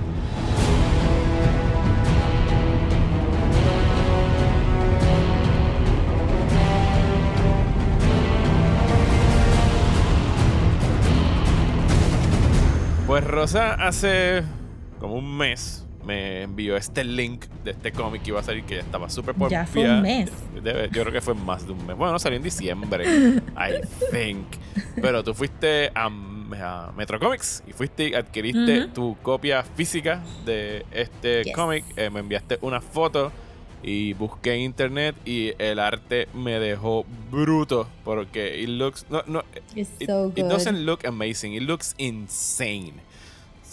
Pues 13.17 13.25
Rosa 13.31 13.73
hace 13.73 14.43
como 14.99 15.15
un 15.15 15.37
mes 15.37 15.83
me 16.05 16.43
envió 16.43 16.77
este 16.77 17.03
link 17.03 17.45
de 17.63 17.71
este 17.71 17.91
cómic 17.91 18.21
que 18.21 18.29
iba 18.29 18.39
a 18.41 18.43
salir 18.43 18.63
que 18.63 18.77
estaba 18.77 19.09
súper 19.09 19.33
Ya 19.49 19.65
fue 19.65 19.89
un 19.89 20.03
mes. 20.03 20.29
Debe- 20.63 20.87
yo 20.91 21.01
creo 21.01 21.11
que 21.11 21.21
fue 21.21 21.33
más 21.33 21.65
de 21.65 21.71
un 21.73 21.83
mes. 21.87 21.97
Bueno, 21.97 22.19
salió 22.19 22.37
en 22.37 22.43
diciembre, 22.43 23.05
I 23.57 23.81
think. 24.11 24.45
Pero 25.01 25.23
tú 25.23 25.33
fuiste 25.33 25.91
a, 25.95 26.05
a 26.05 26.91
Metro 26.95 27.19
Comics 27.19 27.63
y 27.67 27.73
fuiste 27.73 28.09
y 28.09 28.13
adquiriste 28.13 28.85
tu 28.89 29.17
copia 29.23 29.63
física 29.63 30.21
de 30.45 30.85
este 30.91 31.43
Yes. 31.45 31.55
cómic. 31.55 31.85
Eh, 31.95 32.11
me 32.11 32.19
enviaste 32.19 32.59
una 32.61 32.81
foto 32.81 33.31
y 33.83 34.13
busqué 34.13 34.53
en 34.55 34.61
internet 34.61 35.15
y 35.25 35.53
el 35.59 35.79
arte 35.79 36.27
me 36.35 36.59
dejó 36.59 37.03
bruto 37.31 37.87
porque 38.03 38.59
it 38.59 38.69
looks 38.69 39.05
no 39.09 39.21
no 39.27 39.43
It's 39.75 39.89
it, 39.99 40.07
so 40.09 40.27
it 40.35 40.41
good. 40.41 40.49
doesn't 40.49 40.79
look 40.85 41.05
amazing 41.05 41.53
it 41.53 41.61
looks 41.61 41.93
insane 41.99 42.93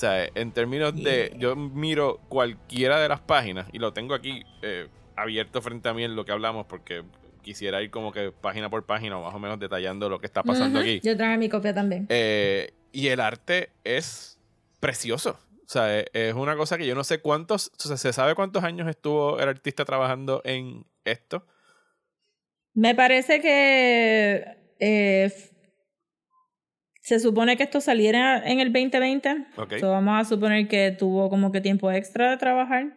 sea 0.07 0.28
en 0.34 0.52
términos 0.52 0.94
de 0.94 1.28
Yeah. 1.30 1.38
yo 1.38 1.57
miro 1.57 2.20
cualquiera 2.28 3.00
de 3.00 3.09
las 3.09 3.20
páginas 3.20 3.66
y 3.72 3.78
lo 3.78 3.92
tengo 3.92 4.14
aquí 4.14 4.42
eh, 4.62 4.88
abierto 5.16 5.61
frente 5.62 5.88
a 5.88 5.94
mí 5.94 6.05
en 6.05 6.16
lo 6.16 6.24
que 6.24 6.32
hablamos 6.32 6.66
porque 6.66 7.02
quisiera 7.42 7.82
ir 7.82 7.90
como 7.90 8.11
que 8.12 8.32
página 8.32 8.70
por 8.70 8.84
página 8.86 9.18
o 9.18 9.22
más 9.24 9.34
o 9.34 9.38
menos 9.38 9.59
detallando 9.59 10.09
lo 10.09 10.18
que 10.18 10.26
está 10.26 10.42
pasando 10.42 10.80
aquí 10.80 11.00
Yo 11.02 11.16
traje 11.16 11.36
mi 11.38 11.48
copia 11.48 11.74
también. 11.74 12.07
eh, 12.09 12.72
y 12.92 13.09
el 13.09 13.20
arte 13.20 13.70
es 13.82 14.38
precioso. 14.80 15.38
O 15.66 15.68
sea, 15.68 15.98
e- 16.00 16.07
es 16.12 16.34
una 16.34 16.57
cosa 16.57 16.76
que 16.78 16.86
yo 16.86 16.94
no 16.94 17.02
sé 17.05 17.18
cuántos, 17.20 17.72
o 17.78 17.88
sea, 17.88 17.96
¿se 17.96 18.12
sabe 18.12 18.34
cuántos 18.34 18.62
años 18.64 18.86
estuvo 18.88 19.40
el 19.40 19.48
artista 19.48 19.84
trabajando 19.84 20.40
en 20.44 20.84
esto? 21.05 21.44
Me 22.74 22.94
parece 22.94 23.40
que 23.40 24.44
eh, 24.80 25.32
se 27.05 27.20
supone 27.20 27.59
que 27.59 27.64
esto 27.64 27.82
saliera 27.82 28.42
en 28.50 28.61
el 28.61 28.72
2020. 28.72 29.46
Ok. 29.59 29.74
So, 29.78 29.90
vamos 29.90 30.18
a 30.18 30.24
suponer 30.24 30.66
que 30.68 30.90
tuvo 30.90 31.28
como 31.28 31.52
que 31.52 31.61
tiempo 31.61 31.92
extra 31.92 32.30
de 32.30 32.36
trabajar. 32.38 32.94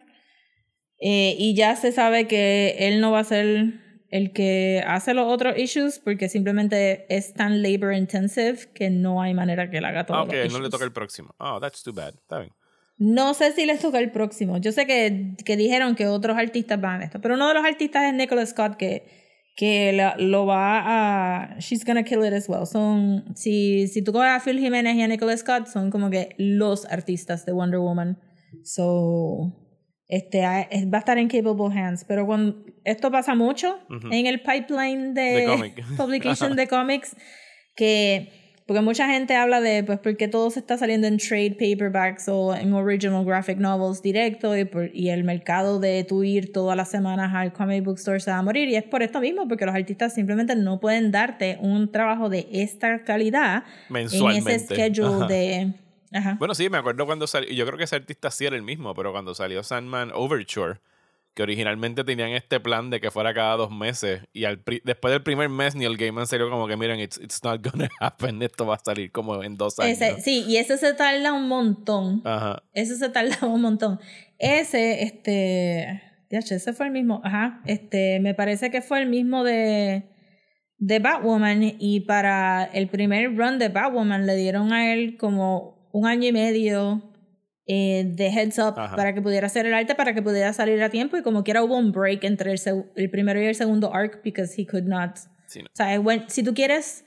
Eh, 0.98 1.36
y 1.38 1.54
ya 1.54 1.76
se 1.76 1.92
sabe 1.92 2.26
que 2.26 2.74
él 2.78 3.02
no 3.02 3.12
va 3.12 3.20
a 3.20 3.24
ser 3.24 3.74
el 4.08 4.32
que 4.32 4.82
hace 4.86 5.12
los 5.12 5.30
otros 5.30 5.58
issues 5.58 5.98
porque 5.98 6.30
simplemente 6.30 7.04
es 7.14 7.34
tan 7.34 7.62
labor 7.62 7.92
intensive 7.92 8.70
que 8.72 8.88
no 8.88 9.20
hay 9.20 9.34
manera 9.34 9.68
que 9.68 9.76
él 9.76 9.84
haga 9.84 10.06
todo. 10.06 10.16
Ah, 10.16 10.22
ok, 10.22 10.32
no 10.50 10.60
le 10.60 10.70
toca 10.70 10.86
el 10.86 10.92
próximo. 10.92 11.34
Oh, 11.38 11.60
that's 11.60 11.82
too 11.82 11.92
bad. 11.92 12.14
Está 12.14 12.38
bien. 12.38 12.52
No 12.96 13.34
sé 13.34 13.52
si 13.52 13.66
les 13.66 13.78
toca 13.78 13.98
el 13.98 14.10
próximo. 14.10 14.56
Yo 14.56 14.72
sé 14.72 14.86
que, 14.86 15.34
que 15.44 15.58
dijeron 15.58 15.94
que 15.94 16.06
otros 16.06 16.38
artistas 16.38 16.80
van 16.80 17.02
a 17.02 17.04
esto, 17.04 17.20
pero 17.20 17.34
uno 17.34 17.46
de 17.46 17.54
los 17.54 17.64
artistas 17.64 18.04
es 18.04 18.14
Nicholas 18.14 18.50
Scott 18.50 18.76
que, 18.76 19.27
que 19.58 19.92
la- 19.92 20.14
lo 20.18 20.46
va 20.46 20.82
a... 20.86 21.58
She's 21.58 21.84
gonna 21.84 22.04
kill 22.04 22.22
it 22.24 22.32
as 22.32 22.48
well. 22.48 22.64
Son, 22.64 23.24
si, 23.34 23.88
si 23.88 24.02
tú 24.02 24.12
coges 24.12 24.30
a 24.30 24.38
Phil 24.38 24.60
Jiménez 24.60 24.94
y 24.94 25.02
a 25.02 25.08
Nicholas 25.08 25.40
Scott, 25.40 25.66
son 25.66 25.90
como 25.90 26.10
que 26.10 26.36
los 26.38 26.86
artistas 26.86 27.44
de 27.44 27.50
Wonder 27.50 27.80
Woman. 27.80 28.16
So, 28.62 29.52
este, 30.06 30.42
va 30.42 30.58
a 30.60 30.98
estar 31.00 31.18
en 31.18 31.26
capable 31.28 31.76
hands. 31.76 32.04
Pero 32.04 32.24
cuando 32.24 32.64
esto 32.84 33.10
pasa 33.10 33.34
mucho 33.34 33.80
Ujú. 33.90 34.08
en 34.12 34.26
el 34.26 34.40
pipeline 34.42 35.12
de, 35.12 35.72
publication 35.96 36.54
de 36.54 36.68
cómics, 36.68 37.16
que 37.74 38.30
porque 38.68 38.82
mucha 38.82 39.08
gente 39.08 39.34
habla 39.34 39.60
de 39.62 39.82
pues 39.82 39.98
porque 39.98 40.28
todo 40.28 40.50
se 40.50 40.60
está 40.60 40.76
saliendo 40.76 41.06
en 41.06 41.16
trade 41.16 41.52
paperbacks 41.58 42.28
o 42.28 42.54
en 42.54 42.74
original 42.74 43.24
graphic 43.24 43.56
novels 43.58 44.02
directo 44.02 44.54
y, 44.56 44.66
por- 44.66 44.94
y 44.94 45.08
el 45.08 45.24
mercado 45.24 45.80
de 45.80 46.04
tú 46.04 46.22
ir 46.22 46.52
todas 46.52 46.76
las 46.76 46.90
semanas 46.90 47.32
al 47.34 47.52
comic 47.54 47.82
book 47.82 47.96
store 47.96 48.20
se 48.20 48.30
va 48.30 48.36
a 48.38 48.42
morir 48.42 48.68
y 48.68 48.76
es 48.76 48.84
por 48.84 49.02
esto 49.02 49.20
mismo 49.20 49.48
porque 49.48 49.64
los 49.64 49.74
artistas 49.74 50.12
simplemente 50.14 50.54
no 50.54 50.78
pueden 50.80 51.10
darte 51.10 51.56
un 51.62 51.90
trabajo 51.90 52.28
de 52.28 52.46
esta 52.52 53.02
calidad 53.04 53.64
en 53.88 53.92
Mensualmente. 53.94 54.54
ese 54.54 54.66
schedule 54.66 55.14
Ajá. 55.16 55.26
de 55.28 55.72
ajá. 56.12 56.36
Bueno, 56.38 56.54
sí, 56.54 56.68
me 56.68 56.76
acuerdo 56.76 57.06
cuando 57.06 57.26
salió. 57.26 57.50
Yo 57.50 57.64
creo 57.64 57.78
que 57.78 57.84
ese 57.84 57.96
artista 57.96 58.30
sí 58.30 58.44
era 58.44 58.54
el 58.56 58.62
mismo, 58.62 58.94
pero 58.94 59.12
cuando 59.12 59.34
salió 59.34 59.62
Sandman 59.62 60.10
Overture, 60.14 60.78
que 61.38 61.44
originalmente 61.44 62.02
tenían 62.02 62.30
este 62.30 62.58
plan 62.58 62.90
de 62.90 63.00
que 63.00 63.12
fuera 63.12 63.32
cada 63.32 63.54
dos 63.54 63.70
meses, 63.70 64.22
y 64.32 64.44
al 64.44 64.60
después 64.82 65.12
del 65.12 65.22
primer 65.22 65.48
mes, 65.48 65.76
Neil 65.76 65.96
Gaiman 65.96 66.26
salió 66.26 66.50
como 66.50 66.66
que, 66.66 66.76
miren, 66.76 66.98
it's, 66.98 67.16
it's 67.22 67.44
not 67.44 67.64
gonna 67.64 67.88
happen, 68.00 68.42
esto 68.42 68.66
va 68.66 68.74
a 68.74 68.80
salir 68.84 69.12
como 69.12 69.40
en 69.44 69.56
dos 69.56 69.78
años. 69.78 70.00
Ese- 70.00 70.20
sí 70.20 70.44
y 70.48 70.56
ese 70.56 70.76
se 70.78 70.94
tarda 70.94 71.32
un 71.32 71.46
montón 71.46 72.22
Ajá. 72.24 72.64
Ese 72.72 72.96
se 72.96 73.08
tardaba 73.08 73.46
un 73.54 73.62
montón. 73.62 74.00
Ese, 74.36 75.04
este. 75.04 76.02
Ya, 76.28 76.40
ese 76.40 76.72
fue 76.72 76.86
el 76.86 76.92
mismo. 76.92 77.20
Ajá. 77.22 77.62
Este, 77.66 78.18
me 78.18 78.34
parece 78.34 78.72
que 78.72 78.82
fue 78.82 79.00
el 79.00 79.08
mismo 79.08 79.44
de. 79.44 80.08
De 80.78 80.98
Batwoman. 80.98 81.76
Y 81.78 82.00
para 82.00 82.64
el 82.64 82.88
primer 82.88 83.36
run 83.36 83.60
de 83.60 83.68
Batwoman 83.68 84.26
le 84.26 84.34
dieron 84.34 84.72
a 84.72 84.92
él 84.92 85.16
como 85.16 85.88
un 85.92 86.06
año 86.08 86.26
y 86.28 86.32
medio 86.32 87.07
eh, 87.68 88.04
de 88.06 88.26
heads 88.28 88.58
up 88.58 88.74
Ajá. 88.78 88.96
para 88.96 89.12
que 89.14 89.20
pudiera 89.22 89.46
hacer 89.46 89.66
el 89.66 89.74
arte, 89.74 89.94
para 89.94 90.14
que 90.14 90.22
pudiera 90.22 90.52
salir 90.52 90.82
a 90.82 90.88
tiempo. 90.90 91.16
Y 91.16 91.22
como 91.22 91.44
quiera 91.44 91.62
hubo 91.62 91.76
un 91.76 91.92
break 91.92 92.24
entre 92.24 92.52
el, 92.52 92.60
el 92.96 93.10
primero 93.10 93.40
y 93.40 93.44
el 93.46 93.54
segundo 93.54 93.94
arc 93.94 94.22
because 94.24 94.60
he 94.60 94.66
could 94.66 94.84
not. 94.84 95.16
Sí, 95.46 95.60
no. 95.62 95.66
O 95.66 95.76
sea, 95.76 96.00
when- 96.00 96.24
si 96.28 96.42
tú 96.42 96.54
quieres. 96.54 97.04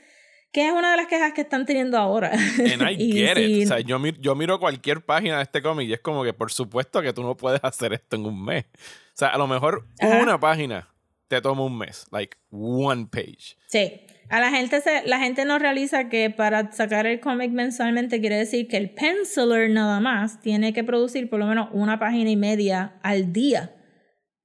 Que 0.54 0.68
es 0.68 0.74
una 0.74 0.92
de 0.92 0.98
las 0.98 1.08
quejas 1.08 1.32
que 1.32 1.40
están 1.42 1.66
teniendo 1.66 1.98
ahora. 1.98 2.30
And 2.34 2.82
I 2.82 2.96
Y 3.00 3.14
get 3.14 3.38
it. 3.38 3.64
O 3.64 3.68
sea, 3.70 3.80
yo, 3.80 4.00
mi- 4.00 4.14
yo 4.20 4.36
miro 4.36 4.60
cualquier 4.60 5.00
página 5.06 5.38
de 5.38 5.44
este 5.44 5.62
cómic 5.62 5.88
y 5.88 5.94
es 5.94 6.02
como 6.02 6.26
que 6.26 6.34
por 6.34 6.52
supuesto 6.52 7.02
que 7.02 7.14
tú 7.14 7.24
no 7.24 7.38
puedes 7.38 7.64
hacer 7.64 7.94
esto 7.94 8.18
en 8.18 8.26
un 8.26 8.44
mes. 8.44 8.66
O 8.66 8.78
sea, 9.14 9.30
a 9.30 9.38
lo 9.38 9.48
mejor 9.48 9.88
Ajá. 10.02 10.20
una 10.22 10.38
página 10.42 10.90
te 11.30 11.40
toma 11.40 11.64
un 11.64 11.78
mes. 11.78 12.06
Like 12.12 12.36
one 12.52 13.08
page. 13.10 13.56
Sí. 13.68 14.02
A 14.32 14.40
la 14.40 14.50
gente 14.50 14.80
se, 14.80 15.06
la 15.08 15.20
gente 15.20 15.44
no 15.44 15.60
realiza 15.60 16.08
que 16.08 16.30
para 16.30 16.72
sacar 16.72 17.06
el 17.06 17.20
cómic 17.20 17.52
mensualmente 17.52 18.22
quiere 18.22 18.38
decir 18.38 18.70
que 18.70 18.78
el 18.78 18.92
penciler 18.92 19.70
nada 19.70 20.00
más 20.00 20.40
tiene 20.40 20.72
que 20.72 20.86
producir 20.86 21.30
por 21.30 21.38
lo 21.38 21.48
menos 21.48 21.68
una 21.74 22.00
página 22.00 22.30
y 22.30 22.38
media 22.38 22.98
al 23.04 23.34
día 23.34 23.76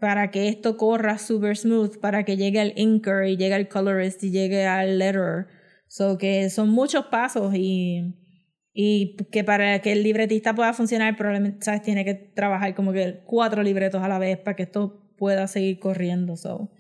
para 0.01 0.33
que 0.33 0.49
esto 0.49 0.77
corra 0.77 1.19
super 1.19 1.57
smooth, 1.57 2.01
para 2.01 2.25
que 2.25 2.37
llegue 2.37 2.59
al 2.59 2.73
inker 2.75 3.29
y 3.29 3.37
llegue 3.37 3.55
al 3.55 3.69
colorist 3.69 4.25
y 4.25 4.33
llegue 4.33 4.67
al 4.67 4.99
letterer. 4.99 5.47
So 5.87 6.19
que 6.19 6.51
son 6.51 6.71
muchos 6.71 7.07
pasos 7.07 7.55
y, 7.55 8.13
y 8.73 9.15
que 9.31 9.45
para 9.45 9.79
que 9.83 9.93
el 9.93 10.03
libretista 10.03 10.53
pueda 10.53 10.73
funcionar 10.73 11.17
probablemente 11.17 11.65
¿sabes? 11.65 11.83
tiene 11.83 12.05
que 12.05 12.15
trabajar 12.15 12.75
como 12.75 12.93
que 12.93 13.21
cuatro 13.25 13.63
libretos 13.63 14.03
a 14.03 14.09
la 14.09 14.19
vez 14.19 14.37
para 14.39 14.57
que 14.57 14.65
esto 14.65 15.15
pueda 15.17 15.47
seguir 15.47 15.79
corriendo. 15.79 16.37
So 16.37 16.73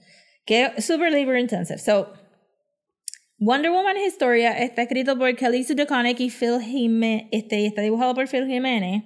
que 0.45 0.73
super 0.83 1.13
labor 1.13 1.39
intensive. 1.39 1.79
So 1.79 2.26
Wonder 3.39 3.71
Woman 3.71 3.99
Historia 3.99 4.59
está 4.59 4.83
escrito 4.83 5.19
por 5.19 5.35
Kelly 5.37 5.63
Sue 5.63 5.75
DeConnick 5.75 6.21
y 6.21 6.31
Phil 6.31 6.59
Jiménez, 6.61 7.29
este, 7.33 7.61
y 7.61 7.67
está 7.67 7.83
dibujado 7.83 8.15
por 8.15 8.27
Phil 8.29 8.47
Jiménez. 8.47 9.05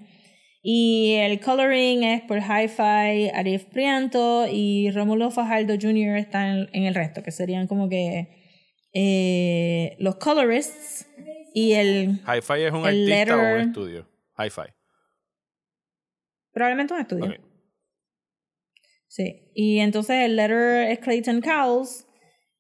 Y 0.62 1.14
el 1.14 1.40
coloring 1.40 2.04
es 2.04 2.22
por 2.22 2.38
Hi-Fi, 2.38 3.30
Arif 3.34 3.64
Prianto 3.64 4.46
y 4.50 4.90
Romulo 4.90 5.30
Fajardo 5.30 5.74
Jr. 5.80 6.18
están 6.18 6.68
en, 6.72 6.84
el 6.84 6.94
resto, 6.94 7.22
que 7.22 7.32
serían 7.32 7.66
como 7.66 7.88
que 7.88 8.28
eh, 8.92 9.96
los 9.98 10.16
colorists. 10.16 11.06
Y 11.52 11.72
el. 11.72 12.20
Hi-Fi 12.20 12.62
es 12.62 12.72
un 12.72 12.86
artista 12.86 13.36
o 13.36 13.54
un 13.54 13.60
estudio. 13.62 14.08
Hi-Fi. 14.38 14.72
Probablemente 16.52 16.94
un 16.94 17.00
estudio. 17.00 17.34
Sí. 19.08 19.50
Y 19.54 19.78
entonces 19.80 20.24
el 20.24 20.36
letter 20.36 20.90
es 20.90 21.00
Clayton 21.00 21.40
Cowles. 21.40 22.06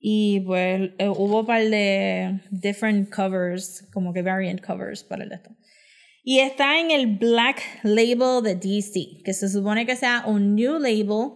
Y 0.00 0.40
pues 0.40 0.92
eh, 0.98 1.08
hubo 1.08 1.40
un 1.40 1.46
par 1.46 1.62
de 1.62 2.40
different 2.50 3.14
covers, 3.14 3.86
como 3.92 4.14
que 4.14 4.22
variant 4.22 4.60
covers 4.60 5.04
para 5.04 5.24
el 5.24 5.32
esto. 5.32 5.50
Y 6.24 6.38
está 6.40 6.80
en 6.80 6.90
el 6.90 7.18
Black 7.18 7.62
Label 7.82 8.42
de 8.42 8.54
DC, 8.54 9.22
que 9.24 9.34
se 9.34 9.48
supone 9.48 9.84
que 9.84 9.96
sea 9.96 10.24
un 10.26 10.54
new 10.54 10.78
label 10.78 11.32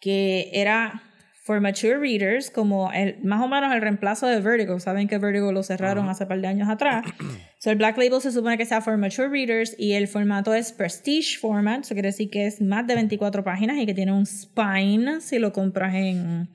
que 0.00 0.50
era 0.52 1.02
for 1.44 1.60
mature 1.60 1.98
readers, 1.98 2.50
como 2.50 2.90
el, 2.92 3.22
más 3.22 3.40
o 3.40 3.48
menos 3.48 3.72
el 3.72 3.80
reemplazo 3.80 4.26
de 4.26 4.40
Vertigo. 4.40 4.80
Saben 4.80 5.08
que 5.08 5.18
Vertigo 5.18 5.52
lo 5.52 5.62
cerraron 5.62 6.08
hace 6.08 6.24
un 6.24 6.28
par 6.28 6.40
de 6.40 6.46
años 6.48 6.68
atrás. 6.68 7.04
so 7.60 7.70
el 7.70 7.76
Black 7.76 7.96
Label 7.98 8.20
se 8.20 8.32
supone 8.32 8.58
que 8.58 8.66
sea 8.66 8.80
for 8.80 8.96
mature 8.96 9.28
readers 9.28 9.74
y 9.78 9.92
el 9.92 10.08
formato 10.08 10.54
es 10.54 10.72
Prestige 10.72 11.38
Format, 11.38 11.80
eso 11.80 11.94
quiere 11.94 12.08
decir 12.08 12.30
que 12.30 12.46
es 12.46 12.60
más 12.60 12.86
de 12.86 12.94
24 12.94 13.44
páginas 13.44 13.78
y 13.78 13.86
que 13.86 13.94
tiene 13.94 14.12
un 14.12 14.26
spine 14.26 15.20
si 15.20 15.38
lo 15.38 15.52
compras 15.52 15.94
en, 15.94 16.48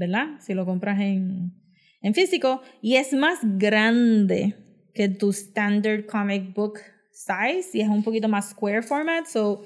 ¿verdad? 0.00 0.40
Si 0.40 0.54
lo 0.54 0.64
compras 0.64 0.98
en, 0.98 1.52
en 2.00 2.14
físico. 2.14 2.62
Y 2.80 2.96
es 2.96 3.12
más 3.12 3.38
grande 3.42 4.56
que 4.94 5.08
tu 5.08 5.30
standard 5.30 6.06
comic 6.06 6.54
book 6.54 6.80
size 7.12 7.68
y 7.74 7.82
es 7.82 7.88
un 7.88 8.02
poquito 8.02 8.28
más 8.28 8.50
square 8.50 8.82
format. 8.82 9.26
So, 9.26 9.64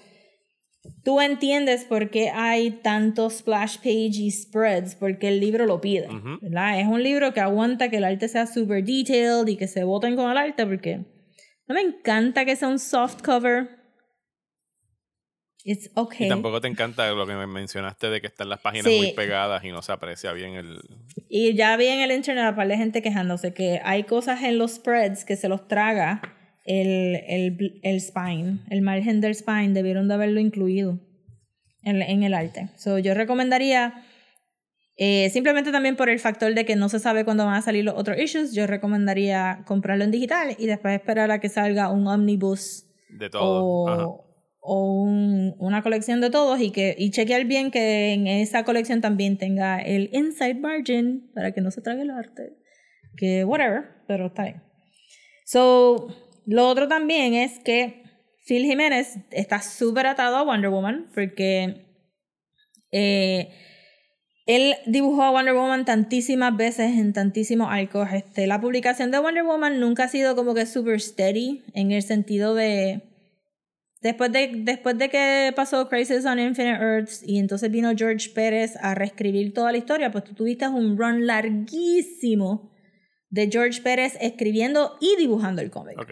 tú 1.05 1.21
entiendes 1.21 1.85
por 1.85 2.11
qué 2.11 2.31
hay 2.31 2.73
tantos 2.83 3.35
splash 3.39 3.79
page 3.79 4.19
y 4.19 4.31
spreads, 4.31 4.97
porque 4.97 5.29
el 5.29 5.41
libro 5.41 5.67
lo 5.67 5.81
pide. 5.81 6.09
Ujú. 6.09 6.39
¿verdad? 6.43 6.81
Es 6.81 6.87
un 6.87 7.03
libro 7.03 7.33
que 7.33 7.41
aguanta 7.41 7.89
que 7.89 7.99
el 7.99 8.05
arte 8.05 8.29
sea 8.29 8.47
super 8.47 8.85
detailed 8.85 9.47
y 9.47 9.57
que 9.57 9.69
se 9.69 9.85
voten 9.85 10.17
con 10.17 10.31
el 10.31 10.37
arte, 10.37 10.67
porque 10.67 10.99
no 11.69 11.75
me 11.75 11.81
encanta 11.81 12.45
que 12.45 12.57
sea 12.57 12.69
un 12.69 12.79
soft 12.79 13.23
cover. 13.23 13.84
It's 15.67 15.91
okay. 15.95 16.27
Y 16.27 16.29
tampoco 16.29 16.61
te 16.61 16.69
encanta 16.69 17.11
lo 17.13 17.27
que 17.27 17.33
me 17.35 17.47
mencionaste 17.47 18.11
de 18.11 18.21
que 18.21 18.27
están 18.27 18.51
las 18.51 18.61
páginas 18.61 18.87
Sí. 18.93 18.99
muy 18.99 19.13
pegadas 19.13 19.65
y 19.65 19.71
no 19.71 19.81
se 19.81 19.93
aprecia 19.93 20.33
bien 20.33 20.55
el. 20.55 20.79
Y 21.29 21.55
ya 21.55 21.75
vi 21.79 21.87
en 21.87 22.01
el 22.01 22.13
internet 22.13 22.45
a 22.45 22.55
par 22.55 22.69
de 22.69 22.77
gente 22.77 23.01
quejándose 23.01 23.55
que 23.55 23.81
hay 23.83 24.05
cosas 24.05 24.43
en 24.43 24.59
los 24.59 24.73
spreads 24.75 25.25
que 25.25 25.37
se 25.37 25.49
los 25.49 25.67
traga 25.67 26.21
el, 26.67 27.17
el, 27.29 27.81
el 27.83 28.01
spine, 28.01 28.59
el 28.69 28.83
margen 28.83 29.21
del 29.23 29.35
spine, 29.35 29.71
debieron 29.73 30.07
de 30.07 30.15
haberlo 30.15 30.39
incluido 30.39 30.99
en, 31.83 32.03
en 32.03 32.23
el 32.25 32.35
arte. 32.35 32.69
So, 32.77 32.99
yo 32.99 33.15
recomendaría, 33.15 34.05
eh, 34.97 35.31
simplemente 35.31 35.73
también 35.73 35.97
por 35.97 36.09
el 36.11 36.19
factor 36.21 36.55
de 36.55 36.65
que 36.67 36.77
no 36.77 36.89
se 36.91 36.99
sabe 36.99 37.25
cuándo 37.25 37.45
van 37.47 37.55
a 37.55 37.63
salir 37.63 37.85
los 37.85 37.95
otros 37.97 38.19
issues, 38.19 38.55
yo 38.55 38.67
recomendaría 38.67 39.63
comprarlo 39.67 40.05
en 40.05 40.11
digital 40.11 40.55
y 40.59 40.67
después 40.67 40.95
esperar 40.95 41.31
a 41.31 41.41
que 41.41 41.49
salga 41.49 41.91
un 41.91 42.07
omnibus 42.07 42.85
de 43.09 43.31
todo. 43.31 43.63
O, 43.65 44.24
o 44.67 45.03
un- 45.03 45.55
una 45.59 45.83
colección 45.83 46.21
de 46.23 46.31
todos 46.31 46.59
y 46.61 46.71
que 46.71 46.95
y 46.99 47.11
chequear 47.11 47.45
bien 47.45 47.71
que 47.71 48.13
en 48.15 48.27
esa 48.27 48.65
colección 48.65 49.01
también 49.03 49.37
tenga 49.37 49.79
el 49.81 50.09
inside 50.13 50.55
margin 50.55 51.31
para 51.35 51.53
que 51.53 51.61
no 51.61 51.71
se 51.71 51.83
trague 51.83 52.03
el 52.03 52.11
arte 52.11 52.55
que 53.17 53.45
whatever 53.45 53.83
pero 54.09 54.27
está 54.29 54.45
bien 54.45 54.63
so 55.45 56.09
lo 56.47 56.67
otro 56.69 56.89
también 56.89 57.35
es 57.35 57.59
que 57.61 58.03
Phil 58.47 58.65
Jiménez 58.65 59.17
está 59.31 59.61
súper 59.61 60.07
atado 60.07 60.37
a 60.37 60.43
Wonder 60.45 60.71
Woman 60.71 61.11
porque 61.15 61.87
eh, 62.93 63.51
él 64.47 64.75
dibujó 64.87 65.23
a 65.23 65.31
Wonder 65.31 65.55
Woman 65.55 65.85
tantísimas 65.87 66.55
veces 66.57 66.99
en 66.99 67.15
tantísimos 67.15 67.69
arcos. 67.71 68.09
Este, 68.13 68.47
la 68.47 68.61
publicación 68.61 69.11
de 69.11 69.19
Wonder 69.19 69.45
Woman 69.45 69.81
nunca 69.81 70.05
ha 70.05 70.09
sido 70.09 70.37
como 70.37 70.53
que 70.55 70.67
super 70.67 71.01
steady 71.01 71.65
en 71.73 71.93
el 71.93 72.03
sentido 72.03 72.55
de. 72.55 73.01
Después 74.05 74.31
de, 74.33 74.51
después 74.65 74.99
de 74.99 75.09
que 75.09 75.51
pasó 75.57 75.89
Crisis 75.89 76.27
on 76.27 76.39
Infinite 76.39 76.79
Earths 76.79 77.23
y 77.27 77.39
entonces 77.39 77.71
vino 77.71 77.91
George 77.97 78.29
Pérez 78.35 78.77
a 78.83 78.95
reescribir 78.95 79.55
toda 79.55 79.73
la 79.73 79.79
historia, 79.79 80.11
pues 80.11 80.25
tú 80.25 80.35
tuviste 80.35 80.69
un 80.69 80.99
run 80.99 81.27
larguísimo 81.27 82.71
de 83.31 83.49
George 83.51 83.81
Pérez 83.81 84.19
escribiendo 84.21 84.99
y 85.01 85.17
dibujando 85.17 85.63
el 85.63 85.71
cómic. 85.71 85.99
Ok. 85.99 86.11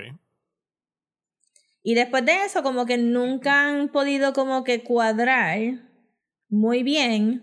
Y 1.82 1.92
después 1.92 2.24
de 2.24 2.46
eso, 2.46 2.62
como 2.62 2.86
que 2.86 2.96
nunca 2.96 3.68
han 3.68 3.90
podido 3.90 4.32
como 4.32 4.64
que 4.64 4.82
cuadrar 4.82 5.58
muy 6.48 6.82
bien 6.82 7.42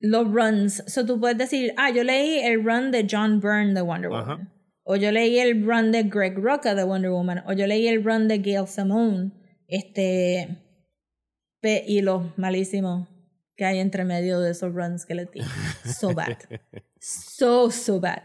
los 0.00 0.26
runs. 0.32 0.82
So 0.86 1.04
tú 1.04 1.20
puedes 1.20 1.36
decir, 1.36 1.74
ah, 1.76 1.90
yo 1.90 2.04
leí 2.04 2.38
el 2.38 2.64
run 2.64 2.90
de 2.90 3.06
John 3.10 3.38
Byrne 3.38 3.74
de 3.74 3.82
Wonder 3.82 4.10
Ajá. 4.14 4.32
Woman. 4.32 4.50
O 4.84 4.96
yo 4.96 5.12
leí 5.12 5.38
el 5.38 5.62
run 5.62 5.92
de 5.92 6.04
Greg 6.04 6.38
Rucka 6.38 6.74
de 6.74 6.84
Wonder 6.84 7.10
Woman. 7.10 7.42
O 7.46 7.52
yo 7.52 7.66
leí 7.66 7.86
el 7.86 8.02
run 8.02 8.28
de 8.28 8.38
Gail 8.38 8.66
Simone. 8.66 9.43
Este. 9.68 10.58
pe- 11.60 11.84
Y 11.86 12.00
los 12.02 12.36
malísimos 12.38 13.08
que 13.56 13.64
hay 13.64 13.78
entre 13.78 14.04
medio 14.04 14.40
de 14.40 14.50
esos 14.50 14.74
runs 14.74 15.06
que 15.06 15.14
le 15.14 15.26
di. 15.26 15.40
So 15.84 16.12
bad. 16.14 16.36
So, 17.06 17.70
so 17.70 18.00
bad. 18.00 18.22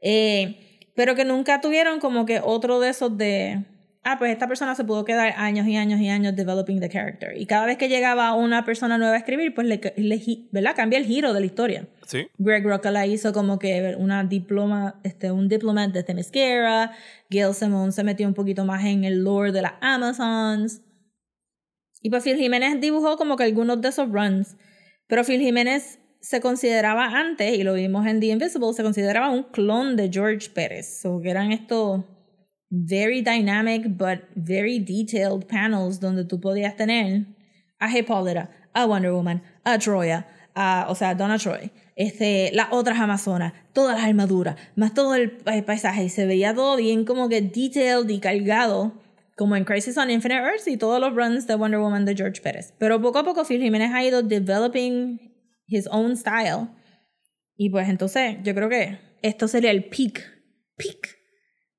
Eh, 0.00 0.90
pero 0.94 1.16
que 1.16 1.24
nunca 1.24 1.60
tuvieron 1.60 1.98
como 1.98 2.26
que 2.26 2.40
otro 2.42 2.78
de 2.78 2.90
esos 2.90 3.16
de. 3.18 3.64
Ah, 4.02 4.16
pues 4.18 4.32
esta 4.32 4.48
persona 4.48 4.74
se 4.74 4.84
pudo 4.84 5.04
quedar 5.04 5.34
años 5.36 5.66
y 5.66 5.76
años 5.76 6.00
y 6.00 6.08
años 6.08 6.34
developing 6.34 6.80
the 6.80 6.88
character. 6.88 7.36
Y 7.36 7.44
cada 7.44 7.66
vez 7.66 7.76
que 7.76 7.88
llegaba 7.88 8.32
una 8.34 8.64
persona 8.64 8.96
nueva 8.96 9.14
a 9.14 9.18
escribir, 9.18 9.54
pues 9.54 9.66
le, 9.66 9.78
le 9.96 10.48
¿verdad? 10.52 10.74
cambia 10.74 10.98
el 10.98 11.04
giro 11.04 11.34
de 11.34 11.40
la 11.40 11.46
historia. 11.46 11.86
Sí. 12.06 12.26
Greg 12.38 12.64
Rucka 12.64 12.90
la 12.90 13.06
hizo 13.06 13.34
como 13.34 13.58
que 13.58 13.94
una 13.98 14.24
diploma, 14.24 14.98
este, 15.04 15.30
un 15.30 15.48
diplomat 15.48 15.92
de 15.92 16.02
Themyscira. 16.02 16.92
Gail 17.28 17.52
Simone 17.52 17.92
se 17.92 18.02
metió 18.02 18.26
un 18.26 18.32
poquito 18.32 18.64
más 18.64 18.84
en 18.86 19.04
el 19.04 19.22
lore 19.22 19.52
de 19.52 19.62
las 19.62 19.74
Amazons. 19.82 20.80
Y 22.00 22.08
pues 22.08 22.24
Phil 22.24 22.36
Jiménez 22.36 22.80
dibujó 22.80 23.18
como 23.18 23.36
que 23.36 23.44
algunos 23.44 23.82
de 23.82 23.88
esos 23.88 24.10
runs. 24.10 24.56
Pero 25.08 25.24
Phil 25.24 25.40
Jiménez 25.40 25.98
se 26.20 26.40
consideraba 26.40 27.18
antes, 27.18 27.54
y 27.58 27.64
lo 27.64 27.74
vimos 27.74 28.06
en 28.06 28.20
The 28.20 28.26
Invisible, 28.26 28.72
se 28.72 28.82
consideraba 28.82 29.30
un 29.30 29.42
clon 29.44 29.96
de 29.96 30.08
George 30.10 30.50
Pérez. 30.50 31.00
So, 31.02 31.20
que 31.20 31.30
eran 31.30 31.52
estos 31.52 32.04
very 32.70 33.20
dynamic 33.20 33.96
but 33.96 34.20
very 34.36 34.78
detailed 34.78 35.46
panels 35.46 35.98
donde 36.00 36.24
tú 36.24 36.40
podías 36.40 36.76
tener 36.76 37.26
a 37.78 37.88
Hippolyta, 37.90 38.50
a 38.72 38.86
Wonder 38.86 39.12
Woman, 39.12 39.42
a 39.64 39.78
Troya, 39.78 40.26
a, 40.54 40.86
o 40.88 40.94
sea, 40.94 41.14
Donna 41.14 41.38
Troy, 41.38 41.70
este, 41.96 42.50
las 42.52 42.68
otras 42.70 42.98
Amazonas, 42.98 43.52
todas 43.72 43.96
las 43.96 44.06
armaduras, 44.06 44.56
más 44.76 44.94
todo 44.94 45.14
el 45.14 45.30
pa- 45.38 45.62
paisaje, 45.62 46.04
y 46.04 46.08
se 46.08 46.26
veía 46.26 46.54
todo 46.54 46.76
bien 46.76 47.04
como 47.04 47.28
que 47.28 47.40
detailed 47.40 48.08
y 48.08 48.20
cargado, 48.20 48.92
como 49.36 49.56
en 49.56 49.64
Crisis 49.64 49.96
on 49.96 50.10
Infinite 50.10 50.42
Earths 50.42 50.68
y 50.68 50.76
todos 50.76 51.00
los 51.00 51.14
runs 51.14 51.46
de 51.46 51.54
Wonder 51.54 51.80
Woman 51.80 52.04
de 52.04 52.14
George 52.14 52.42
Pérez. 52.42 52.74
Pero 52.78 53.00
poco 53.00 53.18
a 53.20 53.24
poco 53.24 53.44
Phil 53.44 53.62
Jiménez 53.62 53.90
ha 53.94 54.04
ido 54.04 54.22
developing 54.22 55.18
his 55.66 55.88
own 55.90 56.16
style, 56.16 56.68
y 57.56 57.70
pues 57.70 57.88
entonces 57.88 58.36
yo 58.42 58.54
creo 58.54 58.68
que 58.68 58.98
esto 59.22 59.48
sería 59.48 59.70
el 59.70 59.84
peak, 59.84 60.22
peak 60.76 61.16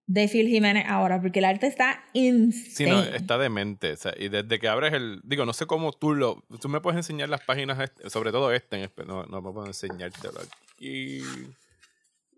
de 0.07 0.27
Phil 0.27 0.47
Jiménez 0.47 0.85
ahora, 0.87 1.21
porque 1.21 1.39
el 1.39 1.45
arte 1.45 1.67
está 1.67 2.03
insane. 2.13 2.69
Sí, 2.71 2.85
no, 2.85 3.01
está 3.01 3.37
demente. 3.37 3.93
o 3.93 3.97
sea, 3.97 4.13
y 4.17 4.29
desde 4.29 4.59
que 4.59 4.67
abres 4.67 4.93
el. 4.93 5.21
Digo, 5.23 5.45
no 5.45 5.53
sé 5.53 5.65
cómo 5.65 5.93
tú 5.93 6.13
lo. 6.13 6.43
Tú 6.61 6.67
me 6.69 6.81
puedes 6.81 6.97
enseñar 6.97 7.29
las 7.29 7.41
páginas, 7.41 7.79
este- 7.79 8.09
sobre 8.09 8.31
todo 8.31 8.51
este. 8.51 8.89
no, 9.07 9.23
no 9.25 9.41
me 9.41 9.51
puedo 9.51 9.67
enseñártelo 9.67 10.39
aquí. 10.73 11.21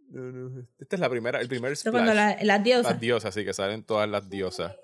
No, 0.09 0.21
no, 0.21 0.67
Esta 0.79 0.95
es 0.95 0.99
la 0.99 1.09
primera, 1.09 1.39
el 1.41 1.47
primer 1.47 1.75
cuando 1.89 2.11
splash. 2.11 2.15
la- 2.15 2.43
las 2.43 2.63
diosas. 2.63 2.91
Las 2.91 2.99
diosas, 3.01 3.33
sí, 3.33 3.43
que 3.43 3.53
salen 3.53 3.83
todas 3.83 4.07
las 4.07 4.29
diosas. 4.29 4.75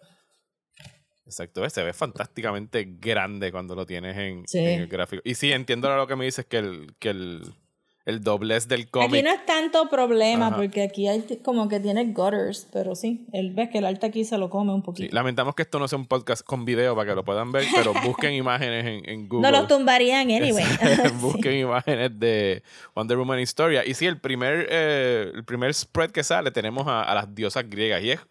Exacto, 1.26 1.62
ves, 1.62 1.74
se 1.74 1.84
ve 1.84 1.94
fantásticamente 1.94 2.88
grande 3.00 3.52
cuando 3.52 3.76
lo 3.76 3.86
tienes 3.86 4.18
en, 4.18 4.48
Sí. 4.48 4.58
en 4.58 4.82
el 4.82 4.88
gráfico. 4.88 5.22
Y 5.24 5.36
sí, 5.36 5.52
entiendo 5.52 5.88
ahora 5.88 6.02
lo 6.02 6.08
que 6.08 6.16
me 6.16 6.26
dices, 6.26 6.46
que 6.48 6.58
el, 6.58 6.96
que 6.98 7.12
el, 7.12 7.44
el 8.10 8.22
doblez 8.24 8.68
del 8.68 8.82
Aquí 8.82 8.90
cómic. 8.92 9.24
no 9.24 9.32
es 9.32 9.46
tanto 9.46 9.90
problema 9.90 10.48
Ajá. 10.48 10.58
porque 10.58 10.82
aquí 10.84 11.08
hay 11.08 11.24
como 11.44 11.70
que 11.70 11.80
tiene 11.80 12.06
gutters, 12.12 12.68
pero 12.74 12.96
sí, 12.96 13.26
él 13.32 13.52
ves 13.52 13.70
que 13.70 13.78
el 13.78 13.86
arte 13.86 14.08
aquí 14.08 14.26
se 14.26 14.38
lo 14.38 14.50
come 14.50 14.74
un 14.74 14.82
Sí, 14.82 14.86
poquito. 14.86 15.16
lamentamos 15.16 15.56
que 15.56 15.62
esto 15.62 15.80
no 15.80 15.88
sea 15.88 15.98
un 15.98 16.06
podcast 16.06 16.44
con 16.46 16.66
video 16.66 16.96
para 16.96 17.10
que 17.10 17.16
lo 17.16 17.24
puedan 17.24 17.52
ver, 17.52 17.66
pero 17.76 17.94
busquen 18.04 18.34
imágenes 18.34 18.86
en, 18.86 19.10
en 19.10 19.30
Google. 19.30 19.50
no 19.52 19.58
los 19.58 19.68
tumbarían 19.68 20.30
anyway. 20.32 20.66
Busquen 21.22 21.54
imágenes 21.60 22.20
de 22.20 22.64
Wonder 22.96 23.18
Woman 23.18 23.40
Historia. 23.40 23.86
Y 23.86 23.94
sí, 23.94 24.06
el 24.06 24.20
primer, 24.20 24.68
eh, 24.70 25.32
el 25.34 25.44
primer 25.46 25.74
spread 25.74 26.12
que 26.12 26.24
sale 26.24 26.52
tenemos 26.52 26.88
a, 26.88 27.04
a 27.04 27.16
las 27.16 27.34
diosas 27.34 27.70
griegas. 27.70 28.02
Y 28.04 28.12
es, 28.12 28.20
o 28.20 28.26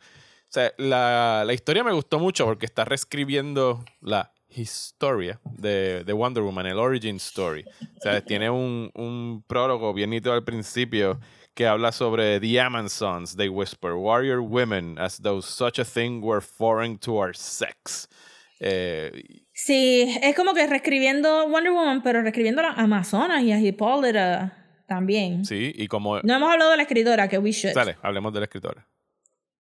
sea, 0.51 0.73
la, 0.79 1.45
la 1.47 1.53
historia 1.53 1.85
me 1.85 1.93
gustó 1.93 2.19
mucho 2.19 2.45
porque 2.47 2.67
está 2.67 2.85
reescribiendo 2.85 3.85
la 4.01 4.33
historia 4.49 5.41
de, 5.45 6.05
de 6.05 6.13
Wonder 6.13 6.43
Woman, 6.43 6.67
el 6.67 6.79
origin 6.79 7.17
story. 7.17 7.65
O 7.97 8.01
sea, 8.01 8.21
tiene 8.25 8.51
un, 8.51 8.91
un 8.95 9.45
prólogo 9.47 9.93
bien 9.93 10.11
nítido 10.11 10.33
al 10.33 10.45
principio 10.45 11.21
que 11.55 11.67
habla 11.67 11.91
sobre 11.93 12.39
the 12.41 12.61
Amazons, 12.61 13.37
they 13.37 13.49
whisper, 13.49 13.93
warrior 13.95 14.41
women, 14.41 14.97
as 14.99 15.19
though 15.21 15.41
such 15.43 15.79
a 15.79 15.85
thing 15.85 16.21
were 16.23 16.41
foreign 16.41 16.97
to 16.99 17.17
our 17.17 17.35
sex. 17.35 18.09
Eh, 18.61 19.43
Sí, 19.53 20.17
es 20.23 20.37
como 20.37 20.55
que 20.55 20.65
reescribiendo 20.69 21.49
Wonder 21.49 21.73
Woman, 21.73 22.01
pero 22.05 22.23
reescribiendo 22.23 22.61
a 22.63 22.69
las 22.69 22.79
Amazonas 22.79 23.43
y 23.43 23.51
a 23.51 23.59
Hippolyta 23.61 24.57
también. 24.87 25.45
sí, 25.45 25.73
y 25.75 25.89
como... 25.89 26.21
No 26.23 26.37
hemos 26.37 26.53
hablado 26.53 26.71
de 26.71 26.77
la 26.77 26.85
escritora, 26.85 27.29
que 27.29 27.39
we 27.39 27.51
should. 27.51 27.75
Sale, 27.75 27.97
hablemos 28.03 28.33
de 28.33 28.39
la 28.39 28.45
escritora. 28.45 28.87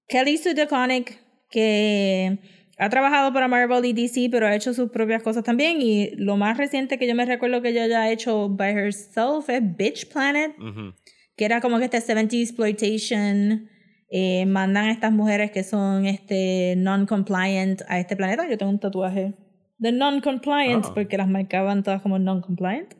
Kelly 0.09 0.39
Sue 0.39 0.55
DeConnick, 0.55 1.18
que 1.51 2.39
ha 2.78 2.88
trabajado 2.88 3.32
para 3.32 3.48
Marvel 3.48 3.84
y 3.84 3.92
DC, 3.92 4.28
pero 4.30 4.46
ha 4.46 4.54
hecho 4.54 4.72
sus 4.72 4.90
propias 4.90 5.22
cosas 5.22 5.42
también. 5.44 5.82
Y 5.82 6.10
lo 6.16 6.36
más 6.36 6.56
reciente 6.56 6.98
que 6.98 7.06
yo 7.08 7.14
me 7.14 7.24
recuerdo 7.24 7.60
que 7.60 7.70
ella 7.70 7.84
haya 7.84 8.10
hecho 8.10 8.48
by 8.48 8.72
herself 8.72 9.48
es 9.48 9.60
Bitch 9.76 10.08
Planet, 10.12 10.52
Ujú. 10.58 10.94
que 11.36 11.44
era 11.44 11.60
como 11.60 11.78
que 11.78 11.84
este 11.86 12.00
70 12.00 12.36
exploitation. 12.36 13.68
eh, 14.10 14.46
mandan 14.46 14.86
a 14.86 14.90
estas 14.92 15.12
mujeres 15.12 15.50
que 15.50 15.62
son 15.62 16.06
este 16.06 16.74
non-compliant 16.78 17.82
a 17.88 17.98
este 18.00 18.16
planeta. 18.16 18.48
Yo 18.48 18.56
tengo 18.56 18.72
un 18.72 18.80
tatuaje 18.80 19.34
de 19.76 19.92
non-compliant 19.92 20.82
Ah. 20.86 20.92
porque 20.94 21.18
las 21.18 21.28
marcaban 21.28 21.82
todas 21.82 22.00
como 22.00 22.18
non-compliant. 22.18 22.94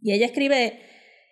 Y 0.00 0.12
ella 0.12 0.26
escribe, 0.26 0.78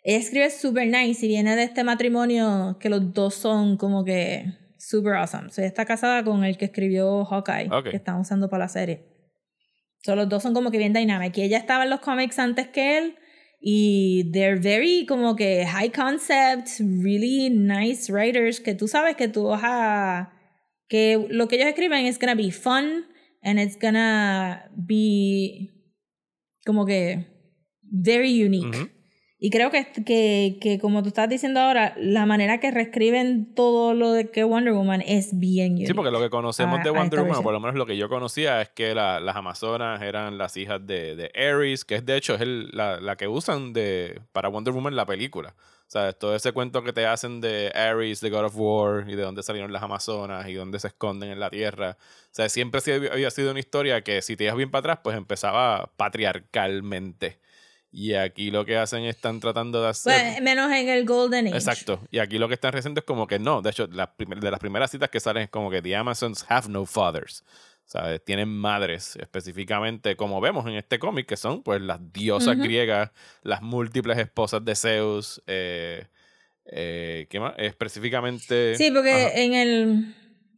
ella 0.03 0.19
escribe 0.19 0.51
super 0.51 0.85
nice 0.89 1.25
y 1.25 1.29
viene 1.29 1.55
de 1.55 1.63
este 1.63 1.85
matrimonio 1.85 2.77
que 2.81 2.89
los 2.89 3.15
dos 3.15 3.35
son 3.35 3.77
como 3.77 4.05
que 4.05 4.47
super 4.89 5.15
awesome. 5.15 5.47
O 5.47 5.51
sea, 5.51 5.63
ella 5.65 5.69
está 5.69 5.85
casada 5.85 6.25
con 6.25 6.45
el 6.45 6.57
que 6.59 6.65
escribió 6.67 7.25
Hawkeye, 7.25 7.69
Ok. 7.71 7.91
que 7.91 7.97
están 7.97 8.19
usando 8.21 8.49
para 8.49 8.65
la 8.65 8.69
serie. 8.69 9.05
So, 10.05 10.17
los 10.17 10.29
dos 10.29 10.43
son 10.43 10.55
como 10.55 10.71
que 10.71 10.79
bien 10.79 10.93
dynamic. 10.93 11.37
Y 11.39 11.43
ella 11.43 11.59
estaba 11.59 11.85
en 11.85 11.91
los 11.91 12.01
cómics 12.01 12.39
antes 12.39 12.67
que 12.69 12.99
él. 12.99 13.17
Y 13.61 14.31
they're 14.33 14.59
very 14.59 15.07
como 15.07 15.37
que 15.37 15.65
high 15.65 15.93
concept, 15.93 16.69
really 16.81 17.49
nice 17.51 18.13
writers 18.13 18.61
que 18.61 18.75
tú 18.75 18.89
sabes 18.89 19.15
que 19.15 19.29
tú 19.29 19.45
vas 19.45 19.63
a... 19.63 20.33
que 20.89 21.25
lo 21.31 21.47
que 21.47 21.57
ellos 21.57 21.69
escriben 21.69 22.07
es 22.07 22.19
gonna 22.19 22.35
be 22.35 22.51
fun 22.51 23.07
and 23.43 23.61
it's 23.61 23.79
gonna 23.81 24.69
be 24.77 25.71
como 26.67 26.85
que 26.85 27.25
very 27.83 28.43
unique. 28.45 28.77
Ujú. 28.77 28.91
Y 29.45 29.51
creo 29.51 29.73
que, 29.73 29.89
que, 30.07 30.57
que 30.61 30.79
como 30.79 31.03
tú 31.03 31.09
estás 31.09 31.29
diciendo 31.29 31.59
ahora, 31.59 31.95
la 31.97 32.27
manera 32.27 32.61
que 32.61 32.71
reescriben 32.71 33.53
todo 33.57 33.93
lo 33.93 34.13
de 34.13 34.31
que 34.31 34.45
Wonder 34.45 34.73
Woman 34.73 35.03
es 35.05 35.37
bien 35.37 35.73
unique. 35.73 35.89
Sí, 35.89 35.95
porque 35.95 36.13
lo 36.13 36.21
que 36.21 36.31
conocemos 36.31 36.79
a- 36.79 36.83
de 36.85 36.89
a 36.91 36.93
Wonder 36.93 37.19
Woman, 37.19 37.29
versión. 37.31 37.43
por 37.43 37.53
lo 37.53 37.59
menos 37.59 37.75
lo 37.75 37.85
que 37.85 37.97
yo 37.97 38.09
conocía, 38.09 38.63
es 38.63 38.69
que 38.69 38.95
la- 38.95 39.19
las 39.19 39.35
Amazonas 39.35 40.01
eran 40.01 40.39
las 40.39 40.57
hijas 40.57 40.87
de, 40.87 41.17
de 41.17 41.33
Ares, 41.35 41.85
que 41.85 41.97
es 41.97 42.07
de 42.07 42.17
hecho 42.17 42.37
es 42.37 42.41
el- 42.41 42.69
la, 42.73 43.01
la 43.01 43.17
que 43.17 43.27
usan 43.27 43.73
de, 43.73 44.21
para 44.31 44.49
Wonder 44.49 44.73
Woman 44.73 44.95
la 44.95 45.07
película. 45.07 45.57
O 45.59 45.91
sea, 45.93 46.13
todo 46.13 46.37
ese 46.37 46.53
cuento 46.53 46.85
que 46.85 46.93
te 46.93 47.05
hacen 47.05 47.41
de 47.41 47.73
Ares, 47.75 48.21
de 48.21 48.31
God 48.31 48.45
of 48.45 48.55
War, 48.57 49.11
y 49.11 49.17
de 49.17 49.23
dónde 49.23 49.43
salieron 49.43 49.73
las 49.73 49.83
Amazonas, 49.83 50.49
y 50.49 50.55
dónde 50.55 50.79
se 50.79 50.87
esconden 50.87 51.31
en 51.33 51.41
la 51.41 51.51
Tierra. 51.51 51.97
O 51.99 52.29
sea, 52.31 52.49
siempre 52.49 52.81
había 53.13 53.31
sido 53.33 53.51
una 53.51 53.59
historia 53.61 54.03
que 54.03 54.23
si 54.23 54.37
te 54.37 54.45
ibas 54.45 54.57
bien 54.57 54.71
para 54.71 54.79
atrás, 54.93 54.99
pues 55.03 55.17
empezaba 55.17 55.91
patriarcalmente. 55.97 57.39
Y 57.95 58.15
aquí 58.15 58.51
lo 58.51 58.65
que 58.65 58.79
hacen 58.79 59.05
es 59.05 59.17
están 59.17 59.39
tratando 59.39 59.83
de 59.83 59.89
hacer... 59.91 60.15
Bueno, 60.15 60.41
menos 60.43 60.73
en 60.73 60.89
el 60.89 61.05
Golden 61.05 61.49
Age. 61.49 61.57
Exacto. 61.57 62.01
Y 62.11 62.21
aquí 62.21 62.39
lo 62.39 62.49
que 62.49 62.55
están 62.55 62.75
haciendo 62.75 63.01
es 63.01 63.05
como 63.05 63.27
que 63.27 63.39
no. 63.39 63.61
De 63.61 63.69
hecho, 63.69 63.87
la 63.93 64.15
primer- 64.17 64.41
de 64.41 64.51
las 64.51 64.59
primeras 64.61 64.91
citas 64.91 65.11
que 65.11 65.21
salen 65.21 65.43
es 65.43 65.51
como 65.51 65.71
que 65.71 65.83
The 65.83 65.95
Amazons 65.97 66.47
have 66.49 66.69
no 66.71 66.87
fathers. 66.87 67.45
¿Sabes? 67.85 68.25
Tienen 68.25 68.49
madres 68.49 69.17
específicamente, 69.17 70.17
como 70.17 70.41
vemos 70.41 70.65
en 70.67 70.77
este 70.77 70.99
cómic, 70.99 71.27
que 71.27 71.37
son 71.37 71.63
pues 71.63 71.83
las 71.83 72.01
diosas 72.13 72.57
griegas, 72.57 73.11
las 73.43 73.61
múltiples 73.61 74.17
esposas 74.17 74.65
de 74.65 74.75
Zeus. 74.75 75.43
Eh, 75.47 76.07
eh, 76.65 77.27
¿Qué 77.29 77.41
más? 77.41 77.53
Específicamente. 77.59 78.77
Sí, 78.77 78.91
porque 78.91 79.11
Ajá. 79.13 79.35
en 79.35 79.53
el, 79.53 80.15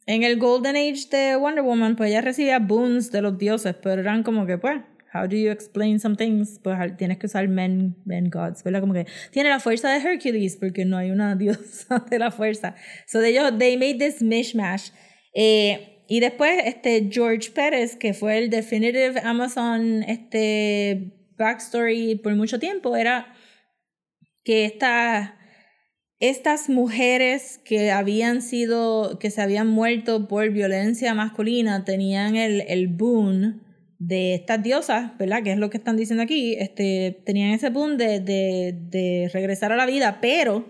en 0.07 0.23
el 0.23 0.39
Golden 0.39 0.77
Age 0.77 1.09
de 1.11 1.35
Wonder 1.37 1.65
Woman, 1.65 1.97
pues 1.97 2.11
ella 2.11 2.21
recibía 2.21 2.61
boons 2.61 3.11
de 3.11 3.23
los 3.23 3.37
dioses, 3.37 3.75
pero 3.83 4.01
eran 4.03 4.23
como 4.23 4.47
que, 4.47 4.59
pues, 4.59 4.81
how 5.15 5.27
do 5.27 5.37
you 5.37 5.51
explain 5.51 6.01
some 6.01 6.17
things? 6.17 6.59
Pues 6.63 6.77
tienes 6.97 7.19
que 7.19 7.27
usar 7.27 7.49
men, 7.49 7.97
men 8.05 8.29
gods, 8.29 8.65
¿verdad? 8.65 8.81
Como 8.81 8.93
que 8.93 9.07
tiene 9.31 9.49
la 9.49 9.61
fuerza 9.61 9.89
de 9.89 9.99
Hercules, 9.99 10.57
porque 10.57 10.85
no 10.85 10.97
hay 10.97 11.11
una 11.11 11.37
diosa 11.37 12.05
de 12.11 12.19
la 12.19 12.31
fuerza. 12.31 12.75
So 13.07 13.23
ellos, 13.23 13.53
they 13.59 13.77
made 13.77 13.99
this 13.99 14.21
mishmash. 14.21 14.91
Eh, 15.35 16.05
y 16.09 16.21
después, 16.21 16.61
este 16.65 17.09
George 17.11 17.51
Pérez, 17.53 17.97
que 17.97 18.13
fue 18.13 18.39
el 18.39 18.51
definitive 18.51 19.21
Amazon 19.23 20.03
este 20.03 21.13
backstory 21.39 22.17
por 22.17 22.35
mucho 22.35 22.59
tiempo, 22.59 22.97
era 22.97 23.33
que 24.45 24.65
esta 24.67 25.39
estas 26.21 26.71
mujeres 26.71 27.61
que 27.65 27.91
habían 27.91 28.41
sido, 28.41 29.19
que 29.19 29.31
se 29.31 29.43
habían 29.43 29.67
muerto 29.67 30.27
por 30.29 30.49
violencia 30.51 31.13
masculina, 31.13 31.85
tenían 31.85 32.37
el, 32.37 32.63
el 32.63 32.89
boon 32.89 33.64
de 34.07 34.35
estas 34.35 34.63
diosas, 34.63 35.17
¿verdad? 35.19 35.43
Que 35.43 35.53
es 35.53 35.59
lo 35.59 35.71
que 35.71 35.79
están 35.79 35.97
diciendo 35.97 36.23
aquí, 36.23 36.55
este, 36.59 37.23
tenían 37.25 37.51
ese 37.53 37.71
boon 37.71 37.97
de, 37.97 38.21
de, 38.21 38.73
de 38.91 39.31
regresar 39.33 39.73
a 39.73 39.77
la 39.77 39.87
vida, 39.87 40.19
pero 40.21 40.69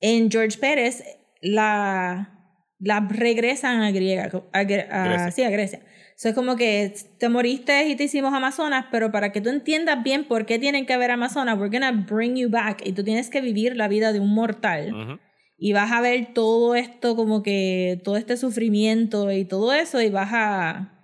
en 0.00 0.30
George 0.30 0.58
Pérez 0.58 1.02
la, 1.40 2.32
la 2.78 3.00
regresan 3.08 3.82
a 3.82 3.90
Griega, 3.90 4.30
a, 4.52 4.58
a- 4.58 4.64
Grecia. 4.64 5.30
sí, 5.30 5.42
a 5.42 5.50
Grecia. 5.50 5.80
So, 6.16 6.28
es 6.30 6.34
como 6.34 6.56
que 6.56 6.94
te 7.18 7.28
moriste 7.28 7.88
y 7.88 7.96
te 7.96 8.04
hicimos 8.04 8.32
Amazonas, 8.32 8.86
pero 8.90 9.12
para 9.12 9.32
que 9.32 9.40
tú 9.42 9.50
entiendas 9.50 10.02
bien 10.02 10.24
por 10.24 10.46
qué 10.46 10.58
tienen 10.58 10.86
que 10.86 10.94
haber 10.94 11.10
Amazonas, 11.10 11.58
we're 11.58 11.68
gonna 11.70 11.92
bring 12.08 12.36
you 12.36 12.48
back 12.48 12.80
y 12.86 12.92
tú 12.92 13.04
tienes 13.04 13.28
que 13.28 13.40
vivir 13.42 13.76
la 13.76 13.86
vida 13.88 14.12
de 14.14 14.20
un 14.20 14.32
mortal 14.34 15.20
y 15.58 15.72
vas 15.72 15.90
a 15.92 16.00
ver 16.00 16.32
todo 16.32 16.74
esto 16.74 17.16
como 17.16 17.42
que 17.42 18.00
todo 18.04 18.16
este 18.16 18.36
sufrimiento 18.38 19.30
y 19.32 19.44
todo 19.44 19.72
eso 19.74 20.00
y 20.00 20.08
vas 20.10 20.30
a 20.32 20.95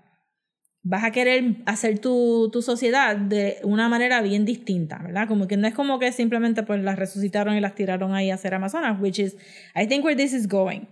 vas 0.82 1.04
a 1.04 1.12
querer 1.12 1.56
hacer 1.66 1.98
tu, 1.98 2.50
tu 2.52 2.60
sociedad 2.62 3.16
de 3.16 3.58
una 3.62 3.88
manera 3.88 4.20
bien 4.20 4.44
distinta, 4.44 4.98
¿verdad? 5.02 5.28
Como 5.28 5.46
que 5.46 5.56
no 5.56 5.68
es 5.68 5.74
como 5.74 5.98
que 5.98 6.10
simplemente 6.12 6.62
pues 6.64 6.82
las 6.82 6.98
resucitaron 6.98 7.56
y 7.56 7.60
las 7.60 7.74
tiraron 7.74 8.14
ahí 8.14 8.30
a 8.30 8.36
ser 8.36 8.54
amazonas, 8.54 9.00
which 9.00 9.18
is 9.18 9.36
I 9.74 9.86
think 9.86 10.04
where 10.04 10.16
this 10.16 10.32
is 10.32 10.48
going. 10.48 10.86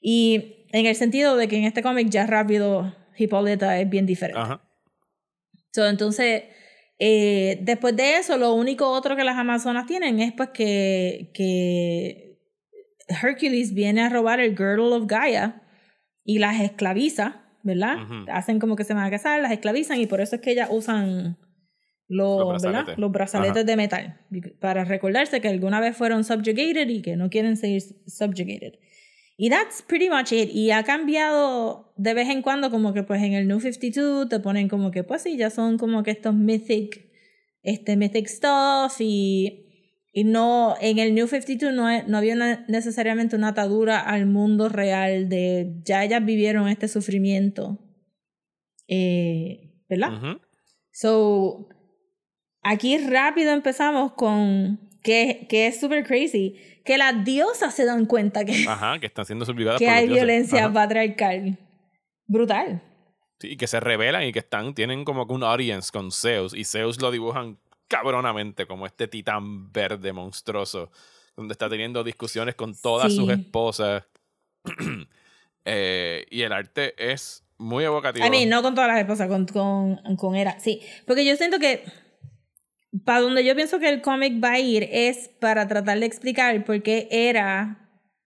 Y 0.00 0.66
en 0.72 0.86
el 0.86 0.94
sentido 0.94 1.36
de 1.36 1.48
que 1.48 1.56
en 1.56 1.64
este 1.64 1.82
cómic 1.82 2.08
ya 2.08 2.26
rápido 2.26 2.94
Hippolyta 3.16 3.78
es 3.78 3.88
bien 3.88 4.06
diferente. 4.06 4.40
Ajá. 4.40 4.60
So, 5.72 5.88
entonces, 5.88 6.44
eh, 6.98 7.58
después 7.62 7.96
de 7.96 8.16
eso, 8.16 8.36
lo 8.36 8.54
único 8.54 8.90
otro 8.90 9.16
que 9.16 9.24
las 9.24 9.36
Amazonas 9.36 9.86
tienen 9.86 10.20
es 10.20 10.32
pues 10.32 10.50
que, 10.50 11.30
que 11.34 12.38
Hercules 13.08 13.74
viene 13.74 14.02
a 14.02 14.08
robar 14.08 14.38
el 14.40 14.56
Girdle 14.56 14.94
of 14.94 15.06
Gaia 15.06 15.62
y 16.24 16.38
las 16.38 16.60
esclaviza, 16.60 17.41
¿verdad? 17.62 18.02
Ujú. 18.02 18.24
Hacen 18.30 18.58
como 18.58 18.76
que 18.76 18.84
se 18.84 18.94
van 18.94 19.04
a 19.04 19.10
casar, 19.10 19.40
las 19.40 19.52
esclavizan 19.52 20.00
y 20.00 20.06
por 20.06 20.20
eso 20.20 20.36
es 20.36 20.42
que 20.42 20.50
ellas 20.52 20.68
usan 20.70 21.38
los, 22.08 22.40
Los 22.40 22.62
¿verdad? 22.62 22.70
brazaletes. 22.80 22.98
los 22.98 23.12
brazaletes 23.12 23.56
Ajá. 23.56 23.64
de 23.64 23.76
metal 23.76 24.20
para 24.60 24.84
recordarse 24.84 25.40
que 25.40 25.48
alguna 25.48 25.80
vez 25.80 25.96
fueron 25.96 26.24
subjugated 26.24 26.88
y 26.88 27.00
que 27.02 27.16
no 27.16 27.30
quieren 27.30 27.56
seguir 27.56 27.82
subjugated. 28.06 28.74
Y 29.38 29.48
that's 29.48 29.82
pretty 29.82 30.10
much 30.10 30.30
it. 30.32 30.50
Y 30.52 30.70
ha 30.72 30.82
cambiado 30.84 31.94
de 31.96 32.12
vez 32.14 32.28
en 32.28 32.42
cuando, 32.42 32.70
como 32.70 32.92
que 32.92 33.02
pues 33.02 33.22
en 33.22 33.32
el 33.32 33.48
New 33.48 33.60
52 33.60 34.28
te 34.28 34.40
ponen 34.40 34.68
como 34.68 34.90
que 34.90 35.04
pues 35.04 35.22
sí, 35.22 35.36
ya 35.36 35.48
son 35.50 35.78
como 35.78 36.02
que 36.02 36.10
estos 36.10 36.34
mythic, 36.34 37.08
este 37.62 37.96
mythic 37.96 38.26
stuff 38.28 39.00
y, 39.00 39.61
y 40.12 40.24
no, 40.24 40.74
en 40.80 40.98
el 40.98 41.14
New 41.14 41.26
52 41.26 41.72
no, 41.74 42.02
no 42.06 42.18
había 42.18 42.34
una- 42.34 42.64
necesariamente 42.68 43.34
una 43.36 43.48
atadura 43.48 43.98
al 44.00 44.26
mundo 44.26 44.68
real 44.68 45.28
de 45.28 45.72
ya 45.84 46.04
ellas 46.04 46.24
vivieron 46.24 46.68
este 46.68 46.86
sufrimiento. 46.88 47.78
Eh, 48.88 49.70
¿Verdad? 49.88 50.12
Ujú. 50.16 50.40
So, 50.90 51.68
aquí 52.62 52.98
rápido 52.98 53.52
empezamos 53.52 54.12
con 54.12 54.80
que, 55.02 55.46
que 55.48 55.66
es 55.66 55.80
super 55.80 56.04
crazy, 56.04 56.56
que 56.84 56.98
las 56.98 57.24
diosas 57.24 57.74
se 57.74 57.84
dan 57.84 58.06
cuenta 58.06 58.44
que, 58.44 58.64
Ajá, 58.68 58.98
que 59.00 59.06
están 59.06 59.24
siendo 59.24 59.44
subyugadas 59.44 59.78
que 59.78 59.86
por 59.86 59.94
hay 59.94 60.08
violencia 60.08 60.66
Ajá. 60.66 60.72
patriarcal. 60.72 61.58
Brutal. 62.26 62.82
Sí, 63.40 63.48
y 63.52 63.56
que 63.56 63.66
se 63.66 63.80
revelan 63.80 64.24
y 64.24 64.32
que 64.32 64.38
están, 64.38 64.74
tienen 64.74 65.04
como 65.04 65.26
que 65.26 65.32
un 65.34 65.42
audience 65.42 65.90
con 65.92 66.12
Zeus. 66.12 66.54
Y 66.54 66.64
Zeus 66.64 67.00
lo 67.00 67.10
dibujan 67.10 67.58
cabronamente 67.92 68.66
como 68.66 68.86
este 68.86 69.06
titán 69.08 69.70
verde 69.72 70.12
monstruoso. 70.12 70.90
Donde 71.36 71.52
está 71.52 71.68
teniendo 71.68 72.02
discusiones 72.04 72.54
con 72.54 72.74
todas 72.74 73.12
Sí. 73.12 73.18
sus 73.18 73.30
esposas. 73.30 74.04
Eh, 75.64 76.26
y 76.28 76.42
el 76.42 76.52
arte 76.52 76.92
es 76.98 77.44
muy 77.56 77.84
evocativo. 77.84 78.26
I 78.26 78.30
mean, 78.30 78.48
no 78.48 78.62
con 78.62 78.74
todas 78.74 78.88
las 78.90 78.98
esposas, 78.98 79.28
con, 79.28 79.46
con, 79.46 80.16
con 80.16 80.34
Hera. 80.34 80.58
Sí, 80.58 80.80
porque 81.06 81.24
yo 81.24 81.36
siento 81.36 81.60
que 81.60 81.84
para 83.04 83.20
donde 83.20 83.44
yo 83.44 83.54
pienso 83.54 83.78
que 83.78 83.88
el 83.88 84.02
cómic 84.02 84.42
va 84.42 84.54
a 84.54 84.58
ir 84.58 84.88
es 84.90 85.28
para 85.40 85.68
tratar 85.68 86.00
de 86.00 86.06
explicar 86.06 86.64
por 86.64 86.82
qué 86.82 87.06
Hera 87.12 87.78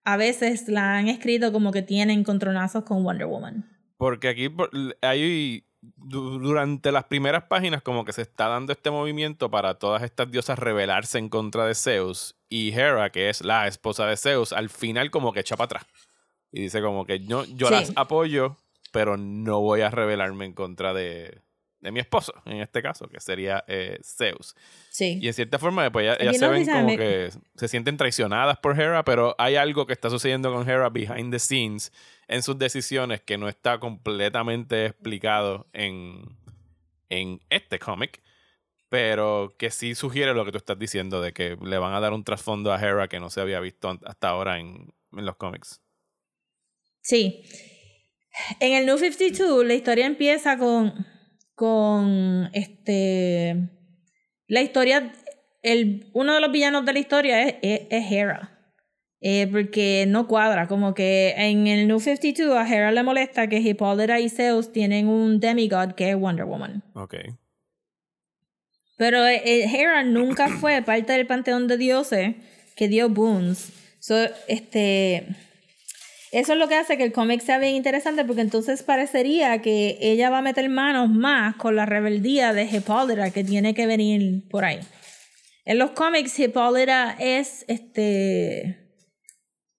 a 0.05 0.17
veces 0.17 0.67
la 0.69 0.97
han 0.97 1.09
escrito 1.09 1.53
como 1.53 1.73
que 1.73 1.83
tiene 1.83 2.15
encontronazos 2.15 2.85
con 2.85 3.05
Wonder 3.05 3.27
Woman. 3.27 3.69
Porque 3.99 4.29
aquí 4.29 4.49
hay 5.03 5.66
durante 5.97 6.93
las 6.93 7.05
primeras 7.05 7.45
páginas 7.45 7.83
como 7.83 8.05
que 8.05 8.13
se 8.13 8.23
está 8.23 8.49
dando 8.49 8.73
este 8.73 8.91
movimiento 8.91 9.51
para 9.51 9.75
todas 9.79 10.03
estas 10.03 10.31
diosas 10.31 10.59
rebelarse 10.59 11.19
en 11.19 11.29
contra 11.29 11.67
de 11.67 11.75
Zeus 11.75 12.37
y 12.49 12.73
Hera, 12.73 13.11
que 13.11 13.29
es 13.29 13.43
la 13.45 13.67
esposa 13.67 14.07
de 14.07 14.17
Zeus, 14.17 14.53
al 14.53 14.69
final 14.71 15.11
como 15.11 15.33
que 15.33 15.41
echa 15.41 15.57
para 15.57 15.67
atrás. 15.81 15.87
Y 16.53 16.63
dice 16.63 16.81
como 16.81 17.05
que 17.05 17.21
yo, 17.21 17.45
yo 17.45 17.69
Sí. 17.69 17.75
las 17.75 17.93
apoyo, 17.97 18.57
pero 18.93 19.17
no 19.17 19.61
voy 19.61 19.83
a 19.83 19.91
rebelarme 19.91 20.45
en 20.47 20.53
contra 20.55 20.95
de, 20.95 21.43
de 21.81 21.93
mi 21.93 22.01
esposo, 22.01 22.33
en 22.47 22.59
este 22.63 22.83
caso, 22.83 23.07
que 23.09 23.21
sería 23.21 23.65
eh, 23.69 23.99
Zeus. 24.03 24.55
Sí. 24.91 25.19
Y 25.21 25.29
en 25.29 25.35
cierta 25.35 25.59
forma, 25.59 25.91
pues 25.93 26.05
ellas, 26.05 26.17
ellas 26.21 26.39
se 26.39 26.49
ven 26.49 26.67
como 26.67 26.87
me- 26.87 26.97
que 26.97 27.31
se 27.55 27.69
sienten 27.69 27.97
traicionadas 27.97 28.59
por 28.59 28.81
Hera, 28.81 29.05
pero 29.05 29.35
hay 29.39 29.57
algo 29.57 29.87
que 29.87 29.93
está 29.93 30.11
sucediendo 30.11 30.53
con 30.53 30.69
Hera 30.69 30.89
behind 30.89 31.31
the 31.33 31.39
scenes 31.39 31.93
en 32.29 32.43
sus 32.43 32.59
decisiones 32.59 33.21
que 33.21 33.39
no 33.39 33.49
está 33.49 33.79
completamente 33.79 34.87
explicado 34.87 35.69
en, 35.73 36.37
en 37.09 37.41
este 37.51 37.79
cómic, 37.79 38.21
pero 38.89 39.55
que 39.59 39.71
sí 39.71 39.95
sugiere 39.95 40.33
lo 40.35 40.45
que 40.45 40.53
tú 40.53 40.59
estás 40.59 40.79
diciendo, 40.79 41.21
de 41.21 41.33
que 41.33 41.57
le 41.63 41.79
van 41.79 41.93
a 41.95 42.01
dar 42.01 42.13
un 42.13 42.25
trasfondo 42.25 42.73
a 42.73 42.81
Hera 42.81 43.09
que 43.09 43.21
no 43.21 43.31
se 43.31 43.41
había 43.41 43.61
visto 43.61 43.99
hasta 44.05 44.29
ahora 44.29 44.59
en, 44.59 44.93
en 45.13 45.27
los 45.27 45.37
cómics. 45.37 45.81
Sí. 47.03 47.43
En 48.61 48.73
el 48.75 48.87
New 48.87 48.99
52, 48.99 49.65
la 49.65 49.75
historia 49.75 50.07
empieza 50.07 50.59
con. 50.59 51.07
Con. 51.57 52.49
este. 52.53 53.69
La 54.47 54.63
historia. 54.63 55.13
El, 55.63 56.09
uno 56.13 56.37
de 56.37 56.41
los 56.41 56.53
villanos 56.53 56.87
de 56.87 56.93
la 56.93 56.99
historia 57.01 57.43
es, 57.43 57.57
es, 57.63 57.81
es 57.91 58.13
Hera. 58.13 58.57
Eh, 59.21 59.49
porque 59.51 60.05
no 60.07 60.29
cuadra. 60.29 60.69
Como 60.69 60.95
que 60.95 61.35
en 61.37 61.67
el 61.67 61.89
New 61.89 61.99
52 61.99 62.57
a 62.57 62.69
Hera 62.69 62.93
le 62.93 63.03
molesta 63.03 63.49
que 63.49 63.59
Hippolyta 63.59 64.21
y 64.21 64.29
Zeus 64.29 64.73
tienen 64.73 65.09
un 65.09 65.41
demigod 65.41 65.95
que 65.95 66.11
es 66.11 66.17
Wonder 66.17 66.45
Woman. 66.45 66.85
Ok. 66.95 67.15
Pero 68.97 69.27
eh, 69.27 69.65
Hera 69.65 70.05
nunca 70.05 70.49
fue 70.49 70.81
parte 70.83 71.15
del 71.15 71.27
panteón 71.27 71.67
de 71.67 71.77
dioses 71.77 72.37
que 72.77 72.89
dio 72.89 73.09
boons. 73.09 73.73
So, 73.99 74.15
este, 74.49 75.27
eso 76.33 76.53
es 76.53 76.59
lo 76.59 76.69
que 76.69 76.75
hace 76.75 76.97
que 76.97 77.05
el 77.05 77.13
cómic 77.13 77.41
sea 77.41 77.59
bien 77.59 77.75
interesante 77.75 78.25
porque 78.25 78.43
entonces 78.43 78.83
parecería 78.83 79.63
que 79.63 79.99
ella 80.01 80.31
va 80.31 80.39
a 80.39 80.43
meter 80.43 80.69
manos 80.69 81.09
más 81.11 81.57
con 81.57 81.77
la 81.77 81.87
rebeldía 81.87 82.53
de 82.53 82.65
Hippolyta 82.65 83.31
que 83.31 83.45
tiene 83.45 83.75
que 83.75 83.87
venir 83.87 84.49
por 84.49 84.65
ahí. 84.65 84.81
En 85.65 85.79
los 85.79 85.91
cómics 85.91 86.39
Hippolyta 86.39 87.17
es 87.19 87.65
este 87.69 88.87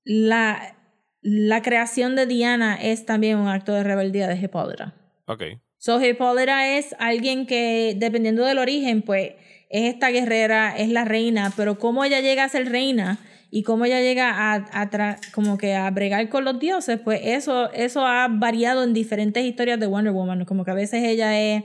la, 0.03 0.77
la 1.21 1.61
creación 1.61 2.15
de 2.15 2.25
Diana 2.25 2.75
es 2.81 3.05
también 3.05 3.37
un 3.37 3.49
acto 3.49 3.73
de 3.73 3.83
rebeldía 3.83 4.27
de 4.27 4.35
Hippolyta. 4.35 4.95
Ok. 5.25 5.43
So, 5.77 6.01
Hippolyta 6.01 6.77
es 6.77 6.95
alguien 6.97 7.45
que, 7.45 7.93
dependiendo 7.97 8.45
del 8.45 8.57
origen, 8.57 9.01
pues 9.01 9.33
es 9.69 9.93
esta 9.93 10.09
guerrera, 10.09 10.75
es 10.77 10.89
la 10.89 11.03
reina, 11.03 11.51
pero 11.55 11.77
cómo 11.77 12.05
ella 12.05 12.21
llega 12.21 12.45
a 12.45 12.49
ser 12.49 12.69
reina 12.69 13.19
y 13.49 13.63
cómo 13.63 13.85
ella 13.85 14.01
llega 14.01 14.29
a, 14.29 14.55
a 14.55 14.89
tra- 14.89 15.19
como 15.31 15.57
que 15.57 15.73
a 15.75 15.89
bregar 15.91 16.27
con 16.29 16.43
los 16.45 16.59
dioses, 16.59 16.99
pues 16.99 17.21
eso, 17.23 17.71
eso 17.71 18.05
ha 18.05 18.27
variado 18.27 18.83
en 18.83 18.93
diferentes 18.93 19.43
historias 19.43 19.79
de 19.79 19.87
Wonder 19.87 20.13
Woman. 20.13 20.45
Como 20.45 20.65
que 20.65 20.71
a 20.71 20.73
veces 20.75 21.03
ella 21.03 21.39
es 21.39 21.63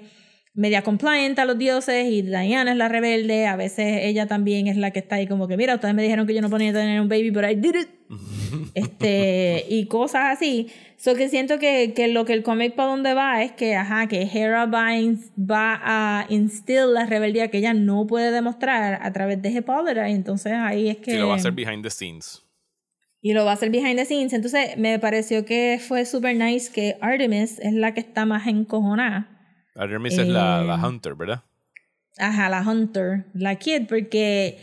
media 0.54 0.82
compliant 0.82 1.38
a 1.38 1.44
los 1.44 1.58
dioses 1.58 2.06
y 2.10 2.22
Diana 2.22 2.72
es 2.72 2.76
la 2.76 2.88
rebelde, 2.88 3.46
a 3.46 3.56
veces 3.56 4.00
ella 4.02 4.26
también 4.26 4.68
es 4.68 4.76
la 4.76 4.90
que 4.90 4.98
está 4.98 5.16
ahí 5.16 5.26
como 5.26 5.48
que, 5.48 5.56
mira, 5.56 5.74
ustedes 5.74 5.94
me 5.94 6.02
dijeron 6.02 6.26
que 6.26 6.34
yo 6.34 6.42
no 6.42 6.50
ponía 6.50 6.72
tener 6.72 7.00
un 7.00 7.08
baby, 7.08 7.30
but 7.30 7.44
I 7.44 7.54
did 7.54 7.74
it. 7.74 7.88
este, 8.74 9.64
y 9.68 9.86
cosas 9.86 10.36
así. 10.36 10.68
So 10.96 11.14
que 11.16 11.28
siento 11.28 11.58
que, 11.58 11.94
que 11.94 12.08
lo 12.08 12.24
que 12.24 12.32
el 12.32 12.42
cómic 12.42 12.74
para 12.74 12.90
donde 12.90 13.12
va 13.14 13.42
es 13.42 13.52
que, 13.52 13.74
ajá, 13.74 14.06
que 14.06 14.22
Hera 14.22 14.66
va 14.66 14.88
a, 14.88 14.96
ins- 14.96 15.30
va 15.38 15.80
a 15.82 16.26
instill 16.28 16.92
la 16.94 17.06
rebeldía 17.06 17.48
que 17.50 17.58
ella 17.58 17.74
no 17.74 18.06
puede 18.06 18.30
demostrar 18.30 19.00
a 19.02 19.12
través 19.12 19.42
de 19.42 19.50
Hippolyta, 19.50 20.08
y 20.08 20.12
entonces 20.12 20.52
ahí 20.52 20.88
es 20.90 20.98
que... 20.98 21.14
Y 21.14 21.18
lo 21.18 21.28
va 21.28 21.34
a 21.34 21.36
hacer 21.38 21.52
behind 21.52 21.82
the 21.82 21.90
scenes. 21.90 22.42
Y 23.20 23.32
lo 23.34 23.44
va 23.44 23.52
a 23.52 23.54
hacer 23.54 23.70
behind 23.70 23.96
the 23.96 24.04
scenes. 24.04 24.32
Entonces 24.32 24.76
me 24.76 24.98
pareció 24.98 25.44
que 25.44 25.80
fue 25.80 26.04
super 26.06 26.36
nice 26.36 26.72
que 26.72 26.96
Artemis 27.00 27.58
es 27.60 27.72
la 27.72 27.94
que 27.94 28.00
está 28.00 28.26
más 28.26 28.46
encojonada. 28.48 29.28
Artemis 29.76 30.18
es 30.18 30.26
la, 30.28 30.62
la 30.62 30.74
Eh, 30.74 30.86
Hunter, 30.86 31.14
¿verdad? 31.14 31.42
Ajá, 32.18 32.48
la 32.48 32.60
Hunter, 32.68 33.24
la 33.32 33.54
Kid, 33.56 33.86
porque 33.88 34.58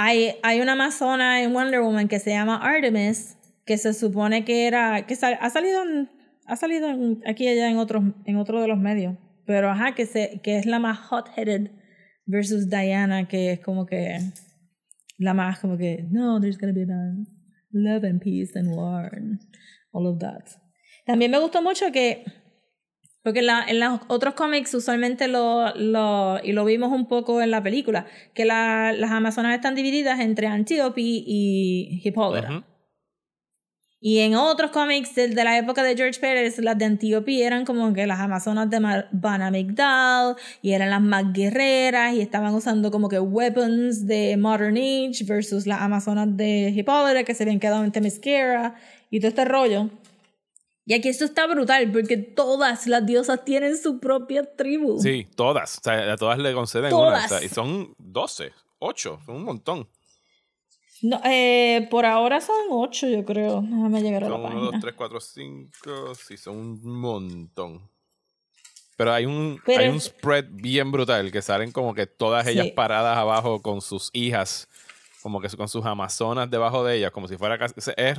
hay, 0.00 0.36
hay 0.44 0.60
una 0.60 0.72
amazona 0.72 1.42
en 1.42 1.52
Wonder 1.52 1.80
Woman 1.80 2.06
que 2.08 2.20
se 2.20 2.30
llama 2.30 2.56
Artemis, 2.62 3.36
que 3.66 3.76
se 3.78 3.92
supone 3.92 4.44
que 4.44 4.66
era, 4.68 5.06
que 5.06 5.16
sal- 5.16 5.38
ha 5.40 5.50
salido, 5.50 5.82
en- 5.82 6.08
ha 6.46 6.56
salido 6.56 6.88
en- 6.88 7.20
aquí 7.26 7.44
y 7.44 7.48
allá 7.48 7.68
en 7.68 7.78
otros, 7.78 8.04
en 8.24 8.36
otro 8.36 8.60
de 8.62 8.68
los 8.68 8.78
medios, 8.78 9.16
pero 9.44 9.70
ajá, 9.70 9.94
que, 9.96 10.06
se, 10.06 10.40
que 10.42 10.56
es 10.58 10.66
la 10.66 10.78
más 10.78 10.98
hot-headed 10.98 11.72
versus 12.26 12.70
Diana, 12.70 13.26
que 13.26 13.52
es 13.52 13.60
como 13.60 13.86
que 13.86 14.18
la 15.18 15.34
más 15.34 15.58
como 15.58 15.76
que, 15.76 16.06
no, 16.10 16.40
there's 16.40 16.58
gonna 16.58 16.72
be 16.72 16.86
love 17.72 18.04
and 18.04 18.20
peace 18.22 18.56
and 18.56 18.68
war 18.68 19.10
and 19.14 19.40
all 19.92 20.06
of 20.06 20.18
that. 20.20 20.44
También 21.06 21.30
me 21.32 21.38
gustó 21.40 21.60
mucho 21.60 21.90
que 21.90 22.24
porque 23.22 23.40
en, 23.40 23.46
la- 23.46 23.64
en 23.66 23.80
los 23.80 24.00
otros 24.08 24.34
cómics 24.34 24.72
usualmente 24.74 25.28
lo, 25.28 25.74
lo, 25.76 26.38
y 26.42 26.52
lo 26.52 26.64
vimos 26.64 26.92
un 26.92 27.06
poco 27.08 27.42
en 27.42 27.50
la 27.50 27.62
película, 27.62 28.06
que 28.34 28.44
la- 28.44 28.92
las 28.92 29.10
Amazonas 29.10 29.54
están 29.54 29.74
divididas 29.74 30.20
entre 30.20 30.46
Antiope 30.46 31.00
y 31.02 32.00
Hippolyta. 32.04 32.50
Ujú. 32.50 32.64
Y 34.00 34.20
en 34.20 34.36
otros 34.36 34.70
cómics 34.70 35.12
de, 35.16 35.26
de 35.26 35.42
la 35.42 35.58
época 35.58 35.82
de 35.82 35.96
George 35.96 36.20
Pérez, 36.20 36.56
las 36.60 36.78
de 36.78 36.84
Antiope 36.84 37.42
eran 37.42 37.64
como 37.64 37.92
que 37.92 38.06
las 38.06 38.20
Amazonas 38.20 38.70
de 38.70 38.78
Van 39.10 39.42
Amigdal 39.42 40.36
y 40.62 40.70
eran 40.70 40.90
las 40.90 41.00
más 41.00 41.32
guerreras 41.32 42.14
y 42.14 42.20
estaban 42.20 42.54
usando 42.54 42.92
como 42.92 43.08
que 43.08 43.18
weapons 43.18 44.06
de 44.06 44.36
Modern 44.36 44.76
Age 44.76 45.24
versus 45.26 45.66
las 45.66 45.80
Amazonas 45.80 46.28
de 46.36 46.72
Hippolyta 46.76 47.24
que 47.24 47.34
se 47.34 47.42
habían 47.42 47.58
quedado 47.58 47.82
en 47.82 47.90
Themyscira 47.90 48.76
y 49.10 49.18
todo 49.18 49.30
este 49.30 49.44
rollo. 49.44 49.90
Y 50.90 50.94
aquí 50.94 51.08
esto 51.10 51.26
está 51.26 51.46
brutal 51.46 51.92
porque 51.92 52.16
todas 52.16 52.86
las 52.86 53.04
diosas 53.04 53.44
tienen 53.44 53.76
su 53.76 54.00
propia 54.00 54.54
tribu. 54.56 54.98
Sí, 55.02 55.26
todas. 55.36 55.76
O 55.76 55.80
sea, 55.82 56.14
a 56.14 56.16
todas 56.16 56.38
le 56.38 56.54
conceden 56.54 56.86
una. 56.94 56.96
Todas. 56.96 57.24
o 57.26 57.28
sea, 57.28 57.44
y 57.44 57.48
son 57.50 57.94
12, 57.98 58.52
8, 58.78 59.20
son 59.26 59.36
un 59.36 59.44
montón. 59.44 59.86
No, 61.02 61.20
eh, 61.26 61.86
por 61.90 62.06
ahora 62.06 62.40
son 62.40 62.56
ocho, 62.70 63.06
yo 63.06 63.22
creo. 63.24 63.60
Déjame 63.60 64.00
llegar 64.00 64.24
a 64.24 64.28
la 64.30 64.32
Son 64.36 64.40
1, 64.40 64.48
página. 64.48 64.70
2, 64.72 64.80
3, 64.80 64.94
4, 64.96 65.20
5. 65.20 66.14
Sí, 66.14 66.36
son 66.38 66.56
un 66.56 67.00
montón. 67.00 67.82
Pero 68.96 69.12
hay 69.12 69.26
un, 69.26 69.60
Pero 69.66 69.80
hay 69.80 69.88
es- 69.88 69.92
un 69.92 70.00
spread 70.00 70.46
bien 70.50 70.90
brutal 70.90 71.30
que 71.30 71.42
salen 71.42 71.70
como 71.70 71.92
que 71.94 72.06
todas 72.06 72.46
ellas 72.46 72.64
Sí. 72.66 72.72
paradas 72.72 73.16
abajo 73.18 73.60
con 73.60 73.82
sus 73.82 74.08
hijas, 74.14 74.68
como 75.22 75.40
que 75.40 75.48
con 75.50 75.68
sus 75.68 75.84
amazonas 75.84 76.50
debajo 76.50 76.82
de 76.82 76.96
ellas, 76.96 77.10
como 77.12 77.28
si 77.28 77.36
fuera 77.36 77.58
casi. 77.58 77.74
es- 77.96 78.18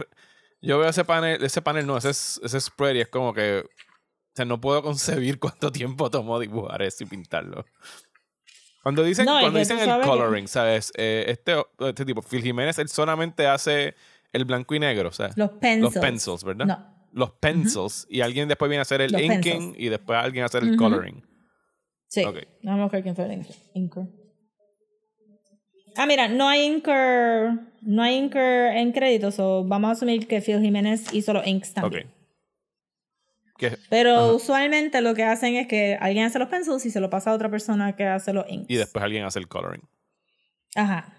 yo 0.62 0.80
veo 0.80 0.90
ese 0.90 1.06
panel, 1.06 1.44
ese 1.44 1.62
panel 1.62 1.86
no, 1.88 1.98
ese, 1.98 2.10
es- 2.10 2.40
ese 2.44 2.60
spread 2.60 2.96
y 2.96 3.02
es 3.02 3.08
como 3.08 3.34
que. 3.34 3.60
O 3.66 4.36
sea, 4.36 4.46
no 4.46 4.62
puedo 4.62 4.82
concebir 4.84 5.40
cuánto 5.40 5.72
tiempo 5.72 6.10
tomó 6.10 6.40
dibujar 6.40 6.82
eso 6.82 7.04
y 7.04 7.08
pintarlo. 7.08 7.66
Cuando 8.84 9.04
dicen, 9.04 9.26
No, 9.26 9.40
cuando 9.42 9.60
dicen 9.60 9.78
el 9.80 10.00
que- 10.02 10.08
coloring, 10.08 10.48
¿sabes? 10.48 10.92
Eh, 10.96 11.26
este, 11.28 11.56
este 11.80 12.06
tipo, 12.06 12.22
Phil 12.22 12.42
Jiménez, 12.42 12.80
él 12.80 12.88
solamente 12.90 13.46
hace 13.48 13.96
el 14.32 14.46
blanco 14.46 14.74
y 14.76 14.80
negro, 14.80 15.10
o 15.10 15.12
sea, 15.12 15.32
Los 15.36 15.50
pencils. 15.52 15.82
los 15.96 16.02
pencils, 16.04 16.44
¿verdad? 16.44 16.66
No. 16.66 17.00
Los 17.12 17.32
pencils. 17.32 18.06
Y 18.10 18.22
alguien 18.22 18.48
después 18.48 18.70
viene 18.70 18.80
a 18.80 18.84
hacer 18.84 19.02
el 19.02 19.12
Los 19.12 19.22
inking 19.22 19.42
pencils. 19.42 19.76
y 19.80 19.90
después 19.90 20.18
alguien 20.20 20.44
a 20.44 20.46
hacer 20.46 20.64
el 20.64 20.70
Ujú. 20.70 20.78
coloring. 20.78 21.26
Sí. 22.08 22.24
Ok. 22.24 22.38
Vamos 22.64 22.80
a 22.80 22.84
buscar 22.84 23.04
quién 23.04 23.16
fue 23.16 23.26
el 23.26 23.34
inker. 23.74 24.06
Ah, 26.02 26.06
mira, 26.06 26.28
no 26.30 26.48
hay 26.48 26.64
inker, 26.66 27.52
no 27.82 28.02
hay 28.02 28.16
inker 28.16 28.78
en 28.78 28.92
créditos, 28.94 29.36
so 29.36 29.64
vamos 29.66 29.90
a 29.90 29.92
asumir 29.92 30.28
que 30.28 30.40
Phil 30.42 30.62
Jiménez 30.62 31.14
hizo 31.14 31.34
los 31.34 31.46
inks 31.46 31.74
también. 31.74 32.10
Que- 33.58 33.78
Pero 33.90 34.16
Ajá. 34.16 34.32
usualmente 34.34 35.02
lo 35.02 35.14
que 35.14 35.26
hacen 35.26 35.56
es 35.56 35.68
que 35.68 35.98
alguien 36.00 36.24
hace 36.26 36.40
los 36.40 36.48
pencils 36.48 36.86
y 36.86 36.90
se 36.92 37.02
lo 37.02 37.10
pasa 37.10 37.32
a 37.32 37.34
otra 37.34 37.50
persona 37.50 37.96
que 37.98 38.06
hace 38.06 38.32
los 38.32 38.46
inks. 38.50 38.70
y 38.70 38.76
después 38.78 39.04
alguien 39.04 39.26
hace 39.26 39.40
el 39.40 39.48
coloring. 39.50 39.84
Ajá. 40.76 41.14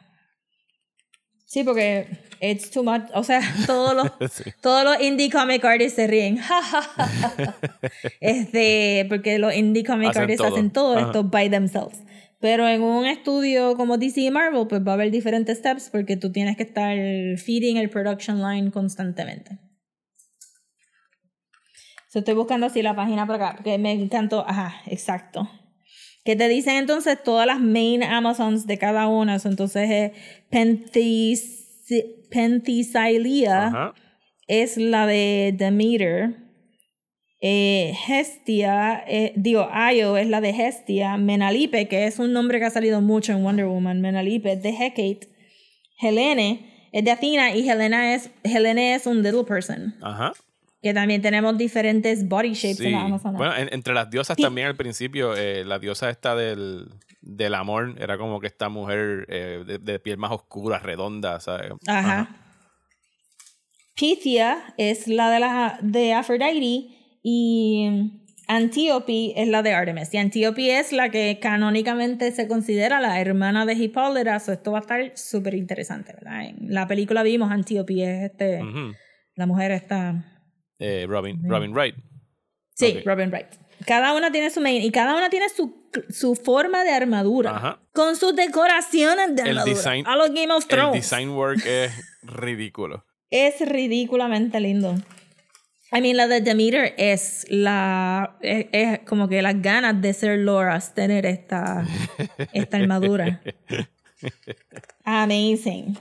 Sí, 1.45 1.65
porque 1.65 2.07
it's 2.41 2.71
too 2.71 2.83
much. 2.83 3.03
O 3.13 3.23
sea, 3.25 3.41
todos 3.67 3.95
los, 3.95 4.07
Sí. 4.33 4.45
todos 4.63 4.85
los 4.85 5.01
indie 5.03 5.29
comic 5.31 5.63
artists 5.65 5.97
se 5.97 6.07
ríen. 6.07 6.39
Este, 8.21 9.07
porque 9.09 9.39
los 9.39 9.55
indie 9.55 9.85
comic 9.85 10.11
Hacen 10.11 10.23
artists 10.23 10.43
todo. 10.47 10.55
hacen 10.55 10.71
todo 10.71 10.97
Ajá. 10.97 11.07
esto 11.07 11.25
by 11.25 11.51
themselves. 11.51 11.99
Pero 12.41 12.67
en 12.67 12.83
un 12.83 13.07
estudio 13.07 13.77
como 13.77 13.99
DC 13.99 14.23
y 14.23 14.31
Marvel, 14.31 14.67
pues 14.67 14.81
va 14.87 14.93
a 14.93 14.95
haber 14.95 15.11
diferentes 15.11 15.59
steps 15.59 15.91
porque 15.91 16.17
tú 16.17 16.33
tienes 16.33 16.57
que 16.57 16.63
estar 16.63 16.97
feeding 17.37 17.77
el 17.77 17.91
production 17.91 18.41
line 18.41 18.71
constantemente. 18.71 19.59
So, 22.09 22.21
estoy 22.21 22.35
buscando 22.35 22.67
así 22.67 22.83
la 22.83 22.97
página 22.97 23.27
por 23.27 23.37
acá 23.37 23.53
porque 23.57 23.79
me 23.79 23.93
encantó. 23.93 24.45
Ajá, 24.49 24.83
exacto. 24.87 25.49
Que 26.25 26.35
te 26.35 26.49
dicen 26.49 26.77
entonces 26.77 27.23
todas 27.23 27.47
las 27.47 27.61
main 27.61 28.03
Amazons 28.03 28.67
de 28.67 28.79
cada 28.79 29.07
una. 29.07 29.39
So, 29.39 29.49
entonces, 29.49 29.89
eh, 29.91 30.13
Ajá. 33.69 33.95
es 34.49 34.77
la 34.77 35.07
de 35.07 35.55
Demeter. 35.57 36.40
Eh, 37.43 37.95
Hestia, 38.09 39.03
eh, 39.09 39.33
digo, 39.35 39.69
Io 39.95 40.17
es 40.17 40.29
la 40.29 40.41
de 40.41 40.51
Hestia. 40.51 41.17
Menalipe, 41.17 41.89
que 41.89 42.07
es 42.07 42.19
un 42.19 42.33
nombre 42.33 42.59
que 42.59 42.67
ha 42.67 42.71
salido 42.71 43.01
mucho 43.01 43.33
en 43.33 43.43
Wonder 43.43 43.67
Woman. 43.67 44.01
Menalipe 44.01 44.53
es 44.53 44.63
de 44.63 44.71
Hecate. 44.71 45.29
Helene 46.03 46.89
es 46.93 47.05
de 47.05 47.11
Athena 47.11 47.55
y 47.55 47.69
Helena 47.69 48.15
es, 48.15 48.31
Helene 48.43 48.95
es 48.95 49.07
un 49.07 49.23
little 49.23 49.45
person. 49.45 49.95
Ajá. 50.03 50.33
que 50.83 50.95
también 50.95 51.21
tenemos 51.21 51.59
diferentes 51.59 52.27
body 52.27 52.55
shapes 52.55 52.79
Sí. 52.79 52.87
en 52.87 52.95
Amazonas. 52.95 53.37
Bueno, 53.37 53.55
en- 53.55 53.69
entre 53.75 53.93
las 53.93 54.09
diosas 54.09 54.35
Sí. 54.37 54.43
también 54.43 54.67
al 54.67 54.77
principio, 54.77 55.37
eh, 55.37 55.63
la 55.63 55.79
diosa 55.79 56.09
esta 56.09 56.35
del, 56.35 56.89
del 57.21 57.53
amor 57.55 57.97
era 58.01 58.17
como 58.17 58.41
que 58.41 58.47
esta 58.47 58.71
mujer 58.71 59.27
eh, 59.29 59.63
de, 59.67 59.77
de 59.77 59.99
piel 59.99 60.17
más 60.17 60.31
oscura, 60.33 60.79
redonda, 60.79 61.39
¿sabes? 61.41 61.73
Ajá. 61.87 62.35
Pythia 63.95 64.73
es 64.79 65.07
la 65.07 65.29
de, 65.31 65.41
la, 65.41 65.79
de 65.83 66.15
Aphrodite 66.15 66.97
y 67.23 68.13
Antiope 68.49 69.41
es 69.41 69.49
la 69.49 69.63
de 69.63 69.73
Artemis. 69.73 70.13
Y 70.13 70.17
Antiope 70.17 70.79
es 70.79 70.93
la 70.93 71.11
que 71.11 71.39
canónicamente 71.41 72.33
se 72.33 72.49
considera 72.49 73.01
la 73.01 73.21
hermana 73.21 73.65
de 73.67 73.75
Hipólita. 73.75 74.41
So 74.41 74.53
esto 74.53 74.73
va 74.73 74.79
a 74.79 74.81
estar 74.81 75.13
súper 75.17 75.55
interesante, 75.55 76.13
¿verdad? 76.15 76.47
En 76.47 76.57
la 76.75 76.87
película 76.89 77.23
vimos 77.23 77.51
Antiope 77.53 78.03
es 78.03 78.31
este, 78.31 78.61
la 79.37 79.47
mujer 79.47 79.71
esta... 79.71 80.25
Eh, 80.79 81.05
Robin, 81.09 81.41
Robin 81.49 81.73
Wright. 81.73 81.95
Sí. 82.75 83.01
Robin 83.05 83.31
Wright. 83.31 83.47
Cada 83.87 84.15
una 84.15 84.33
tiene 84.33 84.51
su 84.51 84.61
main 84.61 84.83
y 84.83 84.91
cada 84.91 85.15
una 85.17 85.31
tiene 85.31 85.49
su, 85.49 85.89
su 86.09 86.35
forma 86.35 86.83
de 86.85 86.91
armadura. 86.91 87.55
Ajá. 87.57 87.81
Con 87.93 88.17
sus 88.17 88.35
decoraciones 88.35 89.37
de 89.37 89.43
El 89.43 89.49
armadura. 89.59 89.75
design- 89.75 90.07
a 90.07 90.17
los 90.17 90.29
Game 90.35 90.53
of 90.53 90.65
El 90.65 90.69
Thrones. 90.69 90.95
design 91.11 91.31
work 91.31 91.61
es 91.67 91.93
ridículo. 92.23 93.05
Es 93.31 93.61
ridículamente 93.61 94.59
lindo. 94.61 94.95
I 95.93 96.01
mean, 96.01 96.17
la 96.17 96.29
de 96.29 96.41
Demeter 96.41 96.95
es 96.99 97.47
la. 97.51 98.37
Es, 98.41 98.67
es 98.73 98.99
como 99.01 99.29
que 99.29 99.43
las 99.43 99.61
ganas 99.61 100.01
de 100.01 100.13
ser 100.13 100.39
Loras 100.39 100.95
tener 100.95 101.27
esta, 101.27 101.85
esta 102.53 102.77
armadura. 102.77 103.41
Amazing. 105.05 105.97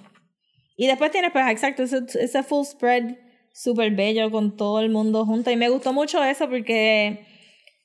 Y 0.77 0.87
después 0.87 1.11
tienes, 1.11 1.31
pues, 1.31 1.45
exacto, 1.49 1.83
ese, 1.83 2.01
ese 2.19 2.43
full 2.43 2.65
spread 2.65 3.15
súper 3.53 3.91
bello 3.95 4.31
con 4.31 4.55
todo 4.55 4.79
el 4.79 4.89
mundo 4.89 5.25
junto. 5.25 5.51
Y 5.51 5.55
me 5.55 5.69
gustó 5.69 5.91
mucho 5.91 6.23
eso 6.23 6.49
porque 6.49 7.25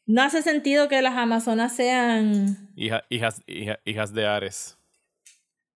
no 0.07 0.23
hace 0.23 0.43
sentido 0.43 0.89
que 0.89 1.03
las 1.03 1.15
Amazonas 1.17 1.75
sean. 1.75 2.71
Hija- 2.77 3.05
hijas, 3.09 3.43
hija- 3.47 3.81
hijas 3.85 4.13
de 4.13 4.27
Ares. 4.27 4.77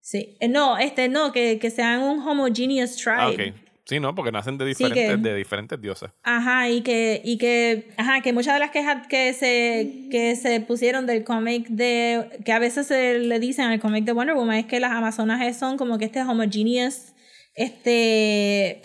Sí. 0.01 0.37
Eh, 0.41 0.49
No, 0.49 0.79
este, 0.79 1.09
no, 1.09 1.33
que, 1.33 1.59
que 1.59 1.71
sean 1.71 2.03
un 2.03 2.21
homogeneous 2.21 2.97
tribe. 2.97 3.55
Ah. 3.57 3.68
Sí, 3.89 4.01
no, 4.01 4.15
porque 4.15 4.31
nacen 4.31 4.59
de 4.59 4.67
Sí, 4.75 4.85
diferentes, 4.85 5.17
que- 5.17 5.29
de 5.31 5.35
diferentes 5.35 5.81
diosas. 5.81 6.13
Ajá, 6.23 6.69
y 6.69 6.83
que, 6.83 7.23
y 7.25 7.39
que, 7.39 7.89
ajá, 7.97 8.21
que 8.21 8.35
muchas 8.35 8.53
de 8.53 8.61
las 8.61 8.71
quejas 8.71 9.07
que 9.07 9.33
se, 9.33 10.09
que 10.11 10.37
se 10.37 10.61
pusieron 10.61 11.07
del 11.07 11.25
cómic 11.25 11.67
de, 11.69 12.29
que 12.45 12.53
a 12.53 12.59
veces 12.59 12.87
se 12.87 13.19
le 13.19 13.41
dicen 13.41 13.65
al 13.65 13.81
cómic 13.81 14.05
de 14.05 14.13
Wonder 14.13 14.35
Woman 14.35 14.57
es 14.57 14.67
que 14.67 14.79
las 14.79 14.93
amazonas 14.93 15.57
son 15.57 15.79
como 15.79 15.97
que 15.97 16.05
este 16.05 16.21
homogeneous, 16.21 17.15
este 17.55 18.83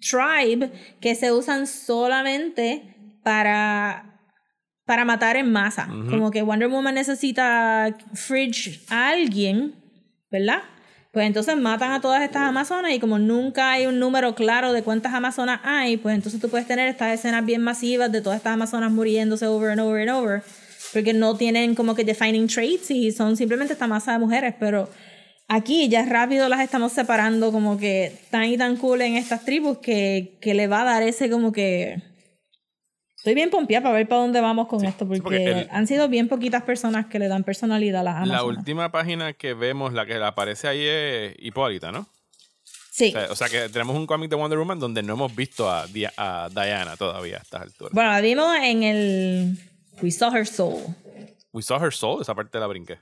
tribe 0.00 0.70
que 1.00 1.14
se 1.14 1.32
usan 1.32 1.66
solamente 1.66 2.94
para, 3.22 4.20
para 4.84 5.06
matar 5.06 5.36
en 5.36 5.50
masa. 5.50 5.88
Como 6.10 6.30
que 6.30 6.42
Wonder 6.42 6.68
Woman 6.68 6.94
necesita 6.94 7.96
fridge 8.12 8.84
a 8.90 9.08
alguien, 9.08 9.74
¿verdad? 10.30 10.62
Pues 11.16 11.26
entonces 11.28 11.56
matan 11.56 11.92
a 11.92 12.02
todas 12.02 12.22
estas 12.22 12.42
amazonas 12.42 12.92
y 12.92 13.00
como 13.00 13.18
nunca 13.18 13.72
hay 13.72 13.86
un 13.86 13.98
número 13.98 14.34
claro 14.34 14.74
de 14.74 14.82
cuántas 14.82 15.14
amazonas 15.14 15.60
hay, 15.64 15.96
pues 15.96 16.14
entonces 16.14 16.38
tú 16.42 16.50
puedes 16.50 16.66
tener 16.66 16.88
estas 16.88 17.14
escenas 17.14 17.42
bien 17.42 17.62
masivas 17.62 18.12
de 18.12 18.20
todas 18.20 18.36
estas 18.36 18.52
amazonas 18.52 18.92
muriéndose 18.92 19.46
over 19.46 19.70
and 19.70 19.80
over 19.80 20.06
and 20.06 20.10
over, 20.10 20.42
porque 20.92 21.14
no 21.14 21.34
tienen 21.34 21.74
como 21.74 21.94
que 21.94 22.04
defining 22.04 22.48
traits 22.48 22.90
y 22.90 23.12
son 23.12 23.38
simplemente 23.38 23.72
esta 23.72 23.86
masa 23.86 24.12
de 24.12 24.18
mujeres, 24.18 24.56
pero 24.60 24.90
aquí 25.48 25.88
ya 25.88 26.04
rápido 26.04 26.50
las 26.50 26.60
estamos 26.60 26.92
separando 26.92 27.50
como 27.50 27.78
que 27.78 28.12
tan 28.28 28.44
y 28.44 28.58
tan 28.58 28.76
cool 28.76 29.00
en 29.00 29.16
estas 29.16 29.42
tribus 29.42 29.78
que, 29.78 30.36
que 30.42 30.52
le 30.52 30.66
va 30.66 30.82
a 30.82 30.84
dar 30.84 31.02
ese 31.02 31.30
como 31.30 31.50
que... 31.50 32.02
Estoy 33.26 33.34
bien 33.34 33.50
pompeada 33.50 33.82
para 33.82 33.94
ver 33.96 34.06
para 34.06 34.20
dónde 34.20 34.40
vamos 34.40 34.68
con 34.68 34.84
esto, 34.84 35.04
porque, 35.04 35.20
porque 35.20 35.44
el- 35.46 35.68
han 35.72 35.88
sido 35.88 36.08
bien 36.08 36.28
poquitas 36.28 36.62
personas 36.62 37.06
que 37.06 37.18
le 37.18 37.26
dan 37.26 37.42
personalidad 37.42 38.02
a 38.02 38.04
las 38.04 38.14
amazonas. 38.18 38.40
La 38.40 38.44
última 38.44 38.92
página 38.92 39.32
que 39.32 39.52
vemos, 39.52 39.92
la 39.92 40.06
que 40.06 40.14
aparece 40.14 40.68
ahí 40.68 40.84
es 40.86 41.34
Hipólita, 41.40 41.90
¿no? 41.90 42.06
Sí. 42.92 43.08
O 43.08 43.10
sea, 43.18 43.32
o 43.32 43.34
sea 43.34 43.48
que 43.48 43.68
tenemos 43.68 43.96
un 43.96 44.06
cómic 44.06 44.30
de 44.30 44.36
Wonder 44.36 44.56
Woman 44.60 44.78
donde 44.78 45.02
no 45.02 45.14
hemos 45.14 45.34
visto 45.34 45.68
a, 45.68 45.88
Dia- 45.88 46.12
a 46.16 46.48
Diana 46.54 46.96
todavía 46.96 47.38
a 47.38 47.40
estas 47.40 47.62
alturas. 47.62 47.92
Bueno, 47.92 48.10
la 48.12 48.20
vimos 48.20 48.56
en 48.62 48.82
el 48.84 49.58
We 50.00 50.12
Saw 50.12 50.32
Her 50.32 50.46
Soul. 50.46 50.84
We 51.52 51.62
saw 51.62 51.82
her 51.82 51.92
soul, 51.92 52.22
esa 52.22 52.32
parte 52.32 52.60
la 52.60 52.68
brinqué. 52.68 52.96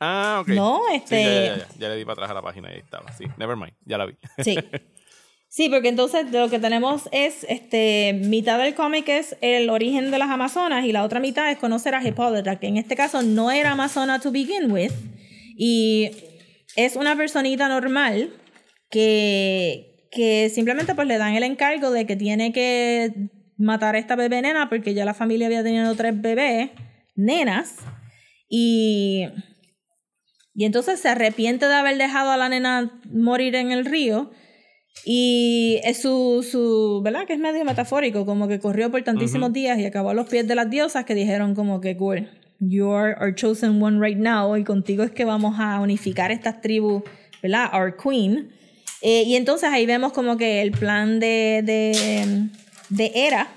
Ah, 0.00 0.40
ok. 0.42 0.48
No, 0.48 0.82
Sí, 0.90 0.96
este- 0.96 1.24
ya, 1.24 1.32
ya, 1.32 1.56
ya, 1.56 1.66
ya 1.78 1.88
le 1.88 1.96
di 1.96 2.04
para 2.04 2.12
atrás 2.12 2.30
a 2.32 2.34
la 2.34 2.42
página 2.42 2.68
y 2.68 2.74
ahí 2.74 2.80
estaba. 2.80 3.10
Sí, 3.12 3.24
never 3.38 3.56
mind, 3.56 3.72
ya 3.86 3.96
la 3.96 4.04
vi. 4.04 4.16
Sí. 4.44 4.54
Sí, 5.52 5.68
porque 5.68 5.88
entonces 5.88 6.30
lo 6.30 6.48
que 6.48 6.60
tenemos 6.60 7.08
es, 7.10 7.44
este, 7.48 8.12
mitad 8.24 8.56
del 8.58 8.74
cómic 8.74 9.08
es 9.08 9.36
el 9.40 9.68
origen 9.68 10.12
de 10.12 10.18
las 10.18 10.30
Amazonas 10.30 10.84
y 10.84 10.92
la 10.92 11.02
otra 11.02 11.18
mitad 11.18 11.50
es 11.50 11.58
conocer 11.58 11.94
a 11.96 12.06
Hipólita, 12.06 12.60
que 12.60 12.68
en 12.68 12.76
este 12.76 12.94
caso 12.94 13.22
no 13.22 13.50
era 13.50 13.72
Amazona 13.72 14.20
to 14.20 14.30
begin 14.30 14.70
with 14.70 14.92
y 15.56 16.12
es 16.76 16.94
una 16.94 17.16
personita 17.16 17.68
normal 17.68 18.32
que, 18.90 20.06
que 20.12 20.50
simplemente 20.54 20.94
pues 20.94 21.08
le 21.08 21.18
dan 21.18 21.34
el 21.34 21.42
encargo 21.42 21.90
de 21.90 22.06
que 22.06 22.14
tiene 22.14 22.52
que 22.52 23.12
matar 23.58 23.96
a 23.96 23.98
esta 23.98 24.14
bebé 24.14 24.42
nena 24.42 24.68
porque 24.68 24.94
ya 24.94 25.04
la 25.04 25.14
familia 25.14 25.48
había 25.48 25.64
tenido 25.64 25.96
tres 25.96 26.20
bebés, 26.20 26.70
nenas, 27.16 27.74
y 28.48 29.26
y 30.54 30.64
entonces 30.64 31.00
se 31.00 31.08
arrepiente 31.08 31.66
de 31.66 31.74
haber 31.74 31.96
dejado 31.96 32.30
a 32.30 32.36
la 32.36 32.48
nena 32.48 33.00
morir 33.10 33.54
en 33.54 33.72
el 33.72 33.84
río. 33.84 34.30
Y 35.04 35.80
es 35.84 36.02
su, 36.02 36.46
su, 36.48 37.00
¿verdad? 37.02 37.26
Que 37.26 37.32
es 37.32 37.38
medio 37.38 37.64
metafórico, 37.64 38.26
como 38.26 38.48
que 38.48 38.60
corrió 38.60 38.90
por 38.90 39.02
tantísimos 39.02 39.52
días 39.52 39.78
y 39.78 39.86
acabó 39.86 40.10
a 40.10 40.14
los 40.14 40.28
pies 40.28 40.46
de 40.46 40.54
las 40.54 40.68
diosas 40.68 41.04
que 41.04 41.14
dijeron 41.14 41.54
como 41.54 41.80
que, 41.80 41.96
cool, 41.96 42.28
you 42.58 42.90
are 42.92 43.14
our 43.18 43.34
chosen 43.34 43.82
one 43.82 43.98
right 43.98 44.18
now 44.18 44.56
y 44.56 44.64
contigo 44.64 45.02
es 45.02 45.10
que 45.10 45.24
vamos 45.24 45.58
a 45.58 45.80
unificar 45.80 46.30
estas 46.30 46.60
tribus, 46.60 47.02
¿verdad? 47.42 47.70
Our 47.72 47.96
queen. 47.96 48.50
Eh, 49.00 49.22
y 49.26 49.36
entonces 49.36 49.70
ahí 49.72 49.86
vemos 49.86 50.12
como 50.12 50.36
que 50.36 50.60
el 50.60 50.72
plan 50.72 51.18
de, 51.20 51.62
de, 51.64 52.48
de 52.90 53.12
Hera, 53.14 53.48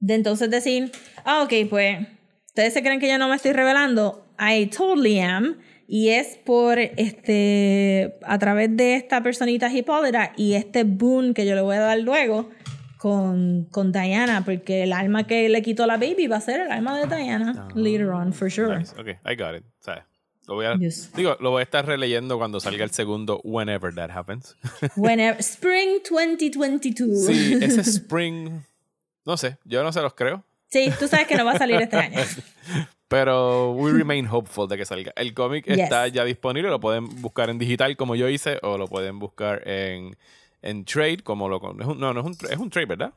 de 0.00 0.14
entonces 0.14 0.50
decir, 0.50 0.92
ah, 1.24 1.42
ok, 1.42 1.68
pues, 1.70 2.06
ustedes 2.46 2.74
se 2.74 2.82
creen 2.82 3.00
que 3.00 3.08
yo 3.08 3.16
no 3.16 3.28
me 3.28 3.36
estoy 3.36 3.52
revelando, 3.52 4.26
I 4.38 4.66
totally 4.66 5.20
am. 5.20 5.56
Y 5.90 6.10
es 6.10 6.36
por 6.44 6.78
este 6.78 8.18
a 8.22 8.38
través 8.38 8.76
de 8.76 8.94
esta 8.96 9.22
personita 9.22 9.72
Hipólita 9.72 10.32
y 10.36 10.52
este 10.52 10.84
boon 10.84 11.32
que 11.32 11.46
yo 11.46 11.54
le 11.54 11.62
voy 11.62 11.76
a 11.76 11.80
dar 11.80 11.98
luego 12.00 12.50
con, 12.98 13.64
con 13.70 13.90
Diana, 13.90 14.44
porque 14.44 14.82
el 14.82 14.92
alma 14.92 15.26
que 15.26 15.48
le 15.48 15.62
quitó 15.62 15.86
la 15.86 15.96
baby 15.96 16.26
va 16.26 16.36
a 16.36 16.40
ser 16.42 16.60
el 16.60 16.70
alma 16.70 16.98
de 17.00 17.06
Diana 17.16 17.68
later 17.74 18.08
on, 18.08 18.34
for 18.34 18.50
sure. 18.50 18.76
Nice, 18.78 18.92
Ok, 19.00 19.08
I 19.24 19.34
got 19.34 19.54
it. 19.56 19.64
O 19.80 19.82
sea, 19.84 20.06
lo 20.46 20.56
voy 20.56 20.66
a, 20.66 20.76
Yes. 20.76 21.10
digo, 21.14 21.36
lo 21.40 21.52
voy 21.52 21.60
a 21.60 21.62
estar 21.62 21.86
releyendo 21.86 22.36
cuando 22.36 22.60
salga 22.60 22.84
el 22.84 22.90
segundo 22.90 23.40
Whenever 23.42 23.94
That 23.94 24.10
Happens. 24.10 24.56
Whenever, 24.96 25.40
Spring 25.40 26.00
2022. 26.10 27.26
sí, 27.26 27.58
ese 27.62 27.80
Spring, 27.88 28.60
no 29.24 29.36
sé, 29.38 29.56
yo 29.64 29.82
no 29.82 29.90
se 29.92 30.02
los 30.02 30.12
creo. 30.12 30.44
Sí, 30.70 30.90
tú 30.98 31.08
sabes 31.08 31.26
que 31.26 31.34
no 31.36 31.46
va 31.46 31.52
a 31.52 31.58
salir 31.58 31.80
este 31.80 31.96
año. 31.96 32.18
Pero 33.08 33.72
we 33.72 33.90
remain 33.98 34.26
hopeful 34.30 34.68
de 34.68 34.76
que 34.76 34.84
salga. 34.84 35.12
El 35.16 35.34
cómic 35.34 35.64
Yes. 35.66 35.78
está 35.78 36.06
ya 36.08 36.24
disponible, 36.24 36.68
lo 36.70 36.78
pueden 36.80 37.08
buscar 37.22 37.50
en 37.50 37.58
digital 37.58 37.96
como 37.96 38.14
yo 38.14 38.28
hice, 38.28 38.58
o 38.62 38.76
lo 38.78 38.86
pueden 38.86 39.18
buscar 39.18 39.66
en, 39.66 40.16
en 40.62 40.84
trade, 40.84 41.18
como 41.18 41.48
lo... 41.48 41.56
es 41.56 41.86
no, 41.86 42.12
no 42.12 42.20
es 42.20 42.26
un, 42.26 42.36
es 42.50 42.58
un 42.58 42.70
trade, 42.70 42.86
¿verdad? 42.86 43.12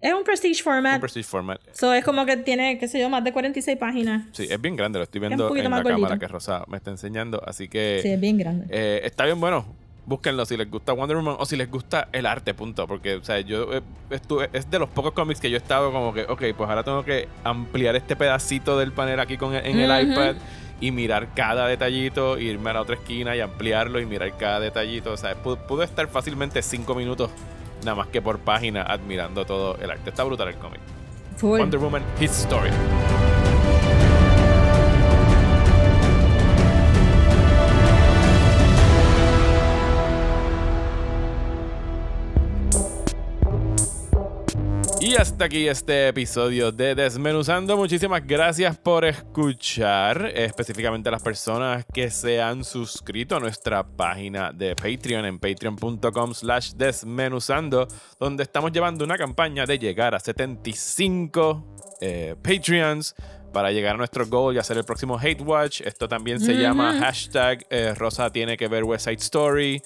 Es 0.00 0.14
un 0.14 0.24
prestige 0.24 0.62
format. 0.62 0.94
Un 0.94 1.00
prestige 1.00 1.28
format. 1.28 1.60
So 1.72 1.92
es 1.92 2.02
como 2.02 2.24
que 2.24 2.38
tiene, 2.38 2.78
qué 2.78 2.88
sé 2.88 2.98
yo, 2.98 3.10
más 3.10 3.22
de 3.22 3.34
46 3.34 3.76
páginas. 3.76 4.24
Sí, 4.32 4.46
es 4.50 4.58
bien 4.58 4.74
grande, 4.74 4.98
lo 4.98 5.02
estoy 5.02 5.20
viendo 5.20 5.46
poquito 5.48 5.66
en 5.66 5.70
la 5.72 5.82
cámara 5.82 6.18
que 6.18 6.26
Rosa 6.26 6.64
me 6.68 6.78
está 6.78 6.90
enseñando, 6.90 7.42
así 7.46 7.68
que 7.68 7.98
Sí, 8.02 8.08
es 8.08 8.18
bien 8.18 8.38
grande. 8.38 8.64
eh, 8.70 9.02
está 9.04 9.26
bien 9.26 9.38
bueno. 9.38 9.66
Búsquenlo 10.10 10.44
si 10.44 10.56
les 10.56 10.68
gusta 10.68 10.92
Wonder 10.92 11.16
Woman 11.18 11.36
o 11.38 11.46
si 11.46 11.54
les 11.56 11.70
gusta 11.70 12.08
el 12.10 12.26
arte, 12.26 12.52
punto. 12.52 12.88
Porque, 12.88 13.14
o 13.14 13.22
sea, 13.22 13.38
yo 13.40 13.72
eh, 13.72 13.80
estuve, 14.10 14.50
es 14.52 14.68
de 14.68 14.80
los 14.80 14.88
pocos 14.88 15.12
cómics 15.12 15.40
que 15.40 15.48
yo 15.48 15.56
he 15.56 15.58
estado 15.62 15.92
como 15.92 16.12
que, 16.12 16.22
ok, 16.24 16.42
pues 16.56 16.68
ahora 16.68 16.82
tengo 16.82 17.04
que 17.04 17.28
ampliar 17.44 17.94
este 17.94 18.16
pedacito 18.16 18.76
del 18.76 18.90
panel 18.90 19.20
aquí 19.20 19.36
con 19.36 19.54
en 19.54 19.78
el 19.78 19.88
Ujú. 19.88 20.12
iPad 20.12 20.34
y 20.80 20.90
mirar 20.90 21.28
cada 21.34 21.68
detallito, 21.68 22.38
irme 22.40 22.70
a 22.70 22.72
la 22.72 22.80
otra 22.80 22.96
esquina 22.96 23.36
y 23.36 23.40
ampliarlo 23.40 24.00
y 24.00 24.06
mirar 24.06 24.36
cada 24.36 24.58
detallito. 24.58 25.12
O 25.12 25.16
sea, 25.16 25.40
pu- 25.40 25.56
pude 25.58 25.84
estar 25.84 26.08
fácilmente 26.08 26.60
cinco 26.62 26.96
minutos 26.96 27.30
nada 27.84 27.94
más 27.94 28.08
que 28.08 28.20
por 28.20 28.40
página 28.40 28.82
admirando 28.82 29.44
todo 29.46 29.76
el 29.80 29.92
arte. 29.92 30.10
Está 30.10 30.24
brutal 30.24 30.48
el 30.48 30.56
cómic. 30.56 30.80
Wonder 31.40 31.78
Woman, 31.78 32.02
His 32.20 32.32
Story. 32.32 32.70
Y 45.10 45.16
hasta 45.16 45.46
aquí 45.46 45.66
este 45.66 46.06
episodio 46.06 46.70
de 46.70 46.94
Desmenuzando. 46.94 47.76
Muchísimas 47.76 48.24
gracias 48.24 48.78
por 48.78 49.04
escuchar, 49.04 50.30
específicamente 50.36 51.08
a 51.08 51.12
las 51.12 51.22
personas 51.24 51.84
que 51.92 52.12
se 52.12 52.40
han 52.40 52.62
suscrito 52.62 53.34
a 53.34 53.40
nuestra 53.40 53.84
página 53.84 54.52
de 54.52 54.76
Patreon 54.76 55.24
en 55.24 55.40
patreon.com 55.40 56.32
slash 56.32 56.74
desmenuzando, 56.74 57.88
donde 58.20 58.44
estamos 58.44 58.70
llevando 58.70 59.04
una 59.04 59.18
campaña 59.18 59.66
de 59.66 59.80
llegar 59.80 60.14
a 60.14 60.20
75 60.20 61.76
eh, 62.00 62.36
Patreons 62.40 63.16
para 63.52 63.72
llegar 63.72 63.96
a 63.96 63.98
nuestro 63.98 64.24
goal 64.28 64.54
y 64.54 64.58
hacer 64.58 64.76
el 64.76 64.84
próximo 64.84 65.18
Hate 65.18 65.42
Watch. 65.42 65.80
Esto 65.80 66.06
también 66.06 66.38
se 66.38 66.54
llama 66.54 67.00
hashtag 67.00 67.66
eh, 67.68 67.94
Rosa 67.96 68.30
tiene 68.30 68.56
que 68.56 68.68
ver 68.68 68.84
West 68.84 69.06
Side 69.06 69.16
Story. 69.16 69.82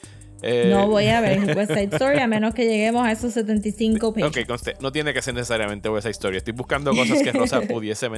Eh, 0.46 0.68
No 0.70 0.88
voy 0.88 1.06
a 1.08 1.20
ver 1.20 1.38
West 1.56 1.72
Side 1.72 1.88
Story 1.92 2.18
a 2.18 2.26
menos 2.26 2.54
que 2.54 2.66
lleguemos 2.66 3.06
a 3.06 3.12
esos 3.12 3.32
75 3.32 4.12
pages. 4.12 4.28
Ok, 4.28 4.46
conste, 4.46 4.76
no 4.80 4.92
tiene 4.92 5.14
que 5.14 5.22
ser 5.22 5.34
necesariamente 5.34 5.88
West 5.88 6.04
Side 6.04 6.12
Story. 6.12 6.36
Estoy 6.36 6.52
buscando 6.52 6.94
cosas 6.94 7.22
que 7.22 7.32
Rosa 7.32 7.60
pudiese, 7.68 8.08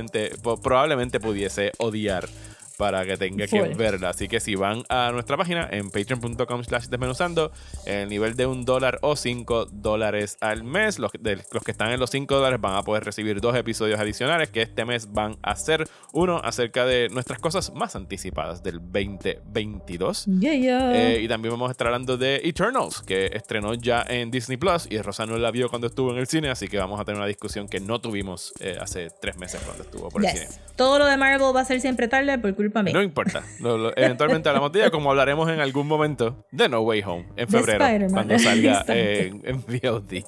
probablemente 0.62 1.20
pudiese 1.20 1.72
odiar 1.78 2.28
para 2.76 3.04
que 3.04 3.16
tenga 3.16 3.46
que 3.46 3.60
verla. 3.74 4.10
Así 4.10 4.28
que 4.28 4.40
si 4.40 4.54
van 4.54 4.82
a 4.88 5.10
nuestra 5.12 5.36
página 5.36 5.68
en 5.70 5.90
patreon.com 5.90 6.64
slash 6.64 6.86
desmenuzando, 6.86 7.52
en 7.86 7.98
el 8.00 8.08
nivel 8.08 8.36
de 8.36 8.46
un 8.46 8.64
dólar 8.64 8.98
o 9.02 9.16
cinco 9.16 9.66
dólares 9.66 10.36
al 10.40 10.64
mes, 10.64 10.98
los, 10.98 11.12
de- 11.18 11.42
los 11.52 11.62
que 11.64 11.70
están 11.70 11.90
en 11.92 12.00
los 12.00 12.10
5 12.10 12.34
dólares 12.34 12.60
van 12.60 12.74
a 12.76 12.82
poder 12.82 13.04
recibir 13.04 13.40
dos 13.40 13.54
episodios 13.56 13.98
adicionales 14.00 14.48
que 14.50 14.62
este 14.62 14.84
mes 14.84 15.12
van 15.12 15.36
a 15.42 15.54
ser 15.56 15.88
uno 16.12 16.40
acerca 16.42 16.84
de 16.84 17.08
nuestras 17.08 17.38
cosas 17.38 17.72
más 17.74 17.96
anticipadas 17.96 18.62
del 18.62 18.80
2022. 18.80 20.26
Yeah, 20.40 20.54
yeah. 20.54 20.92
Eh, 21.14 21.20
y 21.22 21.28
también 21.28 21.52
vamos 21.52 21.68
a 21.68 21.72
estar 21.72 21.86
hablando 21.86 22.16
de 22.16 22.36
Eternals, 22.44 23.02
que 23.02 23.26
estrenó 23.32 23.74
ya 23.74 24.04
en 24.08 24.30
Disney 24.30 24.56
Plus 24.56 24.86
y 24.90 25.00
Rosa 25.00 25.26
no 25.26 25.36
la 25.38 25.50
vio 25.50 25.68
cuando 25.68 25.86
estuvo 25.86 26.10
en 26.12 26.18
el 26.18 26.26
cine, 26.26 26.48
así 26.50 26.68
que 26.68 26.78
vamos 26.78 27.00
a 27.00 27.04
tener 27.04 27.18
una 27.18 27.26
discusión 27.26 27.68
que 27.68 27.80
no 27.80 28.00
tuvimos 28.00 28.52
eh, 28.60 28.76
hace 28.80 29.10
tres 29.20 29.36
meses 29.36 29.60
cuando 29.64 29.82
estuvo 29.84 30.08
por 30.08 30.24
el 30.24 30.30
cine. 30.30 30.46
Todo 30.76 30.98
lo 30.98 31.06
de 31.06 31.16
Marvel 31.16 31.54
va 31.54 31.60
a 31.60 31.64
ser 31.64 31.80
siempre 31.80 32.08
tarde 32.08 32.38
por 32.38 32.54
culpa 32.66 32.82
mía. 32.82 32.92
No 32.92 33.02
importa, 33.02 33.42
lo- 33.60 33.78
lo- 33.78 33.96
eventualmente 33.96 34.48
hablamos 34.48 34.72
de 34.72 34.80
ella, 34.80 34.90
como 34.90 35.10
hablaremos 35.10 35.48
en 35.50 35.60
algún 35.60 35.86
momento 35.86 36.44
de 36.52 36.68
No 36.68 36.80
Way 36.82 37.02
Home 37.06 37.26
en 37.36 37.48
febrero, 37.48 37.84
cuando 38.10 38.38
salga 38.38 38.84
en, 38.88 39.42
VOD. 39.66 40.24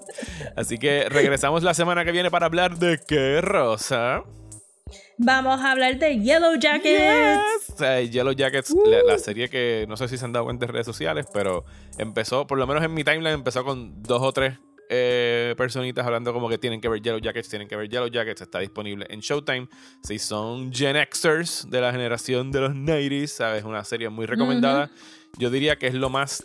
Así 0.57 0.79
que 0.79 1.09
regresamos 1.09 1.63
la 1.63 1.75
semana 1.75 2.05
que 2.05 2.13
viene 2.13 2.31
para 2.31 2.47
hablar 2.47 2.79
de 2.79 2.99
qué, 3.07 3.41
Rosa. 3.41 4.23
Vamos 5.19 5.61
a 5.61 5.73
hablar 5.73 5.99
de 5.99 6.19
Yellow 6.21 6.55
Jackets. 6.59 7.71
O 7.75 7.77
sea, 7.77 8.01
Yellow 8.01 8.33
Jackets, 8.33 8.75
la, 8.87 9.03
la 9.03 9.19
serie 9.19 9.49
que 9.51 9.85
no 9.89 9.97
sé 9.97 10.09
si 10.09 10.17
se 10.17 10.25
han 10.25 10.33
dado 10.33 10.45
cuenta 10.47 10.65
en 10.67 10.73
redes 10.73 10.87
sociales, 10.87 11.27
pero 11.33 11.65
empezó, 11.99 12.47
por 12.47 12.57
lo 12.57 12.67
menos 12.67 12.83
en 12.85 12.95
mi 12.95 13.03
timeline, 13.05 13.35
empezó 13.35 13.65
con 13.65 14.01
dos 14.03 14.23
o 14.23 14.33
tres 14.33 14.55
eh, 14.89 15.55
personitas 15.57 16.05
hablando 16.07 16.33
como 16.33 16.49
que 16.49 16.59
tienen 16.59 16.81
que 16.81 16.89
ver 16.89 17.01
Yellow 17.03 17.21
Jackets, 17.21 17.49
tienen 17.49 17.69
que 17.69 17.77
ver 17.77 17.89
Yellow 17.89 18.09
Jackets. 18.09 18.41
Está 18.43 18.59
disponible 18.61 19.07
en 19.09 19.21
Showtime. 19.21 19.69
Si 20.03 20.19
son 20.19 20.73
Gen 20.73 20.97
Xers 21.11 21.67
de 21.71 21.81
la 21.81 21.93
generación 21.93 22.51
de 22.51 22.61
los 22.61 22.71
90s, 22.73 23.27
¿sabes? 23.29 23.65
Una 23.65 23.85
serie 23.85 24.09
muy 24.09 24.27
recomendada. 24.27 24.91
Yo 25.39 25.51
diría 25.51 25.77
que 25.77 25.87
es 25.89 25.95
lo 25.95 26.09
más 26.11 26.45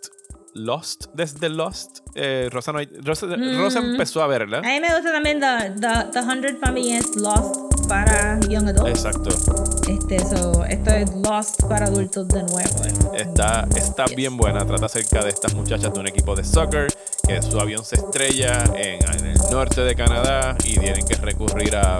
Lost 0.56 1.06
desde 1.16 1.50
Lost. 1.50 2.00
Eh, 2.16 2.48
Rosa, 2.52 2.72
no 2.74 2.80
hay- 2.80 2.90
Rosa, 3.02 3.26
Rosa 3.28 3.80
empezó 3.80 4.22
a 4.22 4.28
verla. 4.28 4.60
A 4.60 4.62
mí 4.62 4.80
me 4.80 4.94
gusta 4.94 5.12
también 5.12 5.40
The, 5.40 5.72
the, 5.80 6.12
the 6.12 6.22
100 6.22 6.60
para 6.60 6.72
mí 6.72 6.94
es 6.94 7.16
Lost 7.16 7.56
para 7.88 8.40
Young 8.42 8.68
Adults. 8.70 8.90
Exacto. 9.06 9.73
Este, 9.88 10.20
so, 10.20 10.64
esto 10.66 10.92
es 10.92 11.14
Lost 11.16 11.64
para 11.68 11.86
adultos 11.86 12.28
de 12.28 12.44
nuevo. 12.44 13.14
Está, 13.14 13.68
está 13.76 14.06
bien 14.16 14.38
buena. 14.38 14.66
Trata 14.66 14.86
acerca 14.86 15.24
de 15.24 15.30
estas 15.30 15.54
muchachas 15.54 15.94
de 15.94 16.00
un 16.00 16.08
equipo 16.08 16.36
de 16.36 16.44
soccer 16.44 16.88
que 17.28 17.42
su 17.42 17.60
avión 17.60 17.84
se 17.84 17.96
estrella 17.96 18.64
en, 18.76 19.00
en 19.04 19.26
el 19.28 19.38
norte 19.52 19.82
de 19.82 19.96
Canadá 19.96 20.56
y 20.64 20.78
tienen 20.78 21.06
que 21.06 21.16
recurrir 21.16 21.76
a 21.76 22.00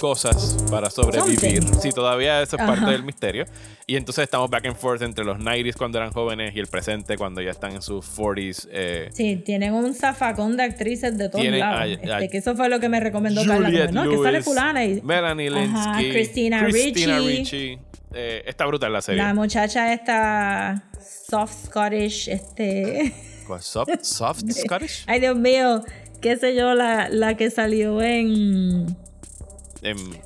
cosas 0.00 0.56
para 0.70 0.90
sobrevivir. 0.90 1.62
Something. 1.62 1.80
Sí, 1.80 1.90
todavía 1.90 2.42
eso 2.42 2.56
es 2.56 2.62
Ajá. 2.62 2.74
parte 2.74 2.90
del 2.90 3.02
misterio. 3.02 3.44
Y 3.86 3.96
entonces 3.96 4.24
estamos 4.24 4.50
back 4.50 4.66
and 4.66 4.76
forth 4.76 5.02
entre 5.02 5.24
los 5.24 5.38
90s 5.38 5.76
cuando 5.76 5.98
eran 5.98 6.10
jóvenes 6.12 6.54
y 6.54 6.58
el 6.60 6.66
presente 6.66 7.16
cuando 7.16 7.40
ya 7.40 7.50
están 7.50 7.72
en 7.72 7.82
sus 7.82 8.04
40s. 8.04 8.68
eh, 8.70 9.08
Sí, 9.12 9.36
tienen 9.44 9.72
un 9.74 9.94
zafacón 9.94 10.56
de 10.56 10.64
actrices 10.64 11.16
de 11.16 11.28
todos 11.28 11.40
Tienen 11.40 11.60
lados. 11.60 11.80
a- 11.80 11.86
este, 11.86 12.12
a- 12.12 12.28
que 12.28 12.38
eso 12.38 12.54
fue 12.56 12.68
lo 12.68 12.80
que 12.80 12.88
me 12.88 13.00
recomendó 13.00 13.44
Carla. 13.46 13.70
Como, 13.86 14.04
no, 14.04 14.10
que 14.10 14.16
sale 14.16 14.32
Lewis, 14.32 14.44
fulana 14.44 14.84
y 14.84 15.00
Melanie 15.02 15.48
Ajá, 15.48 16.00
Linsky, 16.00 16.10
Christina 16.12 16.64
Ricci. 16.64 17.06
Ricci. 17.06 17.78
Eh, 18.14 18.42
está 18.46 18.66
brutal 18.66 18.92
la 18.92 19.02
serie. 19.02 19.22
la 19.22 19.34
muchacha 19.34 19.92
esta 19.92 20.84
soft 21.28 21.66
Scottish, 21.66 22.28
este... 22.28 23.12
¿Cuál? 23.46 23.60
Soft, 23.62 23.88
soft 24.02 24.40
Scottish? 24.50 25.04
Ay, 25.06 25.20
Dios 25.20 25.36
mío, 25.36 25.84
qué 26.20 26.36
sé 26.36 26.54
yo, 26.56 26.74
la, 26.74 27.08
la 27.08 27.36
que 27.36 27.50
salió 27.50 28.00
en... 28.02 28.96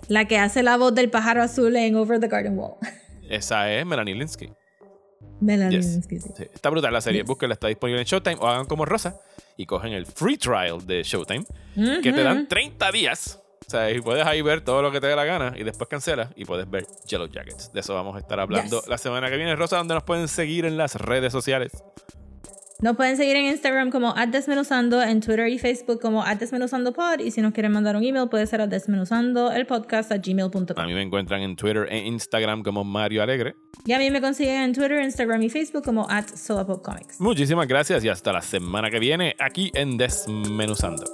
La 0.09 0.27
que 0.27 0.39
hace 0.39 0.63
la 0.63 0.77
voz 0.77 0.95
del 0.95 1.11
pájaro 1.11 1.43
azul 1.43 1.75
en 1.77 1.95
Over 1.97 2.21
the 2.21 2.29
Garden 2.29 2.59
Wall. 2.59 2.75
esa 3.29 3.71
es 3.73 3.85
Melanie 3.87 4.15
Linsky. 4.15 4.53
Melanie 5.41 5.79
Yes. 5.79 5.87
Linsky, 5.93 6.21
sí. 6.21 6.29
Sí, 6.37 6.45
está 6.53 6.69
brutal 6.71 6.93
la 6.93 7.01
serie. 7.01 7.23
Búsquenla, 7.23 7.55
está 7.55 7.69
disponible 7.69 8.01
en 8.01 8.07
Showtime. 8.07 8.37
O 8.41 8.47
hagan 8.47 8.67
como 8.67 8.85
Rosa 8.85 9.21
y 9.57 9.67
cogen 9.67 9.93
el 9.93 10.07
free 10.07 10.37
trial 10.37 10.87
de 10.87 11.03
Showtime, 11.03 11.45
que 12.03 12.13
te 12.13 12.23
dan 12.23 12.47
30 12.49 12.93
días. 12.93 13.41
O 13.67 13.71
sea, 13.71 13.91
y 13.91 14.01
puedes 14.01 14.27
ahí 14.27 14.43
ver 14.43 14.63
todo 14.63 14.83
lo 14.83 14.91
que 14.91 15.01
te 15.01 15.07
dé 15.07 15.15
la 15.15 15.25
gana 15.25 15.55
y 15.57 15.63
después 15.63 15.89
cancelas 15.89 16.31
y 16.35 16.45
puedes 16.45 16.69
ver 16.69 16.87
Yellow 17.07 17.29
Jackets. 17.29 17.73
De 17.73 17.81
eso 17.81 17.95
vamos 17.95 18.17
a 18.17 18.19
estar 18.19 18.41
hablando 18.41 18.81
Yes. 18.81 18.89
la 18.89 18.99
semana 18.99 19.31
que 19.31 19.37
viene. 19.37 19.55
Rosa, 19.55 19.77
¿dónde 19.77 19.95
nos 19.95 20.03
pueden 20.03 20.27
seguir 20.29 20.65
en 20.65 20.77
las 20.77 20.97
redes 20.97 21.33
sociales? 21.33 21.73
Nos 22.83 22.97
pueden 22.97 23.17
seguir 23.19 23.37
en 23.37 23.47
Instagram 23.47 23.91
como 23.91 24.15
desmenuzando, 24.29 25.03
en 25.03 25.21
Twitter 25.21 25.49
y 25.49 25.59
Facebook 25.59 26.01
como 26.01 26.25
desmenuzandopod 26.25 27.21
y 27.21 27.31
si 27.31 27.43
nos 27.43 27.53
quieren 27.53 27.73
mandar 27.73 27.95
un 27.95 28.03
email 28.03 28.29
puede 28.31 28.47
ser 28.47 28.63
a 28.63 28.67
desmenuzando 28.67 29.53
el 29.53 29.67
podcast 29.67 30.11
a 30.13 30.15
A 30.15 30.19
gmail.com. 30.19 30.87
mí 30.87 30.95
me 30.95 31.03
encuentran 31.03 31.43
en 31.43 31.57
Twitter 31.57 31.87
e 31.91 31.99
Instagram 32.07 32.63
como 32.63 32.83
Mario 32.83 33.23
Alegre. 33.23 33.57
Y 33.85 33.93
a 33.93 33.99
mí 33.99 34.11
me 34.11 34.23
consiguen 34.23 34.63
en 34.63 34.73
Twitter, 34.73 35.03
Instagram 35.03 35.43
y 35.43 35.51
Facebook 35.51 35.85
como 35.85 36.09
at 36.09 36.27
Solapopcomics. 36.35 37.21
Muchísimas 37.21 37.69
gracias 37.69 38.03
y 38.03 38.09
hasta 38.09 38.33
la 38.33 38.41
semana 38.41 38.91
que 38.91 38.99
viene 38.99 39.37
aquí 39.39 39.71
en 39.75 39.99
Desmenuzando. 39.99 41.05